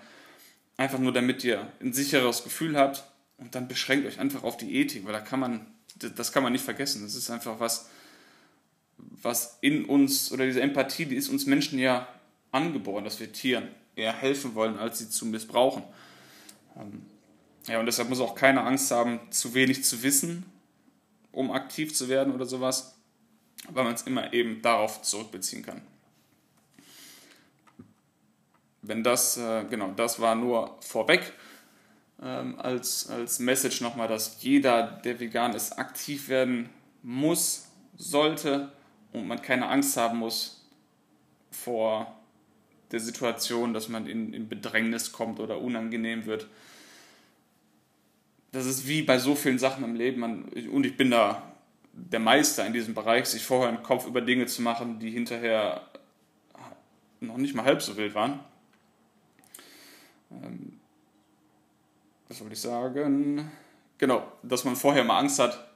Einfach 0.76 0.98
nur, 0.98 1.12
damit 1.12 1.44
ihr 1.44 1.66
ein 1.80 1.92
sicheres 1.92 2.44
Gefühl 2.44 2.76
habt 2.76 3.04
und 3.38 3.54
dann 3.54 3.68
beschränkt 3.68 4.06
euch 4.06 4.18
einfach 4.18 4.42
auf 4.42 4.56
die 4.56 4.74
Ethik, 4.76 5.04
weil 5.04 5.12
da 5.12 5.20
kann 5.20 5.40
man, 5.40 5.66
das 6.16 6.32
kann 6.32 6.42
man 6.42 6.52
nicht 6.52 6.64
vergessen. 6.64 7.02
Das 7.02 7.14
ist 7.14 7.30
einfach 7.30 7.60
was, 7.60 7.88
was 8.98 9.58
in 9.60 9.84
uns, 9.84 10.32
oder 10.32 10.46
diese 10.46 10.60
Empathie, 10.60 11.06
die 11.06 11.16
ist 11.16 11.28
uns 11.28 11.46
Menschen 11.46 11.78
ja 11.78 12.08
angeboren, 12.52 13.04
dass 13.04 13.20
wir 13.20 13.32
Tieren 13.32 13.68
eher 13.96 14.12
helfen 14.12 14.54
wollen, 14.54 14.78
als 14.78 14.98
sie 14.98 15.10
zu 15.10 15.26
missbrauchen. 15.26 15.82
Ähm, 16.76 17.06
ja, 17.66 17.80
und 17.80 17.86
deshalb 17.86 18.08
muss 18.08 18.20
auch 18.20 18.34
keiner 18.34 18.66
Angst 18.66 18.90
haben, 18.90 19.20
zu 19.30 19.54
wenig 19.54 19.84
zu 19.84 20.02
wissen, 20.02 20.44
um 21.32 21.50
aktiv 21.50 21.94
zu 21.94 22.08
werden 22.08 22.34
oder 22.34 22.46
sowas, 22.46 22.96
weil 23.70 23.84
man 23.84 23.94
es 23.94 24.02
immer 24.02 24.32
eben 24.32 24.62
darauf 24.62 25.02
zurückbeziehen 25.02 25.64
kann. 25.64 25.82
Wenn 28.82 29.02
das, 29.02 29.36
äh, 29.38 29.64
genau, 29.64 29.92
das 29.92 30.20
war 30.20 30.34
nur 30.34 30.76
vorweg 30.80 31.32
ähm, 32.22 32.58
als, 32.60 33.08
als 33.08 33.38
Message 33.38 33.80
nochmal, 33.80 34.08
dass 34.08 34.42
jeder, 34.42 34.82
der 35.04 35.18
vegan 35.18 35.54
ist, 35.54 35.78
aktiv 35.78 36.28
werden 36.28 36.68
muss, 37.02 37.68
sollte 37.96 38.72
und 39.12 39.26
man 39.26 39.40
keine 39.40 39.68
Angst 39.68 39.96
haben 39.96 40.18
muss 40.18 40.66
vor 41.50 42.14
der 42.90 43.00
Situation, 43.00 43.72
dass 43.72 43.88
man 43.88 44.06
in, 44.06 44.34
in 44.34 44.48
Bedrängnis 44.48 45.12
kommt 45.12 45.40
oder 45.40 45.60
unangenehm 45.60 46.26
wird 46.26 46.46
das 48.54 48.66
ist 48.66 48.86
wie 48.86 49.02
bei 49.02 49.18
so 49.18 49.34
vielen 49.34 49.58
Sachen 49.58 49.84
im 49.84 49.96
Leben. 49.96 50.20
Man, 50.20 50.44
und 50.70 50.86
ich 50.86 50.96
bin 50.96 51.10
da 51.10 51.53
der 51.96 52.20
Meister 52.20 52.66
in 52.66 52.72
diesem 52.72 52.94
Bereich, 52.94 53.26
sich 53.26 53.44
vorher 53.44 53.70
im 53.70 53.82
Kopf 53.82 54.06
über 54.06 54.20
Dinge 54.20 54.46
zu 54.46 54.62
machen, 54.62 54.98
die 54.98 55.10
hinterher 55.10 55.82
noch 57.20 57.36
nicht 57.36 57.54
mal 57.54 57.64
halb 57.64 57.82
so 57.82 57.96
wild 57.96 58.14
waren. 58.14 58.40
Ähm, 60.30 60.80
was 62.28 62.38
soll 62.38 62.52
ich 62.52 62.60
sagen? 62.60 63.50
Genau, 63.98 64.26
dass 64.42 64.64
man 64.64 64.76
vorher 64.76 65.04
mal 65.04 65.18
Angst 65.18 65.38
hat 65.38 65.68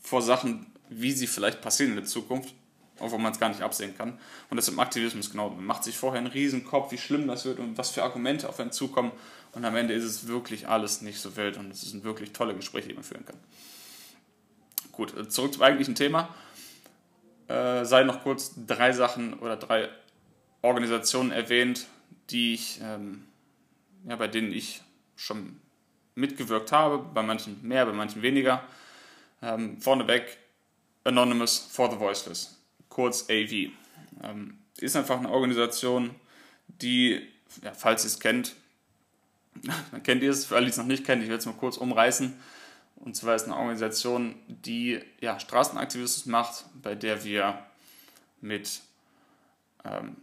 vor 0.00 0.22
Sachen, 0.22 0.66
wie 0.88 1.12
sie 1.12 1.26
vielleicht 1.26 1.60
passieren 1.60 1.92
in 1.92 1.96
der 1.96 2.04
Zukunft, 2.04 2.54
obwohl 2.98 3.18
man 3.18 3.32
es 3.32 3.40
gar 3.40 3.48
nicht 3.48 3.62
absehen 3.62 3.96
kann. 3.96 4.18
Und 4.50 4.56
das 4.56 4.68
im 4.68 4.78
Aktivismus 4.78 5.30
genau. 5.30 5.50
Man 5.50 5.64
macht 5.64 5.84
sich 5.84 5.96
vorher 5.96 6.18
einen 6.18 6.28
riesen 6.28 6.64
Kopf, 6.64 6.92
wie 6.92 6.98
schlimm 6.98 7.26
das 7.26 7.44
wird 7.44 7.58
und 7.58 7.76
was 7.76 7.90
für 7.90 8.02
Argumente 8.02 8.48
auf 8.48 8.60
einen 8.60 8.72
zukommen. 8.72 9.12
Und 9.52 9.64
am 9.64 9.76
Ende 9.76 9.94
ist 9.94 10.04
es 10.04 10.28
wirklich 10.28 10.68
alles 10.68 11.00
nicht 11.00 11.20
so 11.20 11.36
wild 11.36 11.56
und 11.56 11.70
es 11.72 11.82
sind 11.82 12.04
wirklich 12.04 12.32
tolle 12.32 12.54
Gespräche, 12.54 12.88
die 12.88 12.94
man 12.94 13.04
führen 13.04 13.24
kann. 13.24 13.36
Gut, 14.96 15.16
äh, 15.16 15.28
zurück 15.28 15.54
zum 15.54 15.62
eigentlichen 15.62 15.94
Thema. 15.94 16.28
Äh, 17.48 17.84
sei 17.84 18.04
noch 18.04 18.22
kurz 18.22 18.54
drei 18.66 18.92
Sachen 18.92 19.34
oder 19.34 19.56
drei 19.56 19.88
Organisationen 20.62 21.30
erwähnt, 21.30 21.86
die 22.30 22.54
ich, 22.54 22.80
ähm, 22.82 23.24
ja, 24.08 24.16
bei 24.16 24.28
denen 24.28 24.52
ich 24.52 24.82
schon 25.16 25.60
mitgewirkt 26.14 26.72
habe, 26.72 26.98
bei 26.98 27.22
manchen 27.22 27.60
mehr, 27.66 27.84
bei 27.86 27.92
manchen 27.92 28.22
weniger. 28.22 28.62
Ähm, 29.42 29.80
vorneweg 29.80 30.38
Anonymous 31.02 31.58
for 31.58 31.90
the 31.90 31.98
Voiceless, 31.98 32.58
kurz 32.88 33.24
AV. 33.24 33.70
Ähm, 34.22 34.58
ist 34.78 34.96
einfach 34.96 35.18
eine 35.18 35.30
Organisation, 35.30 36.14
die, 36.68 37.28
ja, 37.62 37.72
falls 37.72 38.04
ihr 38.04 38.08
es 38.08 38.20
kennt, 38.20 38.54
dann 39.90 40.02
kennt 40.02 40.22
ihr 40.22 40.30
es, 40.30 40.46
für 40.46 40.56
alle, 40.56 40.64
die 40.64 40.70
es 40.70 40.78
noch 40.78 40.86
nicht 40.86 41.04
kennen, 41.04 41.22
ich 41.22 41.28
werde 41.28 41.40
es 41.40 41.46
mal 41.46 41.52
kurz 41.52 41.76
umreißen. 41.76 42.34
Und 43.04 43.14
zwar 43.14 43.34
ist 43.34 43.44
eine 43.44 43.56
Organisation, 43.56 44.34
die 44.48 44.98
ja, 45.20 45.38
Straßenaktivismus 45.38 46.24
macht, 46.24 46.64
bei 46.82 46.94
der 46.94 47.22
wir 47.22 47.58
mit 48.40 48.80
ähm, 49.84 50.16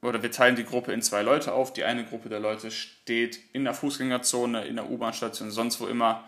oder 0.00 0.22
wir 0.22 0.32
teilen 0.32 0.56
die 0.56 0.64
Gruppe 0.64 0.92
in 0.92 1.02
zwei 1.02 1.22
Leute 1.22 1.52
auf. 1.52 1.72
Die 1.72 1.84
eine 1.84 2.04
Gruppe 2.04 2.28
der 2.28 2.40
Leute 2.40 2.70
steht 2.70 3.38
in 3.52 3.64
der 3.64 3.74
Fußgängerzone, 3.74 4.64
in 4.64 4.76
der 4.76 4.90
U-Bahn-Station, 4.90 5.50
sonst 5.50 5.80
wo 5.80 5.86
immer 5.86 6.24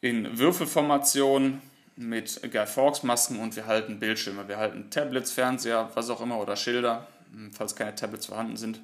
in 0.00 0.38
Würfelformation 0.38 1.60
mit 1.96 2.40
Guy 2.50 2.66
Fawkes 2.66 3.02
Masken 3.02 3.38
und 3.38 3.56
wir 3.56 3.66
halten 3.66 3.98
Bildschirme. 3.98 4.48
Wir 4.48 4.56
halten 4.56 4.90
Tablets, 4.90 5.32
Fernseher, 5.32 5.90
was 5.94 6.10
auch 6.10 6.20
immer 6.20 6.38
oder 6.38 6.56
Schilder, 6.56 7.06
falls 7.52 7.76
keine 7.76 7.94
Tablets 7.94 8.26
vorhanden 8.26 8.56
sind 8.56 8.80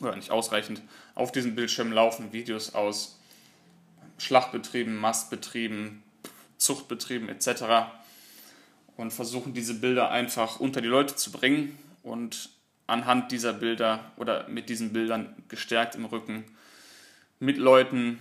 oder 0.00 0.16
nicht 0.16 0.30
ausreichend. 0.30 0.82
Auf 1.14 1.32
diesen 1.32 1.54
Bildschirmen 1.54 1.92
laufen 1.92 2.32
Videos 2.32 2.74
aus 2.74 3.17
Schlachtbetrieben, 4.18 4.96
Mastbetrieben, 4.96 6.02
Zuchtbetrieben 6.58 7.28
etc. 7.28 7.90
und 8.96 9.12
versuchen 9.12 9.54
diese 9.54 9.74
Bilder 9.74 10.10
einfach 10.10 10.60
unter 10.60 10.80
die 10.80 10.88
Leute 10.88 11.16
zu 11.16 11.30
bringen 11.32 11.78
und 12.02 12.50
anhand 12.86 13.32
dieser 13.32 13.52
Bilder 13.52 14.12
oder 14.16 14.48
mit 14.48 14.68
diesen 14.68 14.92
Bildern 14.92 15.34
gestärkt 15.48 15.94
im 15.94 16.04
Rücken 16.04 16.44
mit 17.38 17.56
Leuten 17.56 18.18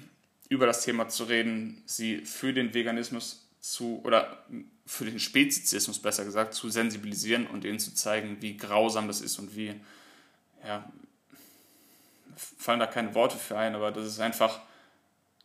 über 0.49 0.65
das 0.65 0.83
Thema 0.83 1.09
zu 1.09 1.25
reden, 1.25 1.81
sie 1.85 2.17
für 2.25 2.53
den 2.53 2.73
Veganismus 2.73 3.47
zu 3.59 4.01
oder 4.03 4.45
für 4.85 5.05
den 5.05 5.19
Spezizismus 5.19 5.99
besser 5.99 6.23
gesagt 6.23 6.53
zu 6.53 6.69
sensibilisieren 6.69 7.47
und 7.47 7.65
ihnen 7.65 7.79
zu 7.79 7.93
zeigen, 7.93 8.37
wie 8.41 8.55
grausam 8.55 9.07
das 9.07 9.21
ist 9.21 9.39
und 9.39 9.55
wie 9.55 9.73
ja 10.65 10.89
fallen 12.57 12.79
da 12.79 12.87
keine 12.87 13.15
Worte 13.15 13.37
für 13.37 13.57
ein, 13.57 13.75
aber 13.75 13.91
das 13.91 14.05
ist 14.05 14.19
einfach 14.19 14.59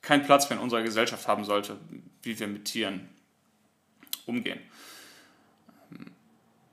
kein 0.03 0.25
Platz 0.25 0.51
mehr 0.51 0.59
in 0.59 0.63
unserer 0.63 0.83
Gesellschaft 0.83 1.27
haben 1.29 1.45
sollte, 1.45 1.79
wie 2.23 2.39
wir 2.39 2.49
mit 2.49 2.67
Tieren 2.67 3.09
umgehen. 4.27 4.61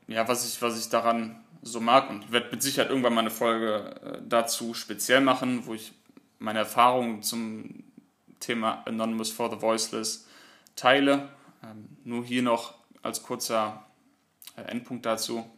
Ja, 0.08 0.28
was 0.28 0.48
ich, 0.48 0.62
was 0.62 0.80
ich 0.80 0.90
daran 0.90 1.44
so 1.62 1.80
mag 1.80 2.10
und 2.10 2.32
werde 2.32 2.50
mit 2.52 2.64
Sicherheit 2.64 2.90
irgendwann 2.90 3.14
mal 3.14 3.22
eine 3.22 3.30
Folge 3.30 3.96
äh, 4.02 4.22
dazu 4.28 4.74
speziell 4.74 5.22
machen, 5.22 5.66
wo 5.66 5.74
ich 5.74 5.92
meine 6.40 6.60
Erfahrungen 6.60 7.22
zum 7.22 7.84
Thema 8.40 8.84
Anonymous 8.86 9.32
for 9.32 9.50
the 9.50 9.62
Voiceless 9.62 10.28
teile. 10.76 11.30
Ähm, 11.64 11.90
nur 12.06 12.26
hier 12.26 12.42
noch 12.42 12.76
als 13.02 13.24
kurzer 13.24 13.86
äh, 14.56 14.62
Endpunkt 14.62 15.06
dazu. 15.06 15.50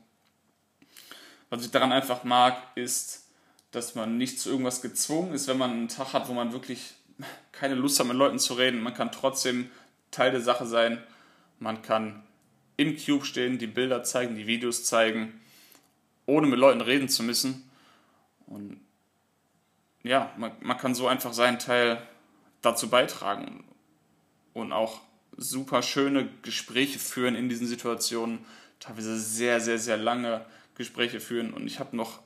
Was 1.50 1.64
ich 1.64 1.72
daran 1.72 1.92
einfach 1.92 2.24
mag, 2.24 2.58
ist, 2.76 3.28
dass 3.72 3.96
man 3.96 4.18
nicht 4.18 4.40
zu 4.40 4.50
irgendwas 4.50 4.82
gezwungen 4.82 5.34
ist, 5.34 5.48
wenn 5.48 5.58
man 5.58 5.72
einen 5.72 5.88
Tag 5.88 6.14
hat, 6.14 6.28
wo 6.28 6.34
man 6.34 6.52
wirklich 6.52 6.96
keine 7.52 7.76
Lust 7.76 8.00
hat, 8.00 8.08
mit 8.08 8.18
Leuten 8.18 8.40
zu 8.40 8.54
reden. 8.54 8.82
Man 8.82 8.94
kann 8.94 9.12
trotzdem 9.12 9.70
Teil 10.10 10.32
der 10.32 10.42
Sache 10.42 10.66
sein. 10.66 11.02
Man 11.60 11.82
kann 11.82 12.24
im 12.78 12.98
Cube 12.98 13.26
stehen, 13.26 13.58
die 13.58 13.68
Bilder 13.68 14.04
zeigen, 14.04 14.36
die 14.36 14.48
Videos 14.48 14.84
zeigen, 14.84 15.40
ohne 16.26 16.48
mit 16.48 16.60
Leuten 16.60 16.82
reden 16.82 17.10
zu 17.10 17.24
müssen. 17.24 17.70
Und 18.48 18.80
ja, 20.04 20.34
man, 20.38 20.52
man 20.62 20.78
kann 20.78 20.96
so 20.96 21.08
einfach 21.08 21.34
seinen 21.34 21.60
Teil 21.60 22.02
dazu 22.62 22.90
beitragen 22.90 23.64
und 24.54 24.72
auch 24.72 25.02
super 25.38 25.82
schöne 25.82 26.30
Gespräche 26.42 27.00
führen 27.00 27.36
in 27.36 27.50
diesen 27.50 27.68
Situationen, 27.68 28.40
teilweise 28.80 29.20
sehr, 29.20 29.60
sehr, 29.62 29.78
sehr 29.78 29.98
lange 29.98 30.46
Gespräche 30.76 31.20
führen. 31.20 31.54
Und 31.54 31.68
ich 31.68 31.80
habe 31.80 31.96
noch 31.96 32.20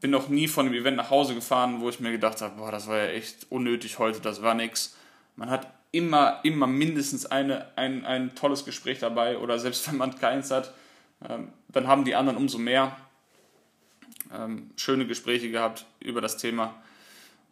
bin 0.00 0.10
noch 0.10 0.28
nie 0.28 0.48
von 0.48 0.66
dem 0.66 0.74
Event 0.74 0.96
nach 0.96 1.10
Hause 1.10 1.34
gefahren, 1.34 1.80
wo 1.80 1.88
ich 1.88 2.00
mir 2.00 2.12
gedacht 2.12 2.40
habe, 2.40 2.56
boah, 2.56 2.70
das 2.70 2.86
war 2.86 2.98
ja 2.98 3.06
echt 3.06 3.46
unnötig 3.50 3.98
heute, 3.98 4.20
das 4.20 4.42
war 4.42 4.54
nix. 4.54 4.96
Man 5.36 5.50
hat 5.50 5.72
immer, 5.92 6.40
immer 6.42 6.66
mindestens 6.66 7.26
eine, 7.26 7.76
ein, 7.76 8.04
ein 8.04 8.34
tolles 8.34 8.64
Gespräch 8.64 8.98
dabei 8.98 9.38
oder 9.38 9.58
selbst 9.58 9.86
wenn 9.90 9.98
man 9.98 10.18
keins 10.18 10.50
hat, 10.50 10.72
ähm, 11.28 11.52
dann 11.68 11.86
haben 11.86 12.04
die 12.04 12.14
anderen 12.14 12.36
umso 12.38 12.58
mehr 12.58 12.96
ähm, 14.32 14.70
schöne 14.76 15.06
Gespräche 15.06 15.50
gehabt 15.50 15.86
über 16.00 16.20
das 16.20 16.36
Thema. 16.36 16.74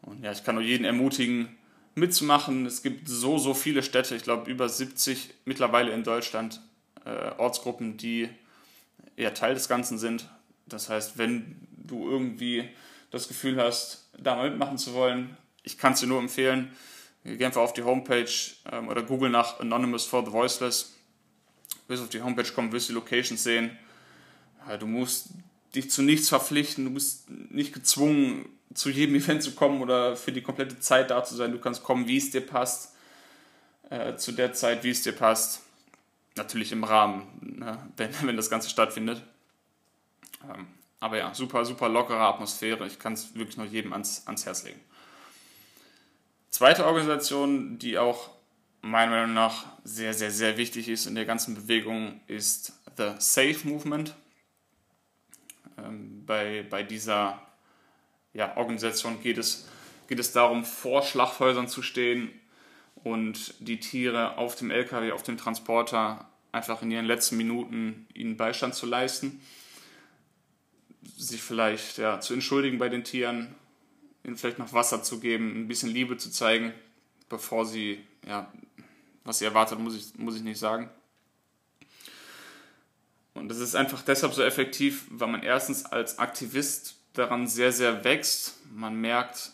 Und 0.02 0.22
ja, 0.24 0.32
ich 0.32 0.44
kann 0.44 0.56
nur 0.56 0.64
jeden 0.64 0.84
ermutigen, 0.84 1.56
mitzumachen. 1.94 2.66
Es 2.66 2.82
gibt 2.82 3.08
so, 3.08 3.38
so 3.38 3.54
viele 3.54 3.82
Städte, 3.82 4.16
ich 4.16 4.22
glaube 4.22 4.50
über 4.50 4.68
70 4.68 5.34
mittlerweile 5.44 5.92
in 5.92 6.04
Deutschland, 6.04 6.60
äh, 7.04 7.30
Ortsgruppen, 7.38 7.96
die 7.96 8.28
eher 9.16 9.34
Teil 9.34 9.54
des 9.54 9.68
Ganzen 9.68 9.98
sind. 9.98 10.28
Das 10.66 10.88
heißt, 10.88 11.18
wenn 11.18 11.56
du 11.86 12.08
irgendwie 12.08 12.68
das 13.10 13.28
Gefühl 13.28 13.60
hast, 13.60 14.08
da 14.18 14.36
mal 14.36 14.50
mitmachen 14.50 14.78
zu 14.78 14.94
wollen, 14.94 15.36
ich 15.62 15.78
kann 15.78 15.92
es 15.92 16.00
dir 16.00 16.06
nur 16.06 16.18
empfehlen. 16.18 16.72
Geh 17.24 17.44
einfach 17.44 17.60
auf 17.60 17.72
die 17.72 17.82
Homepage 17.82 18.30
ähm, 18.70 18.88
oder 18.88 19.02
google 19.02 19.30
nach 19.30 19.60
Anonymous 19.60 20.06
for 20.06 20.24
the 20.24 20.32
Voiceless. 20.32 20.94
Bis 21.86 22.00
auf 22.00 22.08
die 22.08 22.22
Homepage 22.22 22.50
kommen, 22.52 22.72
wirst 22.72 22.88
du 22.88 22.92
die 22.92 22.98
Locations 22.98 23.42
sehen. 23.42 23.76
Du 24.78 24.86
musst 24.86 25.30
dich 25.74 25.90
zu 25.90 26.02
nichts 26.02 26.28
verpflichten, 26.28 26.84
du 26.84 26.90
bist 26.92 27.28
nicht 27.28 27.72
gezwungen, 27.72 28.46
zu 28.74 28.90
jedem 28.90 29.14
Event 29.16 29.42
zu 29.42 29.52
kommen 29.52 29.80
oder 29.80 30.16
für 30.16 30.32
die 30.32 30.42
komplette 30.42 30.78
Zeit 30.80 31.10
da 31.10 31.24
zu 31.24 31.34
sein. 31.34 31.52
Du 31.52 31.58
kannst 31.58 31.82
kommen, 31.82 32.06
wie 32.08 32.16
es 32.16 32.30
dir 32.30 32.40
passt, 32.40 32.94
äh, 33.90 34.16
zu 34.16 34.32
der 34.32 34.52
Zeit, 34.52 34.84
wie 34.84 34.90
es 34.90 35.02
dir 35.02 35.12
passt. 35.12 35.62
Natürlich 36.36 36.72
im 36.72 36.84
Rahmen, 36.84 37.26
ne, 37.40 37.78
wenn, 37.96 38.10
wenn 38.22 38.36
das 38.36 38.50
Ganze 38.50 38.70
stattfindet. 38.70 39.22
Ähm, 40.44 40.66
aber 41.02 41.18
ja, 41.18 41.34
super, 41.34 41.64
super 41.64 41.88
lockere 41.88 42.20
Atmosphäre. 42.20 42.86
Ich 42.86 43.00
kann 43.00 43.14
es 43.14 43.34
wirklich 43.34 43.56
nur 43.56 43.66
jedem 43.66 43.92
ans, 43.92 44.24
ans 44.26 44.46
Herz 44.46 44.62
legen. 44.62 44.80
Zweite 46.48 46.86
Organisation, 46.86 47.76
die 47.76 47.98
auch 47.98 48.30
meiner 48.82 49.10
Meinung 49.10 49.34
nach 49.34 49.64
sehr, 49.82 50.14
sehr, 50.14 50.30
sehr 50.30 50.56
wichtig 50.56 50.88
ist 50.88 51.06
in 51.06 51.16
der 51.16 51.24
ganzen 51.24 51.56
Bewegung, 51.56 52.20
ist 52.28 52.74
The 52.96 53.14
Safe 53.18 53.58
Movement. 53.64 54.14
Ähm, 55.76 56.24
bei, 56.24 56.64
bei 56.70 56.84
dieser 56.84 57.42
ja, 58.32 58.56
Organisation 58.56 59.20
geht 59.20 59.38
es, 59.38 59.68
geht 60.06 60.20
es 60.20 60.30
darum, 60.30 60.64
vor 60.64 61.02
Schlachthäusern 61.02 61.66
zu 61.66 61.82
stehen 61.82 62.30
und 63.02 63.54
die 63.58 63.80
Tiere 63.80 64.38
auf 64.38 64.54
dem 64.54 64.70
LKW, 64.70 65.10
auf 65.10 65.24
dem 65.24 65.36
Transporter 65.36 66.28
einfach 66.52 66.80
in 66.82 66.92
ihren 66.92 67.06
letzten 67.06 67.38
Minuten 67.38 68.06
ihnen 68.14 68.36
Beistand 68.36 68.76
zu 68.76 68.86
leisten 68.86 69.40
sich 71.16 71.42
vielleicht 71.42 71.98
ja, 71.98 72.20
zu 72.20 72.34
entschuldigen 72.34 72.78
bei 72.78 72.88
den 72.88 73.04
Tieren, 73.04 73.54
ihnen 74.24 74.36
vielleicht 74.36 74.58
noch 74.58 74.72
Wasser 74.72 75.02
zu 75.02 75.20
geben, 75.20 75.62
ein 75.62 75.68
bisschen 75.68 75.90
Liebe 75.90 76.16
zu 76.16 76.30
zeigen, 76.30 76.72
bevor 77.28 77.66
sie, 77.66 78.00
ja, 78.26 78.52
was 79.24 79.38
sie 79.38 79.44
erwartet, 79.44 79.78
muss 79.78 79.96
ich, 79.96 80.18
muss 80.18 80.36
ich 80.36 80.42
nicht 80.42 80.58
sagen. 80.58 80.90
Und 83.34 83.48
das 83.48 83.58
ist 83.58 83.74
einfach 83.74 84.02
deshalb 84.02 84.34
so 84.34 84.42
effektiv, 84.42 85.06
weil 85.10 85.28
man 85.28 85.42
erstens 85.42 85.86
als 85.86 86.18
Aktivist 86.18 86.96
daran 87.14 87.46
sehr, 87.46 87.72
sehr 87.72 88.04
wächst. 88.04 88.58
Man 88.70 89.00
merkt, 89.00 89.52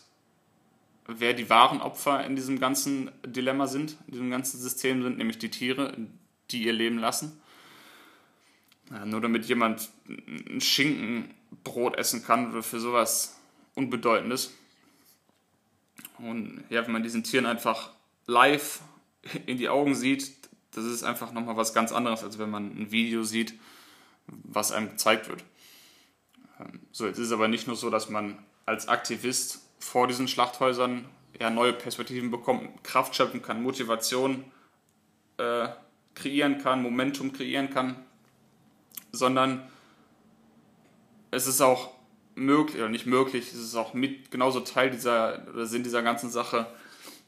wer 1.07 1.33
die 1.33 1.49
wahren 1.49 1.81
Opfer 1.81 2.25
in 2.25 2.35
diesem 2.35 2.59
ganzen 2.59 3.11
Dilemma 3.25 3.67
sind, 3.67 3.95
in 4.07 4.13
diesem 4.13 4.29
ganzen 4.29 4.59
System 4.59 5.01
sind, 5.01 5.17
nämlich 5.17 5.39
die 5.39 5.49
Tiere, 5.49 5.95
die 6.51 6.63
ihr 6.63 6.73
Leben 6.73 6.99
lassen. 6.99 7.41
Ja, 8.91 9.05
nur 9.05 9.21
damit 9.21 9.45
jemand 9.45 9.89
ein 10.07 10.61
Schinkenbrot 10.61 11.97
essen 11.97 12.23
kann 12.23 12.63
für 12.63 12.79
sowas 12.79 13.39
Unbedeutendes. 13.75 14.53
Und 16.17 16.63
ja, 16.69 16.83
wenn 16.85 16.91
man 16.91 17.03
diesen 17.03 17.23
Tieren 17.23 17.45
einfach 17.45 17.91
live 18.25 18.81
in 19.45 19.57
die 19.57 19.69
Augen 19.69 19.95
sieht, 19.95 20.31
das 20.71 20.85
ist 20.85 21.03
einfach 21.03 21.31
nochmal 21.31 21.57
was 21.57 21.73
ganz 21.73 21.91
anderes, 21.91 22.23
als 22.23 22.39
wenn 22.39 22.49
man 22.49 22.65
ein 22.77 22.91
Video 22.91 23.23
sieht, 23.23 23.53
was 24.27 24.71
einem 24.71 24.89
gezeigt 24.89 25.29
wird. 25.29 25.43
Ähm, 26.59 26.81
so, 26.91 27.05
jetzt 27.05 27.17
ist 27.17 27.27
es 27.27 27.31
aber 27.31 27.47
nicht 27.47 27.67
nur 27.67 27.75
so, 27.75 27.89
dass 27.89 28.09
man 28.09 28.37
als 28.65 28.87
Aktivist 28.87 29.61
vor 29.79 30.07
diesen 30.07 30.27
Schlachthäusern 30.27 31.05
ja 31.39 31.49
neue 31.49 31.73
Perspektiven 31.73 32.31
bekommt, 32.31 32.83
Kraft 32.83 33.15
schöpfen 33.15 33.41
kann, 33.41 33.63
Motivation 33.63 34.43
äh, 35.37 35.69
kreieren 36.15 36.59
kann, 36.59 36.83
Momentum 36.83 37.33
kreieren 37.33 37.69
kann, 37.69 37.95
sondern 39.11 39.69
es 41.31 41.47
ist 41.47 41.61
auch 41.61 41.91
möglich, 42.35 42.77
oder 42.77 42.89
nicht 42.89 43.05
möglich, 43.05 43.47
es 43.47 43.59
ist 43.59 43.75
auch 43.75 43.93
mit 43.93 44.31
genauso 44.31 44.61
Teil 44.61 44.89
dieser, 44.89 45.47
oder 45.49 45.65
Sinn 45.65 45.83
dieser 45.83 46.01
ganzen 46.01 46.29
Sache, 46.29 46.67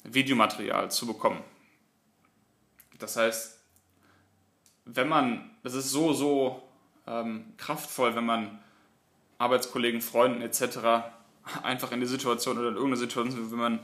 Videomaterial 0.03 0.89
zu 0.89 1.05
bekommen. 1.05 1.41
Das 2.97 3.17
heißt, 3.17 3.59
wenn 4.85 5.07
man, 5.07 5.51
das 5.63 5.73
ist 5.75 5.91
so, 5.91 6.13
so 6.13 6.63
ähm, 7.07 7.53
kraftvoll, 7.57 8.15
wenn 8.15 8.25
man 8.25 8.59
Arbeitskollegen, 9.37 10.01
Freunden 10.01 10.41
etc. 10.41 11.05
einfach 11.63 11.91
in 11.91 11.99
die 11.99 12.05
Situation 12.05 12.57
oder 12.57 12.69
in 12.69 12.75
irgendeine 12.75 12.97
Situation, 12.97 13.51
wenn 13.51 13.59
man 13.59 13.79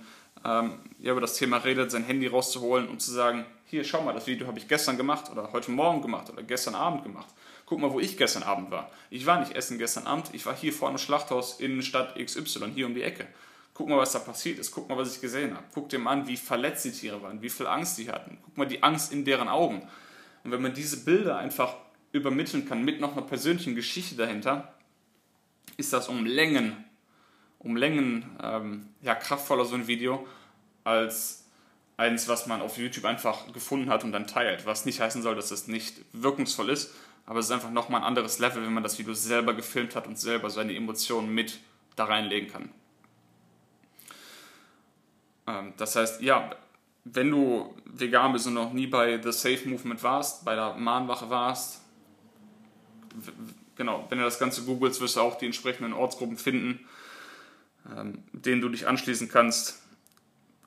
ähm, 0.45 0.79
ja, 0.99 1.11
über 1.11 1.21
das 1.21 1.35
Thema 1.35 1.57
redet, 1.57 1.91
sein 1.91 2.03
Handy 2.03 2.27
rauszuholen 2.27 2.87
und 2.87 3.01
zu 3.01 3.11
sagen, 3.11 3.45
hier, 3.65 3.83
schau 3.83 4.01
mal, 4.01 4.13
das 4.13 4.27
Video 4.27 4.47
habe 4.47 4.59
ich 4.59 4.67
gestern 4.67 4.97
gemacht 4.97 5.29
oder 5.31 5.51
heute 5.51 5.71
Morgen 5.71 6.01
gemacht 6.01 6.29
oder 6.29 6.43
gestern 6.43 6.75
Abend 6.75 7.03
gemacht. 7.03 7.27
Guck 7.67 7.79
mal, 7.79 7.91
wo 7.91 7.99
ich 7.99 8.17
gestern 8.17 8.43
Abend 8.43 8.71
war. 8.71 8.89
Ich 9.09 9.25
war 9.25 9.41
nicht 9.41 9.53
essen 9.53 9.77
gestern 9.77 10.07
Abend, 10.07 10.29
ich 10.33 10.45
war 10.45 10.55
hier 10.55 10.71
vor 10.71 10.87
einem 10.87 10.97
Schlachthaus 10.97 11.59
in 11.59 11.83
Stadt 11.83 12.15
XY, 12.15 12.71
hier 12.73 12.87
um 12.87 12.95
die 12.95 13.03
Ecke. 13.03 13.27
Guck 13.73 13.89
mal, 13.89 13.97
was 13.97 14.13
da 14.13 14.19
passiert 14.19 14.57
ist. 14.57 14.71
Guck 14.71 14.89
mal, 14.89 14.97
was 14.97 15.13
ich 15.13 15.21
gesehen 15.21 15.53
habe. 15.53 15.65
Guck 15.73 15.89
dir 15.89 15.99
mal 15.99 16.11
an, 16.11 16.27
wie 16.27 16.37
verletzt 16.37 16.85
die 16.85 16.91
Tiere 16.91 17.21
waren, 17.21 17.41
wie 17.41 17.49
viel 17.49 17.67
Angst 17.67 17.97
die 17.97 18.09
hatten. 18.09 18.39
Guck 18.43 18.57
mal 18.57 18.65
die 18.65 18.81
Angst 18.81 19.11
in 19.11 19.25
deren 19.25 19.49
Augen. 19.49 19.87
Und 20.43 20.51
wenn 20.51 20.61
man 20.61 20.73
diese 20.73 21.03
Bilder 21.03 21.37
einfach 21.37 21.75
übermitteln 22.13 22.65
kann 22.65 22.83
mit 22.83 23.01
noch 23.01 23.11
einer 23.11 23.25
persönlichen 23.25 23.75
Geschichte 23.75 24.15
dahinter, 24.15 24.73
ist 25.75 25.91
das 25.91 26.07
um 26.07 26.25
Längen, 26.25 26.85
um 27.59 27.75
Längen 27.75 28.25
ähm, 28.41 28.87
ja, 29.01 29.13
kraftvoller 29.13 29.65
so 29.65 29.75
ein 29.75 29.87
Video 29.87 30.25
als 30.85 31.45
eins, 31.97 32.29
was 32.29 32.47
man 32.47 32.61
auf 32.61 32.77
YouTube 32.77 33.05
einfach 33.05 33.51
gefunden 33.51 33.89
hat 33.89 34.05
und 34.05 34.13
dann 34.13 34.25
teilt. 34.25 34.65
Was 34.65 34.85
nicht 34.85 35.01
heißen 35.01 35.21
soll, 35.21 35.35
dass 35.35 35.51
es 35.51 35.67
nicht 35.67 35.97
wirkungsvoll 36.13 36.69
ist, 36.69 36.95
aber 37.27 37.39
es 37.39 37.45
ist 37.45 37.51
einfach 37.51 37.69
nochmal 37.69 38.01
ein 38.01 38.07
anderes 38.07 38.39
Level, 38.39 38.63
wenn 38.63 38.73
man 38.73 38.83
das 38.83 38.97
Video 38.97 39.13
selber 39.13 39.53
gefilmt 39.53 39.95
hat 39.95 40.07
und 40.07 40.17
selber 40.17 40.49
seine 40.49 40.73
Emotionen 40.73 41.29
mit 41.29 41.59
da 41.95 42.05
reinlegen 42.05 42.49
kann. 42.49 42.69
Ähm, 45.45 45.73
das 45.77 45.95
heißt, 45.95 46.21
ja, 46.21 46.49
wenn 47.03 47.29
du 47.29 47.75
vegan 47.85 48.31
bist 48.31 48.47
und 48.47 48.53
noch 48.53 48.71
nie 48.73 48.87
bei 48.87 49.21
The 49.21 49.31
Safe 49.31 49.67
Movement 49.67 50.01
warst, 50.03 50.45
bei 50.45 50.55
der 50.55 50.75
Mahnwache 50.75 51.29
warst, 51.29 51.81
genau, 53.75 54.05
wenn 54.09 54.19
du 54.19 54.23
das 54.23 54.39
Ganze 54.39 54.63
googelst, 54.63 55.01
wirst 55.01 55.17
du 55.17 55.21
auch 55.21 55.37
die 55.37 55.45
entsprechenden 55.45 55.93
Ortsgruppen 55.93 56.37
finden, 56.37 56.87
ähm, 57.93 58.23
denen 58.31 58.61
du 58.61 58.69
dich 58.69 58.87
anschließen 58.87 59.27
kannst. 59.27 59.81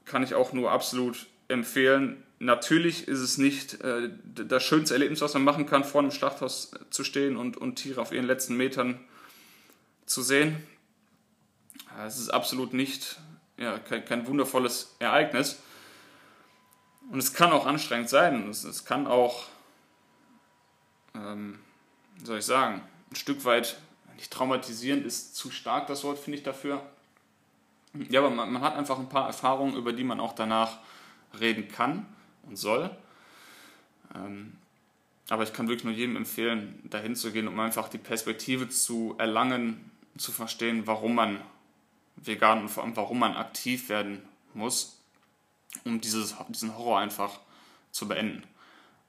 Kann 0.04 0.22
ich 0.22 0.34
auch 0.34 0.52
nur 0.52 0.72
absolut 0.72 1.26
empfehlen. 1.48 2.22
Natürlich 2.42 3.06
ist 3.06 3.18
es 3.18 3.36
nicht 3.36 3.82
äh, 3.82 4.08
das 4.24 4.62
schönste 4.64 4.94
Erlebnis, 4.94 5.20
was 5.20 5.34
man 5.34 5.44
machen 5.44 5.66
kann, 5.66 5.84
vor 5.84 6.00
einem 6.00 6.10
Schlachthaus 6.10 6.70
zu 6.88 7.04
stehen 7.04 7.36
und, 7.36 7.58
und 7.58 7.76
Tiere 7.76 8.00
auf 8.00 8.12
ihren 8.12 8.24
letzten 8.24 8.56
Metern 8.56 8.98
zu 10.06 10.22
sehen. 10.22 10.56
Es 12.06 12.18
ist 12.18 12.30
absolut 12.30 12.72
nicht 12.72 13.20
ja, 13.58 13.78
kein, 13.78 14.06
kein 14.06 14.26
wundervolles 14.26 14.96
Ereignis. 15.00 15.60
Und 17.10 17.18
es 17.18 17.34
kann 17.34 17.52
auch 17.52 17.66
anstrengend 17.66 18.08
sein. 18.08 18.48
Es, 18.48 18.64
es 18.64 18.86
kann 18.86 19.06
auch, 19.06 19.44
ähm, 21.14 21.58
wie 22.16 22.24
soll 22.24 22.38
ich 22.38 22.46
sagen, 22.46 22.80
ein 23.10 23.16
Stück 23.16 23.44
weit, 23.44 23.76
nicht 24.16 24.32
traumatisierend 24.32 25.04
ist 25.04 25.36
zu 25.36 25.50
stark 25.50 25.88
das 25.88 26.04
Wort, 26.04 26.18
finde 26.18 26.38
ich 26.38 26.44
dafür. 26.44 26.82
Ja, 28.08 28.20
aber 28.20 28.30
man, 28.30 28.50
man, 28.50 28.62
hat 28.62 28.76
einfach 28.76 28.98
ein 28.98 29.10
paar 29.10 29.26
Erfahrungen, 29.26 29.76
über 29.76 29.92
die 29.92 30.04
man 30.04 30.20
auch 30.20 30.32
danach 30.32 30.78
reden 31.38 31.68
kann 31.68 32.06
und 32.50 32.56
soll. 32.56 32.90
Ähm, 34.14 34.52
aber 35.30 35.44
ich 35.44 35.52
kann 35.52 35.68
wirklich 35.68 35.84
nur 35.84 35.94
jedem 35.94 36.16
empfehlen, 36.16 36.80
dahin 36.90 37.14
zu 37.16 37.30
gehen, 37.32 37.48
um 37.48 37.58
einfach 37.60 37.88
die 37.88 37.98
Perspektive 37.98 38.68
zu 38.68 39.14
erlangen, 39.16 39.90
zu 40.18 40.32
verstehen, 40.32 40.86
warum 40.86 41.14
man 41.14 41.40
vegan 42.16 42.62
und 42.62 42.68
vor 42.68 42.82
allem, 42.82 42.96
warum 42.96 43.20
man 43.20 43.36
aktiv 43.36 43.88
werden 43.88 44.22
muss, 44.52 45.00
um 45.84 46.00
dieses, 46.00 46.34
diesen 46.48 46.76
Horror 46.76 46.98
einfach 46.98 47.38
zu 47.92 48.08
beenden. 48.08 48.42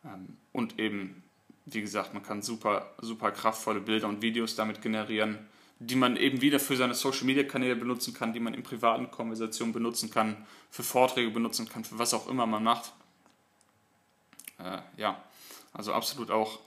Ähm, 0.06 0.38
und 0.54 0.80
eben, 0.80 1.24
wie 1.66 1.82
gesagt, 1.82 2.14
man 2.14 2.24
kann 2.24 2.42
super, 2.42 2.94
super 3.02 3.32
kraftvolle 3.32 3.82
Bilder 3.82 4.08
und 4.08 4.22
Videos 4.22 4.56
damit 4.56 4.82
generieren, 4.82 5.40
die 5.80 5.96
man 5.96 6.16
eben 6.16 6.42
wieder 6.42 6.60
für 6.60 6.76
seine 6.76 6.94
Social 6.94 7.26
Media 7.26 7.44
Kanäle 7.44 7.76
benutzen 7.76 8.14
kann, 8.14 8.34
die 8.34 8.40
man 8.40 8.54
in 8.54 8.62
privaten 8.62 9.10
Konversationen 9.10 9.74
benutzen 9.74 10.12
kann, 10.12 10.46
für 10.70 10.84
Vorträge 10.84 11.32
benutzen 11.32 11.68
kann, 11.68 11.84
für 11.84 11.98
was 11.98 12.14
auch 12.14 12.28
immer 12.28 12.46
man 12.46 12.64
macht. 12.64 12.94
Äh, 14.64 14.80
ja, 14.98 15.22
also 15.74 15.94
absolut 15.94 16.32
auch, 16.32 16.60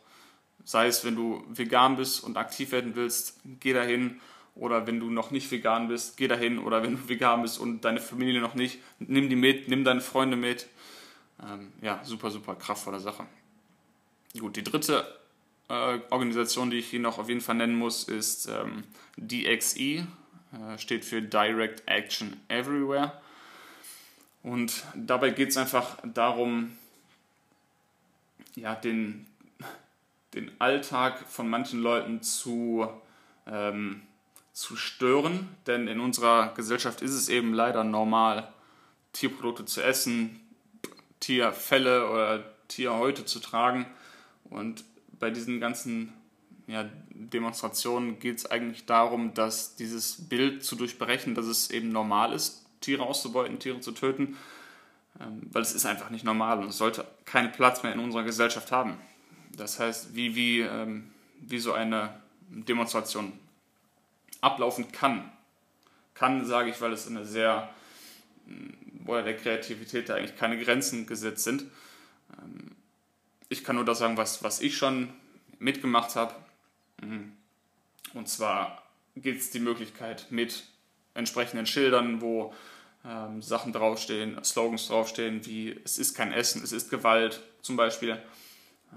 sei 0.64 0.86
es, 0.86 1.04
wenn 1.04 1.16
du 1.16 1.44
vegan 1.48 1.96
bist 1.96 2.24
und 2.24 2.36
aktiv 2.36 2.72
werden 2.72 2.94
willst, 2.94 3.40
geh 3.60 3.72
dahin 3.72 4.20
oder 4.54 4.86
wenn 4.86 5.00
du 5.00 5.10
noch 5.10 5.30
nicht 5.30 5.50
vegan 5.50 5.88
bist, 5.88 6.16
geh 6.16 6.28
dahin. 6.28 6.58
Oder 6.58 6.82
wenn 6.82 6.96
du 6.96 7.08
vegan 7.08 7.42
bist 7.42 7.58
und 7.58 7.84
deine 7.84 8.00
Familie 8.00 8.40
noch 8.40 8.54
nicht, 8.54 8.78
nimm 8.98 9.28
die 9.28 9.36
mit, 9.36 9.68
nimm 9.68 9.84
deine 9.84 10.00
Freunde 10.00 10.36
mit. 10.36 10.68
Ähm, 11.42 11.72
ja, 11.82 12.00
super, 12.04 12.30
super 12.30 12.54
kraftvolle 12.54 13.00
Sache. 13.00 13.26
Gut, 14.38 14.56
die 14.56 14.64
dritte 14.64 15.06
äh, 15.68 15.98
Organisation, 16.10 16.70
die 16.70 16.78
ich 16.78 16.88
hier 16.88 17.00
noch 17.00 17.18
auf 17.18 17.28
jeden 17.28 17.40
Fall 17.40 17.56
nennen 17.56 17.76
muss, 17.76 18.04
ist 18.04 18.48
ähm, 18.48 18.84
DXE, 19.16 19.80
äh, 19.80 20.06
steht 20.78 21.04
für 21.04 21.22
Direct 21.22 21.82
Action 21.86 22.40
Everywhere. 22.48 23.12
Und 24.42 24.84
dabei 24.94 25.30
geht 25.30 25.48
es 25.48 25.56
einfach 25.56 25.96
darum, 26.04 26.76
ja, 28.56 28.74
den, 28.74 29.26
den 30.34 30.50
Alltag 30.60 31.24
von 31.28 31.48
manchen 31.48 31.80
Leuten 31.80 32.22
zu 32.22 32.88
ähm, 33.46 34.02
zu 34.54 34.76
stören, 34.76 35.48
denn 35.66 35.88
in 35.88 36.00
unserer 36.00 36.54
Gesellschaft 36.54 37.02
ist 37.02 37.12
es 37.12 37.28
eben 37.28 37.52
leider 37.52 37.82
normal, 37.82 38.48
Tierprodukte 39.12 39.64
zu 39.64 39.82
essen, 39.82 40.40
Tierfälle 41.18 42.08
oder 42.08 42.44
Tierhäute 42.68 43.24
zu 43.24 43.40
tragen. 43.40 43.84
Und 44.44 44.84
bei 45.18 45.30
diesen 45.30 45.58
ganzen 45.60 46.12
ja, 46.68 46.88
Demonstrationen 47.10 48.20
geht 48.20 48.38
es 48.38 48.46
eigentlich 48.46 48.86
darum, 48.86 49.34
dass 49.34 49.74
dieses 49.74 50.28
Bild 50.28 50.64
zu 50.64 50.76
durchbrechen, 50.76 51.34
dass 51.34 51.46
es 51.46 51.70
eben 51.70 51.90
normal 51.90 52.32
ist, 52.32 52.64
Tiere 52.80 53.02
auszubeuten, 53.02 53.58
Tiere 53.58 53.80
zu 53.80 53.90
töten, 53.90 54.36
weil 55.18 55.62
es 55.62 55.72
ist 55.72 55.86
einfach 55.86 56.10
nicht 56.10 56.24
normal 56.24 56.58
und 56.58 56.68
es 56.68 56.78
sollte 56.78 57.06
keinen 57.24 57.52
Platz 57.52 57.82
mehr 57.82 57.92
in 57.92 58.00
unserer 58.00 58.24
Gesellschaft 58.24 58.72
haben. 58.72 58.98
Das 59.52 59.78
heißt, 59.78 60.14
wie, 60.14 60.34
wie, 60.34 60.60
ähm, 60.60 61.12
wie 61.40 61.58
so 61.58 61.72
eine 61.72 62.20
Demonstration 62.48 63.32
ablaufen 64.40 64.90
kann. 64.92 65.30
Kann, 66.14 66.44
sage 66.44 66.70
ich, 66.70 66.80
weil 66.80 66.92
es 66.92 67.06
eine 67.06 67.24
sehr, 67.24 67.70
wo 69.04 69.14
der 69.14 69.36
Kreativität 69.36 70.08
da 70.08 70.14
eigentlich 70.14 70.36
keine 70.36 70.58
Grenzen 70.62 71.06
gesetzt 71.06 71.44
sind. 71.44 71.62
Ähm, 72.38 72.72
ich 73.48 73.64
kann 73.64 73.76
nur 73.76 73.84
das 73.84 73.98
sagen, 73.98 74.16
was, 74.16 74.42
was 74.42 74.60
ich 74.60 74.76
schon 74.76 75.10
mitgemacht 75.58 76.16
habe. 76.16 76.34
Mhm. 77.00 77.32
Und 78.12 78.28
zwar 78.28 78.82
gibt 79.16 79.40
es 79.40 79.50
die 79.50 79.60
Möglichkeit 79.60 80.26
mit 80.30 80.64
entsprechenden 81.14 81.66
Schildern, 81.66 82.20
wo 82.20 82.52
ähm, 83.06 83.42
Sachen 83.42 83.72
draufstehen, 83.72 84.42
Slogans 84.44 84.88
draufstehen, 84.88 85.44
wie 85.46 85.78
es 85.84 85.98
ist 85.98 86.14
kein 86.14 86.32
Essen, 86.32 86.62
es 86.62 86.72
ist 86.72 86.90
Gewalt 86.90 87.40
zum 87.62 87.76
Beispiel, 87.76 88.18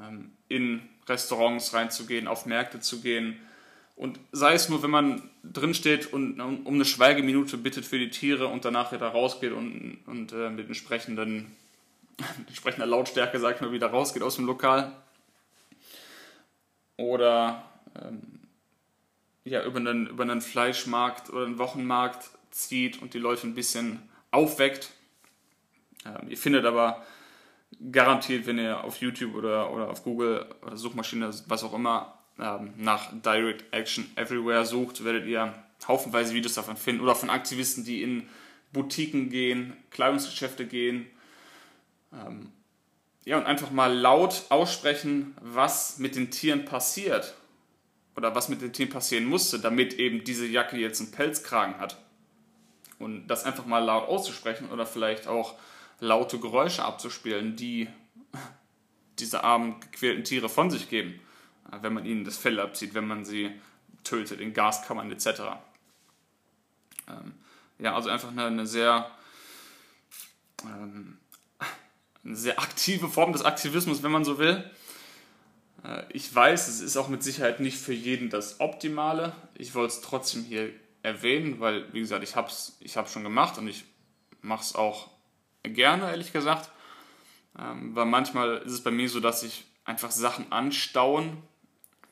ähm, 0.01 0.31
in 0.47 0.81
Restaurants 1.07 1.73
reinzugehen, 1.73 2.27
auf 2.27 2.45
Märkte 2.45 2.79
zu 2.79 3.01
gehen, 3.01 3.39
und 3.97 4.19
sei 4.31 4.53
es 4.53 4.69
nur, 4.69 4.83
wenn 4.83 4.91
man 4.91 5.27
drinsteht 5.43 6.13
und 6.13 6.39
um 6.39 6.67
eine 6.67 6.85
Schweigeminute 6.85 7.57
bittet 7.57 7.83
für 7.83 7.97
die 7.97 8.11
Tiere 8.11 8.45
und 8.45 8.63
danach 8.63 8.91
wieder 8.91 9.07
rausgeht 9.07 9.51
und, 9.51 10.03
und 10.05 10.31
äh, 10.33 10.51
mit 10.51 10.67
entsprechenden, 10.67 11.55
entsprechender 12.47 12.85
Lautstärke, 12.85 13.39
sag 13.39 13.55
ich 13.55 13.61
mal, 13.61 13.71
wieder 13.71 13.87
rausgeht 13.87 14.21
aus 14.21 14.35
dem 14.35 14.45
Lokal. 14.45 14.95
Oder 16.95 17.63
ähm, 17.99 18.21
ja, 19.45 19.63
über 19.65 19.79
einen, 19.79 20.05
über 20.05 20.23
einen 20.23 20.41
Fleischmarkt 20.41 21.31
oder 21.31 21.47
einen 21.47 21.57
Wochenmarkt 21.57 22.29
zieht 22.57 23.01
und 23.01 23.13
die 23.13 23.19
Leute 23.19 23.47
ein 23.47 23.55
bisschen 23.55 24.01
aufweckt. 24.31 24.91
Ähm, 26.05 26.29
ihr 26.29 26.37
findet 26.37 26.65
aber 26.65 27.05
garantiert, 27.91 28.45
wenn 28.45 28.57
ihr 28.57 28.83
auf 28.83 28.97
YouTube 28.97 29.35
oder, 29.35 29.71
oder 29.71 29.89
auf 29.89 30.03
Google 30.03 30.45
oder 30.61 30.77
Suchmaschine, 30.77 31.31
was 31.47 31.63
auch 31.63 31.73
immer, 31.73 32.17
ähm, 32.39 32.73
nach 32.77 33.11
Direct 33.13 33.73
Action 33.73 34.11
Everywhere 34.15 34.65
sucht, 34.65 35.03
werdet 35.03 35.25
ihr 35.25 35.53
haufenweise 35.87 36.33
Videos 36.33 36.53
davon 36.53 36.77
finden 36.77 37.01
oder 37.01 37.15
von 37.15 37.29
Aktivisten, 37.29 37.83
die 37.83 38.01
in 38.01 38.27
Boutiquen 38.73 39.29
gehen, 39.29 39.73
Kleidungsgeschäfte 39.91 40.65
gehen. 40.65 41.07
Ähm, 42.13 42.51
ja, 43.25 43.37
und 43.37 43.45
einfach 43.45 43.71
mal 43.71 43.93
laut 43.93 44.45
aussprechen, 44.49 45.35
was 45.41 45.99
mit 45.99 46.15
den 46.15 46.31
Tieren 46.31 46.65
passiert 46.65 47.35
oder 48.15 48.33
was 48.33 48.49
mit 48.49 48.61
den 48.61 48.73
Tieren 48.73 48.89
passieren 48.89 49.25
musste, 49.25 49.59
damit 49.59 49.93
eben 49.95 50.23
diese 50.23 50.47
Jacke 50.47 50.77
jetzt 50.77 51.01
einen 51.01 51.11
Pelzkragen 51.11 51.77
hat. 51.77 51.97
Und 52.99 53.27
das 53.27 53.43
einfach 53.43 53.65
mal 53.65 53.83
laut 53.83 54.07
auszusprechen 54.07 54.69
oder 54.71 54.85
vielleicht 54.85 55.27
auch 55.27 55.55
laute 55.99 56.39
Geräusche 56.39 56.83
abzuspielen, 56.83 57.55
die 57.55 57.87
diese 59.19 59.43
armen, 59.43 59.79
gequälten 59.79 60.23
Tiere 60.23 60.49
von 60.49 60.69
sich 60.69 60.89
geben 60.89 61.19
wenn 61.81 61.93
man 61.93 62.05
ihnen 62.05 62.23
das 62.23 62.37
Fell 62.37 62.59
abzieht, 62.59 62.93
wenn 62.93 63.07
man 63.07 63.25
sie 63.25 63.51
tötet, 64.03 64.39
in 64.39 64.53
Gaskammern 64.53 65.11
etc. 65.11 65.41
Ähm, 67.07 67.33
ja, 67.79 67.95
also 67.95 68.09
einfach 68.09 68.29
eine, 68.29 68.45
eine 68.45 68.65
sehr, 68.65 69.09
ähm, 70.63 71.17
eine 72.23 72.35
sehr 72.35 72.59
aktive 72.59 73.09
Form 73.09 73.33
des 73.33 73.43
Aktivismus, 73.43 74.03
wenn 74.03 74.11
man 74.11 74.25
so 74.25 74.39
will. 74.39 74.69
Äh, 75.83 76.03
ich 76.09 76.33
weiß, 76.33 76.67
es 76.67 76.81
ist 76.81 76.97
auch 76.97 77.09
mit 77.09 77.23
Sicherheit 77.23 77.59
nicht 77.59 77.77
für 77.77 77.93
jeden 77.93 78.29
das 78.29 78.59
Optimale. 78.59 79.33
Ich 79.55 79.75
wollte 79.75 79.93
es 79.93 80.01
trotzdem 80.01 80.43
hier 80.43 80.71
erwähnen, 81.03 81.59
weil, 81.59 81.91
wie 81.93 81.99
gesagt, 81.99 82.23
ich 82.23 82.35
habe 82.35 82.47
es 82.47 82.77
ich 82.79 82.97
hab's 82.97 83.13
schon 83.13 83.23
gemacht 83.23 83.57
und 83.57 83.67
ich 83.67 83.85
mache 84.41 84.61
es 84.61 84.75
auch 84.75 85.09
gerne, 85.63 86.09
ehrlich 86.09 86.33
gesagt. 86.33 86.69
Ähm, 87.59 87.95
weil 87.95 88.05
manchmal 88.05 88.57
ist 88.57 88.73
es 88.73 88.83
bei 88.83 88.91
mir 88.91 89.09
so, 89.09 89.19
dass 89.19 89.41
sich 89.41 89.65
einfach 89.85 90.11
Sachen 90.11 90.51
anstauen. 90.51 91.37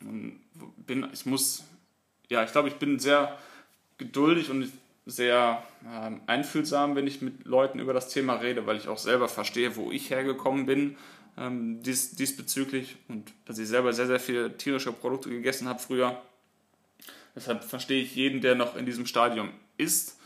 Und 0.02 0.40
bin, 0.78 1.08
ich 1.14 1.26
muss, 1.26 1.64
ja, 2.30 2.44
ich 2.44 2.52
glaube, 2.52 2.70
ich 2.70 2.76
bin 2.76 3.00
sehr 3.00 3.38
geduldig 3.98 4.50
und 4.50 4.72
sehr 5.06 5.64
ähm, 5.88 6.22
einfühlsam, 6.26 6.96
wenn 6.96 7.06
ich 7.06 7.22
mit 7.22 7.46
Leuten 7.46 7.80
über 7.80 7.94
das 7.94 8.10
Thema 8.10 8.36
rede, 8.36 8.66
weil 8.66 8.78
ich 8.78 8.88
auch 8.88 8.98
selber 8.98 9.30
verstehe, 9.30 9.76
wo 9.76 9.92
ich 9.92 10.10
hergekommen 10.10 10.66
bin 10.66 10.98
ähm, 11.38 11.82
dies, 11.84 12.16
diesbezüglich 12.16 12.98
und 13.08 13.32
dass 13.46 13.58
ich 13.58 13.68
selber 13.68 13.94
sehr, 13.94 14.08
sehr 14.08 14.20
viele 14.20 14.58
tierische 14.58 14.92
Produkte 14.92 15.30
gegessen 15.30 15.68
habe 15.68 15.80
früher. 15.80 16.22
Deshalb 17.36 17.64
verstehe 17.64 18.02
ich 18.02 18.16
jeden, 18.16 18.42
der 18.42 18.56
noch 18.56 18.76
in 18.76 18.86
diesem 18.86 19.06
Stadium 19.06 19.50
ist. 19.78 20.18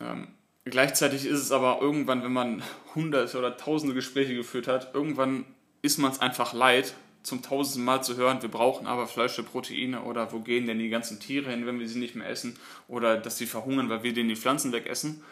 Ähm, 0.00 0.28
gleichzeitig 0.64 1.26
ist 1.26 1.40
es 1.40 1.52
aber 1.52 1.78
irgendwann, 1.80 2.24
wenn 2.24 2.32
man 2.32 2.62
hunderte 2.94 3.38
oder 3.38 3.56
tausende 3.56 3.94
Gespräche 3.94 4.34
geführt 4.34 4.66
hat, 4.66 4.94
irgendwann 4.94 5.44
ist 5.82 5.98
man 5.98 6.10
es 6.10 6.20
einfach 6.20 6.52
leid, 6.52 6.94
zum 7.22 7.40
tausendsten 7.40 7.84
Mal 7.84 8.02
zu 8.02 8.16
hören, 8.16 8.42
wir 8.42 8.50
brauchen 8.50 8.86
aber 8.86 9.06
Fleisch 9.06 9.32
für 9.32 9.42
Proteine 9.42 10.02
oder 10.02 10.32
wo 10.32 10.40
gehen 10.40 10.66
denn 10.66 10.78
die 10.78 10.90
ganzen 10.90 11.20
Tiere 11.20 11.50
hin, 11.50 11.66
wenn 11.66 11.80
wir 11.80 11.88
sie 11.88 11.98
nicht 11.98 12.14
mehr 12.14 12.28
essen 12.28 12.58
oder 12.86 13.16
dass 13.16 13.38
sie 13.38 13.46
verhungern, 13.46 13.88
weil 13.88 14.02
wir 14.02 14.12
denen 14.12 14.28
die 14.28 14.36
Pflanzen 14.36 14.72
wegessen. 14.72 15.22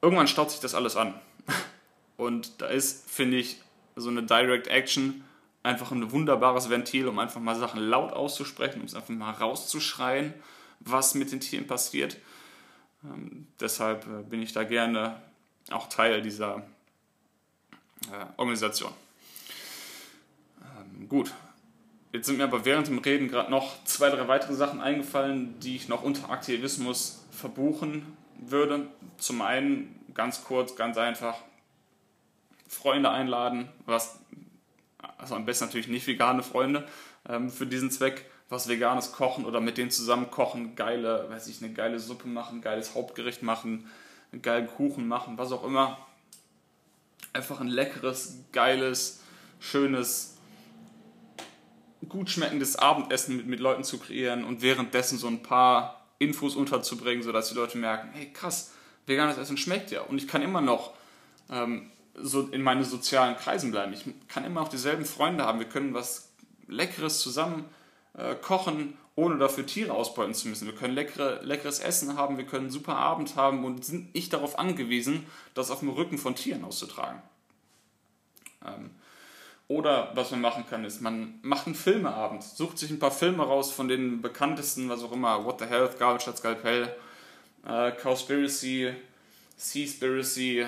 Irgendwann 0.00 0.28
staut 0.28 0.52
sich 0.52 0.60
das 0.60 0.74
alles 0.74 0.94
an. 0.94 1.14
Und 2.16 2.60
da 2.62 2.66
ist, 2.66 3.10
finde 3.10 3.38
ich, 3.38 3.60
so 3.96 4.10
eine 4.10 4.22
Direct 4.22 4.68
Action 4.68 5.24
einfach 5.66 5.90
ein 5.90 6.10
wunderbares 6.10 6.70
Ventil, 6.70 7.08
um 7.08 7.18
einfach 7.18 7.40
mal 7.40 7.56
Sachen 7.56 7.80
laut 7.80 8.12
auszusprechen, 8.12 8.80
um 8.80 8.86
es 8.86 8.94
einfach 8.94 9.14
mal 9.14 9.32
rauszuschreien, 9.32 10.32
was 10.80 11.14
mit 11.14 11.32
den 11.32 11.40
Tieren 11.40 11.66
passiert. 11.66 12.16
Ähm, 13.04 13.46
deshalb 13.60 14.06
äh, 14.06 14.22
bin 14.22 14.42
ich 14.42 14.52
da 14.52 14.64
gerne 14.64 15.20
auch 15.70 15.88
Teil 15.88 16.22
dieser 16.22 16.62
äh, 18.12 18.26
Organisation. 18.36 18.92
Ähm, 20.62 21.08
gut, 21.08 21.32
jetzt 22.12 22.26
sind 22.26 22.38
mir 22.38 22.44
aber 22.44 22.64
während 22.64 22.86
dem 22.86 22.98
Reden 22.98 23.28
gerade 23.28 23.50
noch 23.50 23.84
zwei, 23.84 24.10
drei 24.10 24.28
weitere 24.28 24.54
Sachen 24.54 24.80
eingefallen, 24.80 25.58
die 25.60 25.76
ich 25.76 25.88
noch 25.88 26.02
unter 26.02 26.30
Aktivismus 26.30 27.24
verbuchen 27.30 28.16
würde. 28.38 28.88
Zum 29.18 29.42
einen 29.42 29.98
ganz 30.14 30.44
kurz, 30.44 30.76
ganz 30.76 30.96
einfach, 30.96 31.36
Freunde 32.68 33.10
einladen, 33.10 33.68
was, 33.84 34.18
also 35.18 35.34
am 35.34 35.44
besten 35.44 35.66
natürlich 35.66 35.88
nicht 35.88 36.06
vegane 36.06 36.42
Freunde 36.42 36.86
ähm, 37.28 37.50
für 37.50 37.66
diesen 37.66 37.90
Zweck, 37.90 38.26
was 38.48 38.68
veganes 38.68 39.12
kochen 39.12 39.44
oder 39.44 39.60
mit 39.60 39.76
denen 39.78 39.90
zusammen 39.90 40.30
kochen, 40.30 40.76
geile, 40.76 41.28
weiß 41.30 41.48
ich, 41.48 41.62
eine 41.62 41.72
geile 41.72 41.98
Suppe 41.98 42.28
machen, 42.28 42.60
geiles 42.60 42.94
Hauptgericht 42.94 43.42
machen, 43.42 43.90
einen 44.32 44.42
geilen 44.42 44.66
Kuchen 44.66 45.08
machen, 45.08 45.38
was 45.38 45.52
auch 45.52 45.64
immer. 45.64 45.98
Einfach 47.32 47.60
ein 47.60 47.68
leckeres, 47.68 48.44
geiles, 48.52 49.20
schönes, 49.58 50.36
gut 52.08 52.30
schmeckendes 52.30 52.76
Abendessen 52.76 53.36
mit, 53.36 53.46
mit 53.46 53.60
Leuten 53.60 53.84
zu 53.84 53.98
kreieren 53.98 54.44
und 54.44 54.62
währenddessen 54.62 55.18
so 55.18 55.26
ein 55.26 55.42
paar 55.42 56.06
Infos 56.18 56.56
unterzubringen, 56.56 57.22
sodass 57.22 57.48
die 57.48 57.54
Leute 57.54 57.78
merken, 57.78 58.10
hey 58.12 58.32
krass, 58.32 58.72
veganes 59.06 59.38
Essen 59.38 59.56
schmeckt 59.56 59.90
ja 59.90 60.02
und 60.02 60.18
ich 60.18 60.28
kann 60.28 60.42
immer 60.42 60.60
noch 60.60 60.94
ähm, 61.50 61.90
so 62.18 62.42
in 62.42 62.62
meine 62.62 62.84
sozialen 62.84 63.36
Kreisen 63.36 63.70
bleiben. 63.70 63.92
Ich 63.92 64.04
kann 64.28 64.44
immer 64.44 64.60
noch 64.60 64.68
dieselben 64.68 65.04
Freunde 65.04 65.44
haben. 65.44 65.58
Wir 65.58 65.68
können 65.68 65.94
was 65.94 66.32
Leckeres 66.68 67.20
zusammen 67.20 67.64
äh, 68.14 68.34
kochen, 68.34 68.96
ohne 69.14 69.38
dafür 69.38 69.66
Tiere 69.66 69.92
ausbeuten 69.92 70.34
zu 70.34 70.48
müssen. 70.48 70.66
Wir 70.66 70.74
können 70.74 70.94
leckere, 70.94 71.42
leckeres 71.42 71.80
Essen 71.80 72.16
haben, 72.16 72.36
wir 72.36 72.46
können 72.46 72.64
einen 72.64 72.70
super 72.70 72.96
Abend 72.96 73.36
haben 73.36 73.64
und 73.64 73.84
sind 73.84 74.14
nicht 74.14 74.32
darauf 74.32 74.58
angewiesen, 74.58 75.26
das 75.54 75.70
auf 75.70 75.80
dem 75.80 75.88
Rücken 75.88 76.18
von 76.18 76.34
Tieren 76.34 76.64
auszutragen. 76.64 77.22
Ähm, 78.64 78.90
oder 79.68 80.12
was 80.14 80.30
man 80.30 80.40
machen 80.40 80.64
kann, 80.68 80.84
ist, 80.84 81.00
man 81.00 81.40
macht 81.42 81.66
einen 81.66 81.74
Filmeabend, 81.74 82.42
sucht 82.42 82.78
sich 82.78 82.90
ein 82.90 82.98
paar 82.98 83.10
Filme 83.10 83.42
raus 83.42 83.72
von 83.72 83.88
den 83.88 84.22
bekanntesten, 84.22 84.88
was 84.88 85.02
auch 85.02 85.12
immer, 85.12 85.44
What 85.44 85.60
the 85.60 85.66
Health, 85.66 85.98
Garbage 85.98 86.30
Skalpell, 86.36 86.94
äh, 87.66 87.90
Cowspiracy, 87.92 88.94
Seaspiracy, 89.56 90.66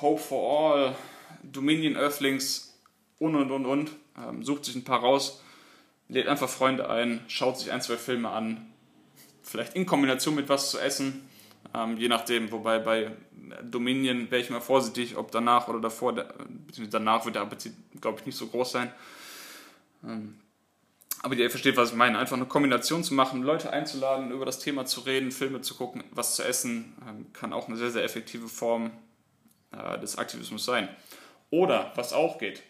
Hope 0.00 0.20
for 0.20 0.74
All, 0.74 0.96
Dominion 1.42 1.96
Earthlings 1.96 2.78
und 3.18 3.34
und 3.34 3.50
und 3.50 3.66
und. 3.66 3.90
Ähm, 4.16 4.42
sucht 4.42 4.64
sich 4.64 4.74
ein 4.74 4.84
paar 4.84 5.00
raus, 5.00 5.42
lädt 6.08 6.28
einfach 6.28 6.48
Freunde 6.48 6.88
ein, 6.88 7.24
schaut 7.28 7.58
sich 7.58 7.72
ein, 7.72 7.82
zwei 7.82 7.96
Filme 7.96 8.30
an. 8.30 8.66
Vielleicht 9.42 9.74
in 9.74 9.86
Kombination 9.86 10.34
mit 10.34 10.48
was 10.48 10.70
zu 10.70 10.78
essen, 10.78 11.28
ähm, 11.74 11.96
je 11.96 12.08
nachdem. 12.08 12.50
Wobei 12.50 12.78
bei 12.78 13.12
Dominion 13.62 14.30
wäre 14.30 14.42
ich 14.42 14.50
mal 14.50 14.60
vorsichtig, 14.60 15.16
ob 15.16 15.30
danach 15.30 15.68
oder 15.68 15.80
davor, 15.80 16.12
beziehungsweise 16.12 16.90
danach 16.90 17.24
wird 17.24 17.36
der 17.36 17.42
Appetit, 17.42 17.72
glaube 18.00 18.18
ich, 18.20 18.26
nicht 18.26 18.36
so 18.36 18.46
groß 18.48 18.72
sein. 18.72 18.92
Ähm, 20.04 20.38
aber 21.22 21.34
ihr 21.34 21.50
versteht, 21.50 21.76
was 21.76 21.90
ich 21.90 21.96
meine. 21.96 22.18
Einfach 22.18 22.36
eine 22.36 22.46
Kombination 22.46 23.02
zu 23.02 23.14
machen, 23.14 23.42
Leute 23.42 23.72
einzuladen, 23.72 24.30
über 24.30 24.44
das 24.44 24.60
Thema 24.60 24.86
zu 24.86 25.00
reden, 25.00 25.32
Filme 25.32 25.62
zu 25.62 25.74
gucken, 25.74 26.04
was 26.12 26.36
zu 26.36 26.44
essen, 26.44 26.94
ähm, 27.08 27.26
kann 27.32 27.52
auch 27.52 27.68
eine 27.68 27.76
sehr, 27.76 27.90
sehr 27.90 28.04
effektive 28.04 28.48
Form 28.48 28.90
äh, 29.72 29.98
des 29.98 30.18
Aktivismus 30.18 30.64
sein. 30.64 30.88
Oder, 31.50 31.92
was 31.94 32.12
auch 32.12 32.38
geht, 32.38 32.62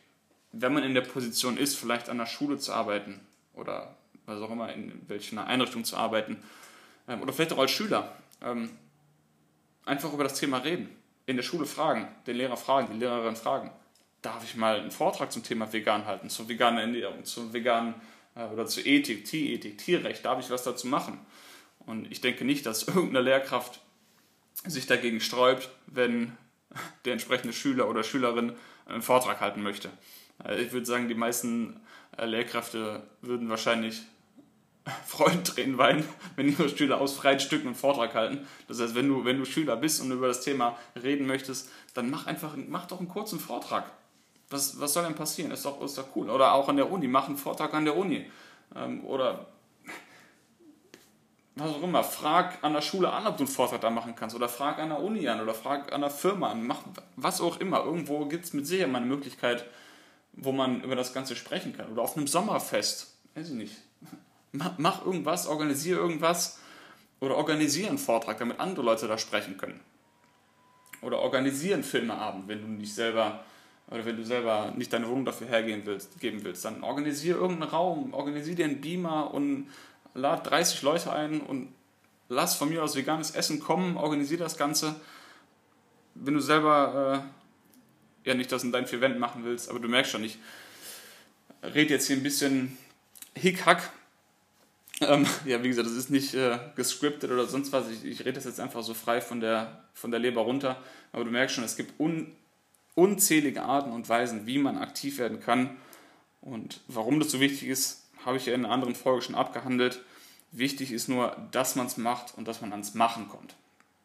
wenn 0.52 0.72
man 0.72 0.84
in 0.84 0.94
der 0.94 1.02
Position 1.02 1.56
ist, 1.56 1.76
vielleicht 1.76 2.08
an 2.08 2.18
der 2.18 2.26
Schule 2.26 2.58
zu 2.58 2.72
arbeiten 2.72 3.20
oder 3.54 3.96
was 4.26 4.40
auch 4.40 4.50
immer, 4.50 4.72
in 4.72 5.02
welcher 5.08 5.46
Einrichtung 5.46 5.84
zu 5.84 5.96
arbeiten, 5.96 6.42
ähm, 7.08 7.22
oder 7.22 7.32
vielleicht 7.32 7.52
auch 7.52 7.58
als 7.58 7.70
Schüler, 7.70 8.16
ähm, 8.42 8.70
einfach 9.84 10.12
über 10.12 10.24
das 10.24 10.38
Thema 10.38 10.58
reden. 10.58 10.94
In 11.26 11.36
der 11.36 11.42
Schule 11.42 11.66
fragen, 11.66 12.08
den 12.26 12.36
Lehrer 12.36 12.56
fragen, 12.56 12.88
die 12.92 12.98
Lehrerin 12.98 13.36
fragen. 13.36 13.70
Darf 14.22 14.44
ich 14.44 14.56
mal 14.56 14.80
einen 14.80 14.90
Vortrag 14.90 15.32
zum 15.32 15.42
Thema 15.42 15.72
vegan 15.72 16.06
halten, 16.06 16.28
zur 16.30 16.48
veganen 16.48 16.78
Ernährung, 16.78 17.24
zur 17.24 17.52
veganen 17.52 17.94
äh, 18.34 18.44
oder 18.44 18.66
zur 18.66 18.86
Ethik, 18.86 19.24
Tierethik, 19.24 19.78
Tierrecht? 19.78 20.24
Darf 20.24 20.40
ich 20.40 20.50
was 20.50 20.64
dazu 20.64 20.86
machen? 20.86 21.18
Und 21.86 22.10
ich 22.10 22.20
denke 22.20 22.44
nicht, 22.44 22.66
dass 22.66 22.82
irgendeine 22.88 23.20
Lehrkraft 23.20 23.80
sich 24.64 24.86
dagegen 24.86 25.20
sträubt, 25.20 25.70
wenn 25.86 26.36
der 27.04 27.14
entsprechende 27.14 27.52
Schüler 27.52 27.88
oder 27.88 28.02
Schülerin 28.02 28.52
einen 28.86 29.02
Vortrag 29.02 29.40
halten 29.40 29.62
möchte. 29.62 29.90
Äh, 30.44 30.62
ich 30.62 30.72
würde 30.72 30.86
sagen, 30.86 31.08
die 31.08 31.14
meisten 31.14 31.80
äh, 32.16 32.26
Lehrkräfte 32.26 33.02
würden 33.20 33.48
wahrscheinlich 33.48 34.02
Freudentränen 35.06 35.78
weinen, 35.78 36.04
wenn 36.36 36.48
ihre 36.48 36.68
Schüler 36.68 37.00
aus 37.00 37.14
freien 37.14 37.40
Stücken 37.40 37.68
einen 37.68 37.76
Vortrag 37.76 38.14
halten. 38.14 38.46
Das 38.66 38.80
heißt, 38.80 38.94
wenn 38.94 39.08
du, 39.08 39.24
wenn 39.24 39.38
du 39.38 39.44
Schüler 39.44 39.76
bist 39.76 40.00
und 40.00 40.10
über 40.10 40.28
das 40.28 40.40
Thema 40.40 40.78
reden 41.02 41.26
möchtest, 41.26 41.70
dann 41.94 42.10
mach 42.10 42.26
einfach, 42.26 42.54
mach 42.68 42.86
doch 42.86 42.98
einen 42.98 43.08
kurzen 43.08 43.40
Vortrag. 43.40 43.90
Was, 44.50 44.80
was 44.80 44.94
soll 44.94 45.04
denn 45.04 45.14
passieren? 45.14 45.50
Ist 45.50 45.66
doch, 45.66 45.82
ist 45.82 45.98
doch 45.98 46.16
cool. 46.16 46.30
Oder 46.30 46.54
auch 46.54 46.68
an 46.68 46.76
der 46.76 46.90
Uni, 46.90 47.06
mach 47.06 47.28
einen 47.28 47.36
Vortrag 47.36 47.74
an 47.74 47.84
der 47.84 47.96
Uni. 47.96 48.30
Ähm, 48.74 49.04
oder 49.04 49.46
was 51.58 51.70
auch 51.70 51.82
immer, 51.82 52.04
frag 52.04 52.62
an 52.62 52.72
der 52.72 52.82
Schule 52.82 53.12
an, 53.12 53.26
ob 53.26 53.36
du 53.36 53.44
einen 53.44 53.52
Vortrag 53.52 53.80
da 53.80 53.90
machen 53.90 54.14
kannst 54.14 54.36
oder 54.36 54.48
frag 54.48 54.78
an 54.78 54.90
der 54.90 55.00
Uni 55.00 55.28
an 55.28 55.40
oder 55.40 55.54
frag 55.54 55.92
an 55.92 56.00
der 56.00 56.10
Firma 56.10 56.50
an, 56.50 56.66
mach 56.66 56.82
was 57.16 57.40
auch 57.40 57.58
immer. 57.60 57.84
Irgendwo 57.84 58.26
gibt 58.26 58.44
es 58.44 58.52
mit 58.52 58.66
Sicherheit 58.66 58.92
mal 58.92 58.98
eine 58.98 59.06
Möglichkeit, 59.06 59.64
wo 60.32 60.52
man 60.52 60.82
über 60.82 60.96
das 60.96 61.12
Ganze 61.12 61.36
sprechen 61.36 61.76
kann. 61.76 61.90
Oder 61.90 62.02
auf 62.02 62.16
einem 62.16 62.26
Sommerfest, 62.26 63.14
weiß 63.34 63.50
ich 63.50 63.54
nicht. 63.54 63.76
Mach, 64.52 65.04
irgendwas, 65.04 65.46
organisiere 65.46 66.00
irgendwas 66.00 66.58
oder 67.20 67.36
organisiere 67.36 67.90
einen 67.90 67.98
Vortrag, 67.98 68.38
damit 68.38 68.60
andere 68.60 68.84
Leute 68.84 69.06
da 69.06 69.18
sprechen 69.18 69.58
können. 69.58 69.80
Oder 71.02 71.18
organisiere 71.18 71.74
einen 71.74 71.84
Filmeabend, 71.84 72.48
wenn 72.48 72.62
du 72.62 72.68
nicht 72.68 72.94
selber 72.94 73.44
oder 73.90 74.04
wenn 74.04 74.16
du 74.16 74.24
selber 74.24 74.72
nicht 74.76 74.92
deine 74.92 75.08
Wohnung 75.08 75.24
dafür 75.24 75.46
hergeben 75.46 75.82
willst, 75.86 76.20
geben 76.20 76.44
willst, 76.44 76.64
dann 76.64 76.82
organisiere 76.82 77.38
irgendeinen 77.38 77.70
Raum, 77.70 78.12
organisiere 78.12 78.56
dir 78.56 78.64
einen 78.66 78.80
Beamer 78.80 79.32
und 79.32 79.68
lad 80.18 80.50
30 80.50 80.82
Leute 80.82 81.12
ein 81.12 81.40
und 81.40 81.72
lass 82.28 82.56
von 82.56 82.68
mir 82.68 82.82
aus 82.82 82.96
veganes 82.96 83.30
Essen 83.30 83.60
kommen, 83.60 83.96
organisiere 83.96 84.42
das 84.42 84.56
Ganze. 84.56 84.96
Wenn 86.14 86.34
du 86.34 86.40
selber 86.40 87.24
äh, 88.24 88.28
ja 88.28 88.34
nicht 88.34 88.52
das 88.52 88.64
in 88.64 88.72
deinen 88.72 88.86
vier 88.86 89.00
Wänden 89.00 89.18
machen 89.18 89.44
willst, 89.44 89.70
aber 89.70 89.80
du 89.80 89.88
merkst 89.88 90.12
schon, 90.12 90.24
ich 90.24 90.38
rede 91.62 91.94
jetzt 91.94 92.06
hier 92.06 92.16
ein 92.16 92.22
bisschen 92.22 92.76
Hickhack. 93.34 93.90
Ähm, 95.00 95.26
ja, 95.44 95.62
wie 95.62 95.68
gesagt, 95.68 95.86
das 95.86 95.94
ist 95.94 96.10
nicht 96.10 96.34
äh, 96.34 96.58
gescriptet 96.74 97.30
oder 97.30 97.46
sonst 97.46 97.72
was. 97.72 97.88
Ich, 97.88 98.04
ich 98.04 98.20
rede 98.20 98.32
das 98.32 98.44
jetzt 98.44 98.60
einfach 98.60 98.82
so 98.82 98.94
frei 98.94 99.20
von 99.20 99.40
der, 99.40 99.84
von 99.94 100.10
der 100.10 100.18
Leber 100.18 100.42
runter. 100.42 100.82
Aber 101.12 101.24
du 101.24 101.30
merkst 101.30 101.54
schon, 101.54 101.64
es 101.64 101.76
gibt 101.76 102.00
un, 102.00 102.32
unzählige 102.94 103.62
Arten 103.62 103.92
und 103.92 104.08
Weisen, 104.08 104.46
wie 104.46 104.58
man 104.58 104.76
aktiv 104.76 105.18
werden 105.18 105.38
kann. 105.40 105.76
Und 106.40 106.80
warum 106.88 107.20
das 107.20 107.30
so 107.30 107.40
wichtig 107.40 107.68
ist, 107.68 108.07
habe 108.28 108.36
ich 108.36 108.44
ja 108.44 108.52
in 108.52 108.66
einer 108.66 108.74
anderen 108.74 108.94
Folge 108.94 109.22
schon 109.22 109.34
abgehandelt. 109.34 110.02
Wichtig 110.52 110.92
ist 110.92 111.08
nur, 111.08 111.34
dass 111.50 111.76
man 111.76 111.86
es 111.86 111.96
macht 111.96 112.36
und 112.36 112.46
dass 112.46 112.60
man 112.60 112.72
ans 112.72 112.92
Machen 112.92 113.26
kommt. 113.26 113.54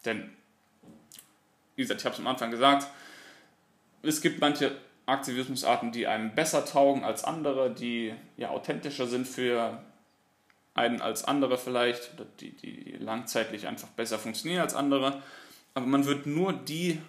Denn, 0.05 0.31
wie 1.75 1.81
gesagt, 1.81 1.99
ich 1.99 2.05
habe 2.05 2.13
es 2.13 2.21
am 2.21 2.27
Anfang 2.27 2.49
gesagt, 2.49 2.87
es 4.01 4.21
gibt 4.21 4.39
manche 4.39 4.77
Aktivismusarten, 5.05 5.91
die 5.91 6.07
einem 6.07 6.33
besser 6.33 6.65
taugen 6.65 7.03
als 7.03 7.25
andere, 7.25 7.69
die 7.69 8.13
ja 8.37 8.49
authentischer 8.49 9.07
sind 9.07 9.27
für 9.27 9.83
einen 10.73 11.01
als 11.01 11.25
andere 11.25 11.57
vielleicht, 11.57 12.13
oder 12.13 12.25
die, 12.39 12.51
die 12.51 12.95
langzeitlich 12.99 13.67
einfach 13.67 13.89
besser 13.89 14.17
funktionieren 14.17 14.61
als 14.61 14.73
andere. 14.73 15.21
Aber 15.73 15.85
man 15.85 16.05
wird 16.05 16.27
nur 16.27 16.53
die 16.53 17.01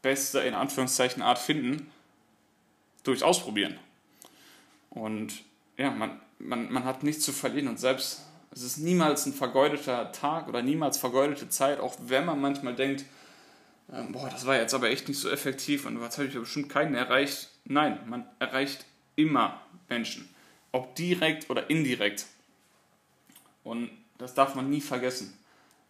beste, 0.00 0.40
in 0.40 0.54
Anführungszeichen, 0.54 1.22
Art 1.22 1.38
finden, 1.38 1.90
durchs 3.02 3.22
Ausprobieren. 3.22 3.78
Und 4.88 5.42
ja, 5.76 5.90
man, 5.90 6.20
man, 6.38 6.72
man 6.72 6.84
hat 6.84 7.02
nichts 7.02 7.24
zu 7.24 7.32
verlieren 7.32 7.68
und 7.68 7.78
selbst, 7.78 8.22
es 8.52 8.62
ist 8.62 8.78
niemals 8.78 9.26
ein 9.26 9.32
vergeudeter 9.32 10.12
Tag 10.12 10.48
oder 10.48 10.62
niemals 10.62 10.98
vergeudete 10.98 11.48
Zeit, 11.48 11.80
auch 11.80 11.96
wenn 12.06 12.24
man 12.24 12.40
manchmal 12.40 12.74
denkt, 12.74 13.04
ähm, 13.92 14.12
boah, 14.12 14.28
das 14.30 14.46
war 14.46 14.56
jetzt 14.56 14.74
aber 14.74 14.90
echt 14.90 15.08
nicht 15.08 15.18
so 15.18 15.28
effektiv 15.28 15.86
und 15.86 16.00
was 16.00 16.16
habe 16.16 16.28
ich 16.28 16.34
bestimmt 16.34 16.68
keinen 16.68 16.94
erreicht. 16.94 17.50
Nein, 17.64 17.98
man 18.06 18.26
erreicht 18.38 18.84
immer 19.16 19.60
Menschen, 19.88 20.28
ob 20.72 20.94
direkt 20.94 21.50
oder 21.50 21.68
indirekt. 21.68 22.26
Und 23.62 23.90
das 24.18 24.34
darf 24.34 24.54
man 24.54 24.70
nie 24.70 24.80
vergessen, 24.80 25.36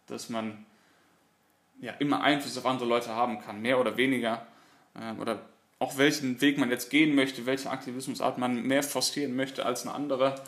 dass 0.07 0.29
man 0.29 0.65
ja 1.81 1.93
immer 1.93 2.21
Einfluss 2.21 2.57
auf 2.57 2.65
andere 2.65 2.87
Leute 2.87 3.09
haben 3.09 3.39
kann, 3.39 3.61
mehr 3.61 3.79
oder 3.79 3.97
weniger. 3.97 4.45
Äh, 4.95 5.19
oder 5.19 5.39
auch 5.79 5.97
welchen 5.97 6.39
Weg 6.41 6.57
man 6.57 6.69
jetzt 6.69 6.89
gehen 6.89 7.15
möchte, 7.15 7.45
welche 7.45 7.69
Aktivismusart 7.69 8.37
man 8.37 8.63
mehr 8.63 8.83
forcieren 8.83 9.35
möchte 9.35 9.65
als 9.65 9.83
eine 9.83 9.93
andere. 9.93 10.41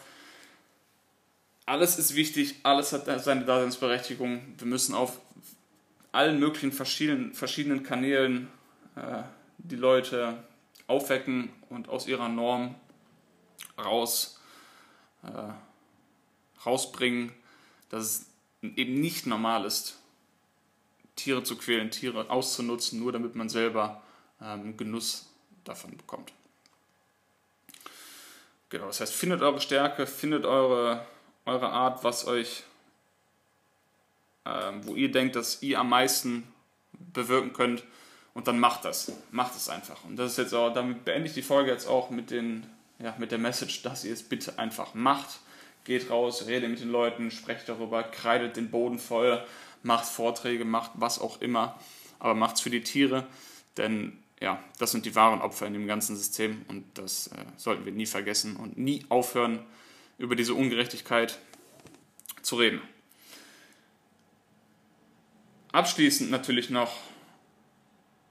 Alles 1.65 1.99
ist 1.99 2.15
wichtig, 2.15 2.55
alles 2.63 2.93
hat 2.93 3.05
seine 3.23 3.43
Daseinsberechtigung. 3.43 4.41
Wir 4.57 4.67
müssen 4.67 4.95
auf 4.95 5.19
allen 6.13 6.39
möglichen 6.39 6.71
verschiedenen, 6.71 7.34
verschiedenen 7.34 7.84
Kanälen 7.84 8.47
äh, 8.95 9.23
die 9.57 9.75
Leute 9.75 10.43
aufwecken 10.88 11.49
und 11.69 11.89
aus 11.89 12.07
ihrer 12.07 12.30
Norm 12.30 12.75
raus, 13.78 14.39
äh, 15.23 15.51
rausbringen, 16.65 17.34
dass 17.89 18.03
es 18.03 18.25
eben 18.78 18.99
nicht 18.99 19.25
normal 19.25 19.65
ist, 19.65 19.99
Tiere 21.15 21.43
zu 21.43 21.57
quälen, 21.57 21.91
Tiere 21.91 22.30
auszunutzen, 22.30 22.99
nur 22.99 23.11
damit 23.11 23.36
man 23.36 23.49
selber 23.49 24.01
ähm, 24.41 24.77
Genuss 24.77 25.27
davon 25.63 25.95
bekommt. 25.97 26.31
Genau, 28.69 28.88
das 28.88 28.99
heißt, 28.99 29.13
findet 29.13 29.41
eure 29.41 29.61
Stärke, 29.61 30.07
findet 30.07 30.45
eure, 30.45 31.05
eure 31.45 31.69
Art, 31.69 32.03
was 32.03 32.27
euch, 32.27 32.63
ähm, 34.45 34.85
wo 34.85 34.95
ihr 34.95 35.11
denkt, 35.11 35.35
dass 35.35 35.61
ihr 35.61 35.79
am 35.79 35.89
meisten 35.89 36.43
bewirken 36.91 37.53
könnt 37.53 37.83
und 38.33 38.47
dann 38.47 38.59
macht 38.59 38.83
das. 38.85 39.11
Macht 39.31 39.55
es 39.55 39.69
einfach. 39.69 40.03
Und 40.03 40.17
das 40.17 40.31
ist 40.31 40.38
jetzt 40.38 40.53
auch, 40.53 40.73
damit 40.73 41.05
beende 41.05 41.27
ich 41.27 41.33
die 41.33 41.41
Folge 41.41 41.71
jetzt 41.71 41.88
auch 41.88 42.09
mit, 42.09 42.29
den, 42.29 42.67
ja, 42.99 43.15
mit 43.17 43.31
der 43.31 43.39
Message, 43.39 43.83
dass 43.83 44.03
ihr 44.03 44.13
es 44.13 44.23
bitte 44.23 44.59
einfach 44.59 44.93
macht. 44.93 45.39
Geht 45.85 46.09
raus, 46.09 46.45
redet 46.47 46.69
mit 46.69 46.81
den 46.81 46.91
Leuten, 46.91 47.31
sprecht 47.31 47.69
darüber, 47.69 48.03
kreidet 48.03 48.57
den 48.57 48.69
Boden 48.69 48.99
voll, 48.99 49.41
macht 49.81 50.05
Vorträge, 50.05 50.65
macht 50.65 50.91
was 50.95 51.19
auch 51.19 51.39
immer, 51.39 51.79
aber 52.19 52.35
macht 52.35 52.57
es 52.57 52.61
für 52.61 52.69
die 52.69 52.83
Tiere, 52.83 53.25
denn 53.77 54.21
ja, 54.39 54.63
das 54.77 54.91
sind 54.91 55.05
die 55.05 55.15
wahren 55.15 55.41
Opfer 55.41 55.65
in 55.65 55.73
dem 55.73 55.88
ganzen 55.88 56.15
System 56.15 56.63
und 56.67 56.85
das 56.97 57.27
äh, 57.27 57.45
sollten 57.55 57.85
wir 57.85 57.91
nie 57.91 58.05
vergessen 58.05 58.55
und 58.55 58.77
nie 58.77 59.05
aufhören, 59.09 59.65
über 60.17 60.35
diese 60.35 60.53
Ungerechtigkeit 60.53 61.39
zu 62.41 62.55
reden. 62.55 62.81
Abschließend 65.71 66.31
natürlich 66.31 66.69
noch 66.69 66.97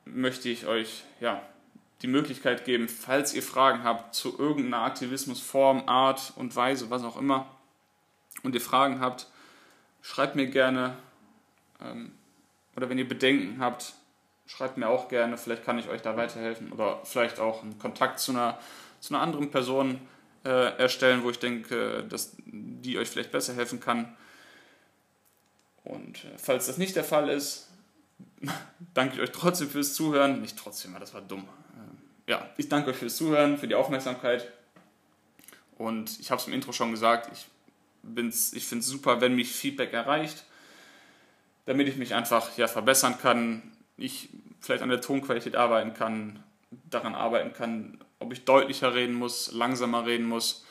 möchte 0.05 0.49
ich 0.49 0.67
euch 0.67 1.05
ja, 1.21 1.43
die 2.03 2.07
Möglichkeit 2.07 2.65
geben, 2.65 2.89
falls 2.89 3.35
ihr 3.35 3.43
Fragen 3.43 3.85
habt 3.85 4.15
zu 4.15 4.39
irgendeiner 4.39 4.85
Aktivismusform, 4.85 5.89
Art 5.89 6.33
und 6.37 6.55
Weise, 6.57 6.91
was 6.91 7.03
auch 7.03 7.17
immer, 7.17 7.49
und 8.43 8.55
ihr 8.55 8.61
Fragen 8.61 9.01
habt, 9.01 9.29
schreibt 10.03 10.37
mir 10.37 10.47
gerne 10.47 10.97
ähm, 11.81 12.13
oder 12.77 12.89
wenn 12.89 12.99
ihr 12.99 13.09
Bedenken 13.09 13.61
habt, 13.61 13.95
schreibt 14.47 14.77
mir 14.77 14.89
auch 14.89 15.09
gerne, 15.09 15.37
vielleicht 15.37 15.65
kann 15.65 15.79
ich 15.79 15.89
euch 15.89 16.03
da 16.03 16.17
weiterhelfen 16.17 16.73
oder 16.73 17.01
vielleicht 17.05 17.41
auch 17.41 17.63
einen 17.63 17.79
Kontakt 17.79 18.21
zu 18.21 18.33
einer, 18.33 18.59
zu 19.01 19.15
einer 19.15 19.23
anderen 19.23 19.51
Person 19.51 20.01
äh, 20.45 20.79
erstellen, 20.79 21.25
wo 21.25 21.31
ich 21.31 21.39
denke, 21.39 22.05
dass 22.09 22.37
die 22.47 22.99
euch 22.99 23.09
vielleicht 23.09 23.33
besser 23.33 23.55
helfen 23.55 23.81
kann. 23.81 24.17
Und 25.85 26.25
äh, 26.25 26.39
falls 26.39 26.67
das 26.67 26.79
nicht 26.79 26.97
der 26.97 27.05
Fall 27.05 27.29
ist, 27.29 27.69
danke 28.95 29.17
ich 29.17 29.21
euch 29.21 29.33
trotzdem 29.33 29.69
fürs 29.69 29.95
Zuhören. 29.95 30.41
Nicht 30.41 30.57
trotzdem, 30.57 30.95
das 30.99 31.13
war 31.13 31.21
dumm. 31.21 31.49
Äh, 32.27 32.31
ja, 32.31 32.49
ich 32.57 32.69
danke 32.69 32.91
euch 32.91 32.97
fürs 32.97 33.17
Zuhören, 33.17 33.59
für 33.59 33.69
die 33.69 33.75
Aufmerksamkeit. 33.75 34.51
Und 35.79 36.19
ich 36.21 36.31
habe 36.31 36.41
es 36.41 36.47
im 36.47 36.55
Intro 36.55 36.73
schon 36.73 36.93
gesagt, 36.93 37.31
ich, 37.33 37.47
ich 38.55 38.67
finde 38.67 38.81
es 38.81 38.87
super, 38.87 39.21
wenn 39.21 39.35
mich 39.35 39.53
Feedback 39.53 39.93
erreicht, 39.93 40.45
damit 41.67 41.89
ich 41.89 41.97
mich 41.97 42.15
einfach 42.15 42.57
ja, 42.57 42.69
verbessern 42.69 43.19
kann, 43.21 43.76
ich 43.97 44.29
vielleicht 44.61 44.83
an 44.83 44.89
der 44.89 45.01
Tonqualität 45.01 45.57
arbeiten 45.57 45.95
kann, 45.95 46.43
daran 46.91 47.15
arbeiten 47.15 47.53
kann, 47.53 47.99
ob 48.19 48.33
ich 48.33 48.45
deutlicher 48.45 48.95
reden 48.95 49.15
muss, 49.15 49.53
langsamer 49.53 50.07
reden 50.07 50.27
muss. 50.27 50.65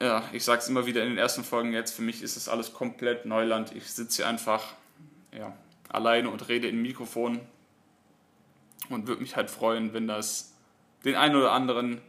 Ja, 0.00 0.22
ich 0.32 0.44
sage 0.44 0.60
es 0.60 0.68
immer 0.68 0.86
wieder 0.86 1.02
in 1.02 1.10
den 1.10 1.18
ersten 1.18 1.44
Folgen 1.44 1.72
jetzt, 1.72 1.94
für 1.94 2.02
mich 2.02 2.22
ist 2.22 2.36
es 2.36 2.48
alles 2.48 2.72
komplett 2.72 3.26
Neuland. 3.26 3.74
Ich 3.74 3.90
sitze 3.90 4.18
hier 4.18 4.28
einfach 4.28 4.64
ja, 5.36 5.56
alleine 5.88 6.30
und 6.30 6.48
rede 6.48 6.68
in 6.68 6.80
Mikrofon 6.80 7.40
und 8.88 9.06
würde 9.06 9.22
mich 9.22 9.36
halt 9.36 9.50
freuen, 9.50 9.92
wenn 9.92 10.06
das 10.06 10.54
den 11.04 11.16
einen 11.16 11.36
oder 11.36 11.52
anderen 11.52 12.00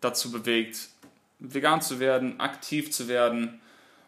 dazu 0.00 0.30
bewegt, 0.30 0.88
vegan 1.38 1.80
zu 1.80 1.98
werden, 2.00 2.40
aktiv 2.40 2.92
zu 2.92 3.08
werden 3.08 3.60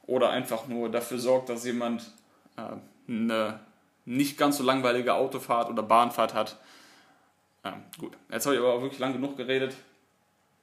oder 0.06 0.30
einfach 0.30 0.68
nur 0.68 0.90
dafür 0.90 1.18
sorgt, 1.18 1.48
dass 1.48 1.64
jemand 1.64 2.10
äh, 2.56 2.62
eine 3.08 3.60
nicht 4.04 4.36
ganz 4.36 4.58
so 4.58 4.64
langweilige 4.64 5.14
Autofahrt 5.14 5.70
oder 5.70 5.82
Bahnfahrt 5.82 6.34
hat. 6.34 6.58
Ja, 7.64 7.80
gut, 7.98 8.16
jetzt 8.30 8.46
habe 8.46 8.56
ich 8.56 8.60
aber 8.60 8.74
auch 8.74 8.82
wirklich 8.82 8.98
lang 8.98 9.12
genug 9.12 9.36
geredet. 9.36 9.76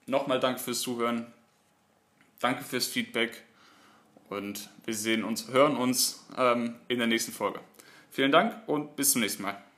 Nochmal 0.05 0.39
danke 0.39 0.59
fürs 0.59 0.81
Zuhören. 0.81 1.27
Danke 2.39 2.63
fürs 2.63 2.87
Feedback. 2.87 3.43
Und 4.29 4.69
wir 4.85 4.93
sehen 4.93 5.23
uns, 5.23 5.49
hören 5.49 5.75
uns 5.75 6.25
ähm, 6.37 6.75
in 6.87 6.99
der 6.99 7.07
nächsten 7.07 7.31
Folge. 7.31 7.59
Vielen 8.11 8.31
Dank 8.31 8.55
und 8.67 8.95
bis 8.95 9.11
zum 9.11 9.21
nächsten 9.21 9.43
Mal. 9.43 9.68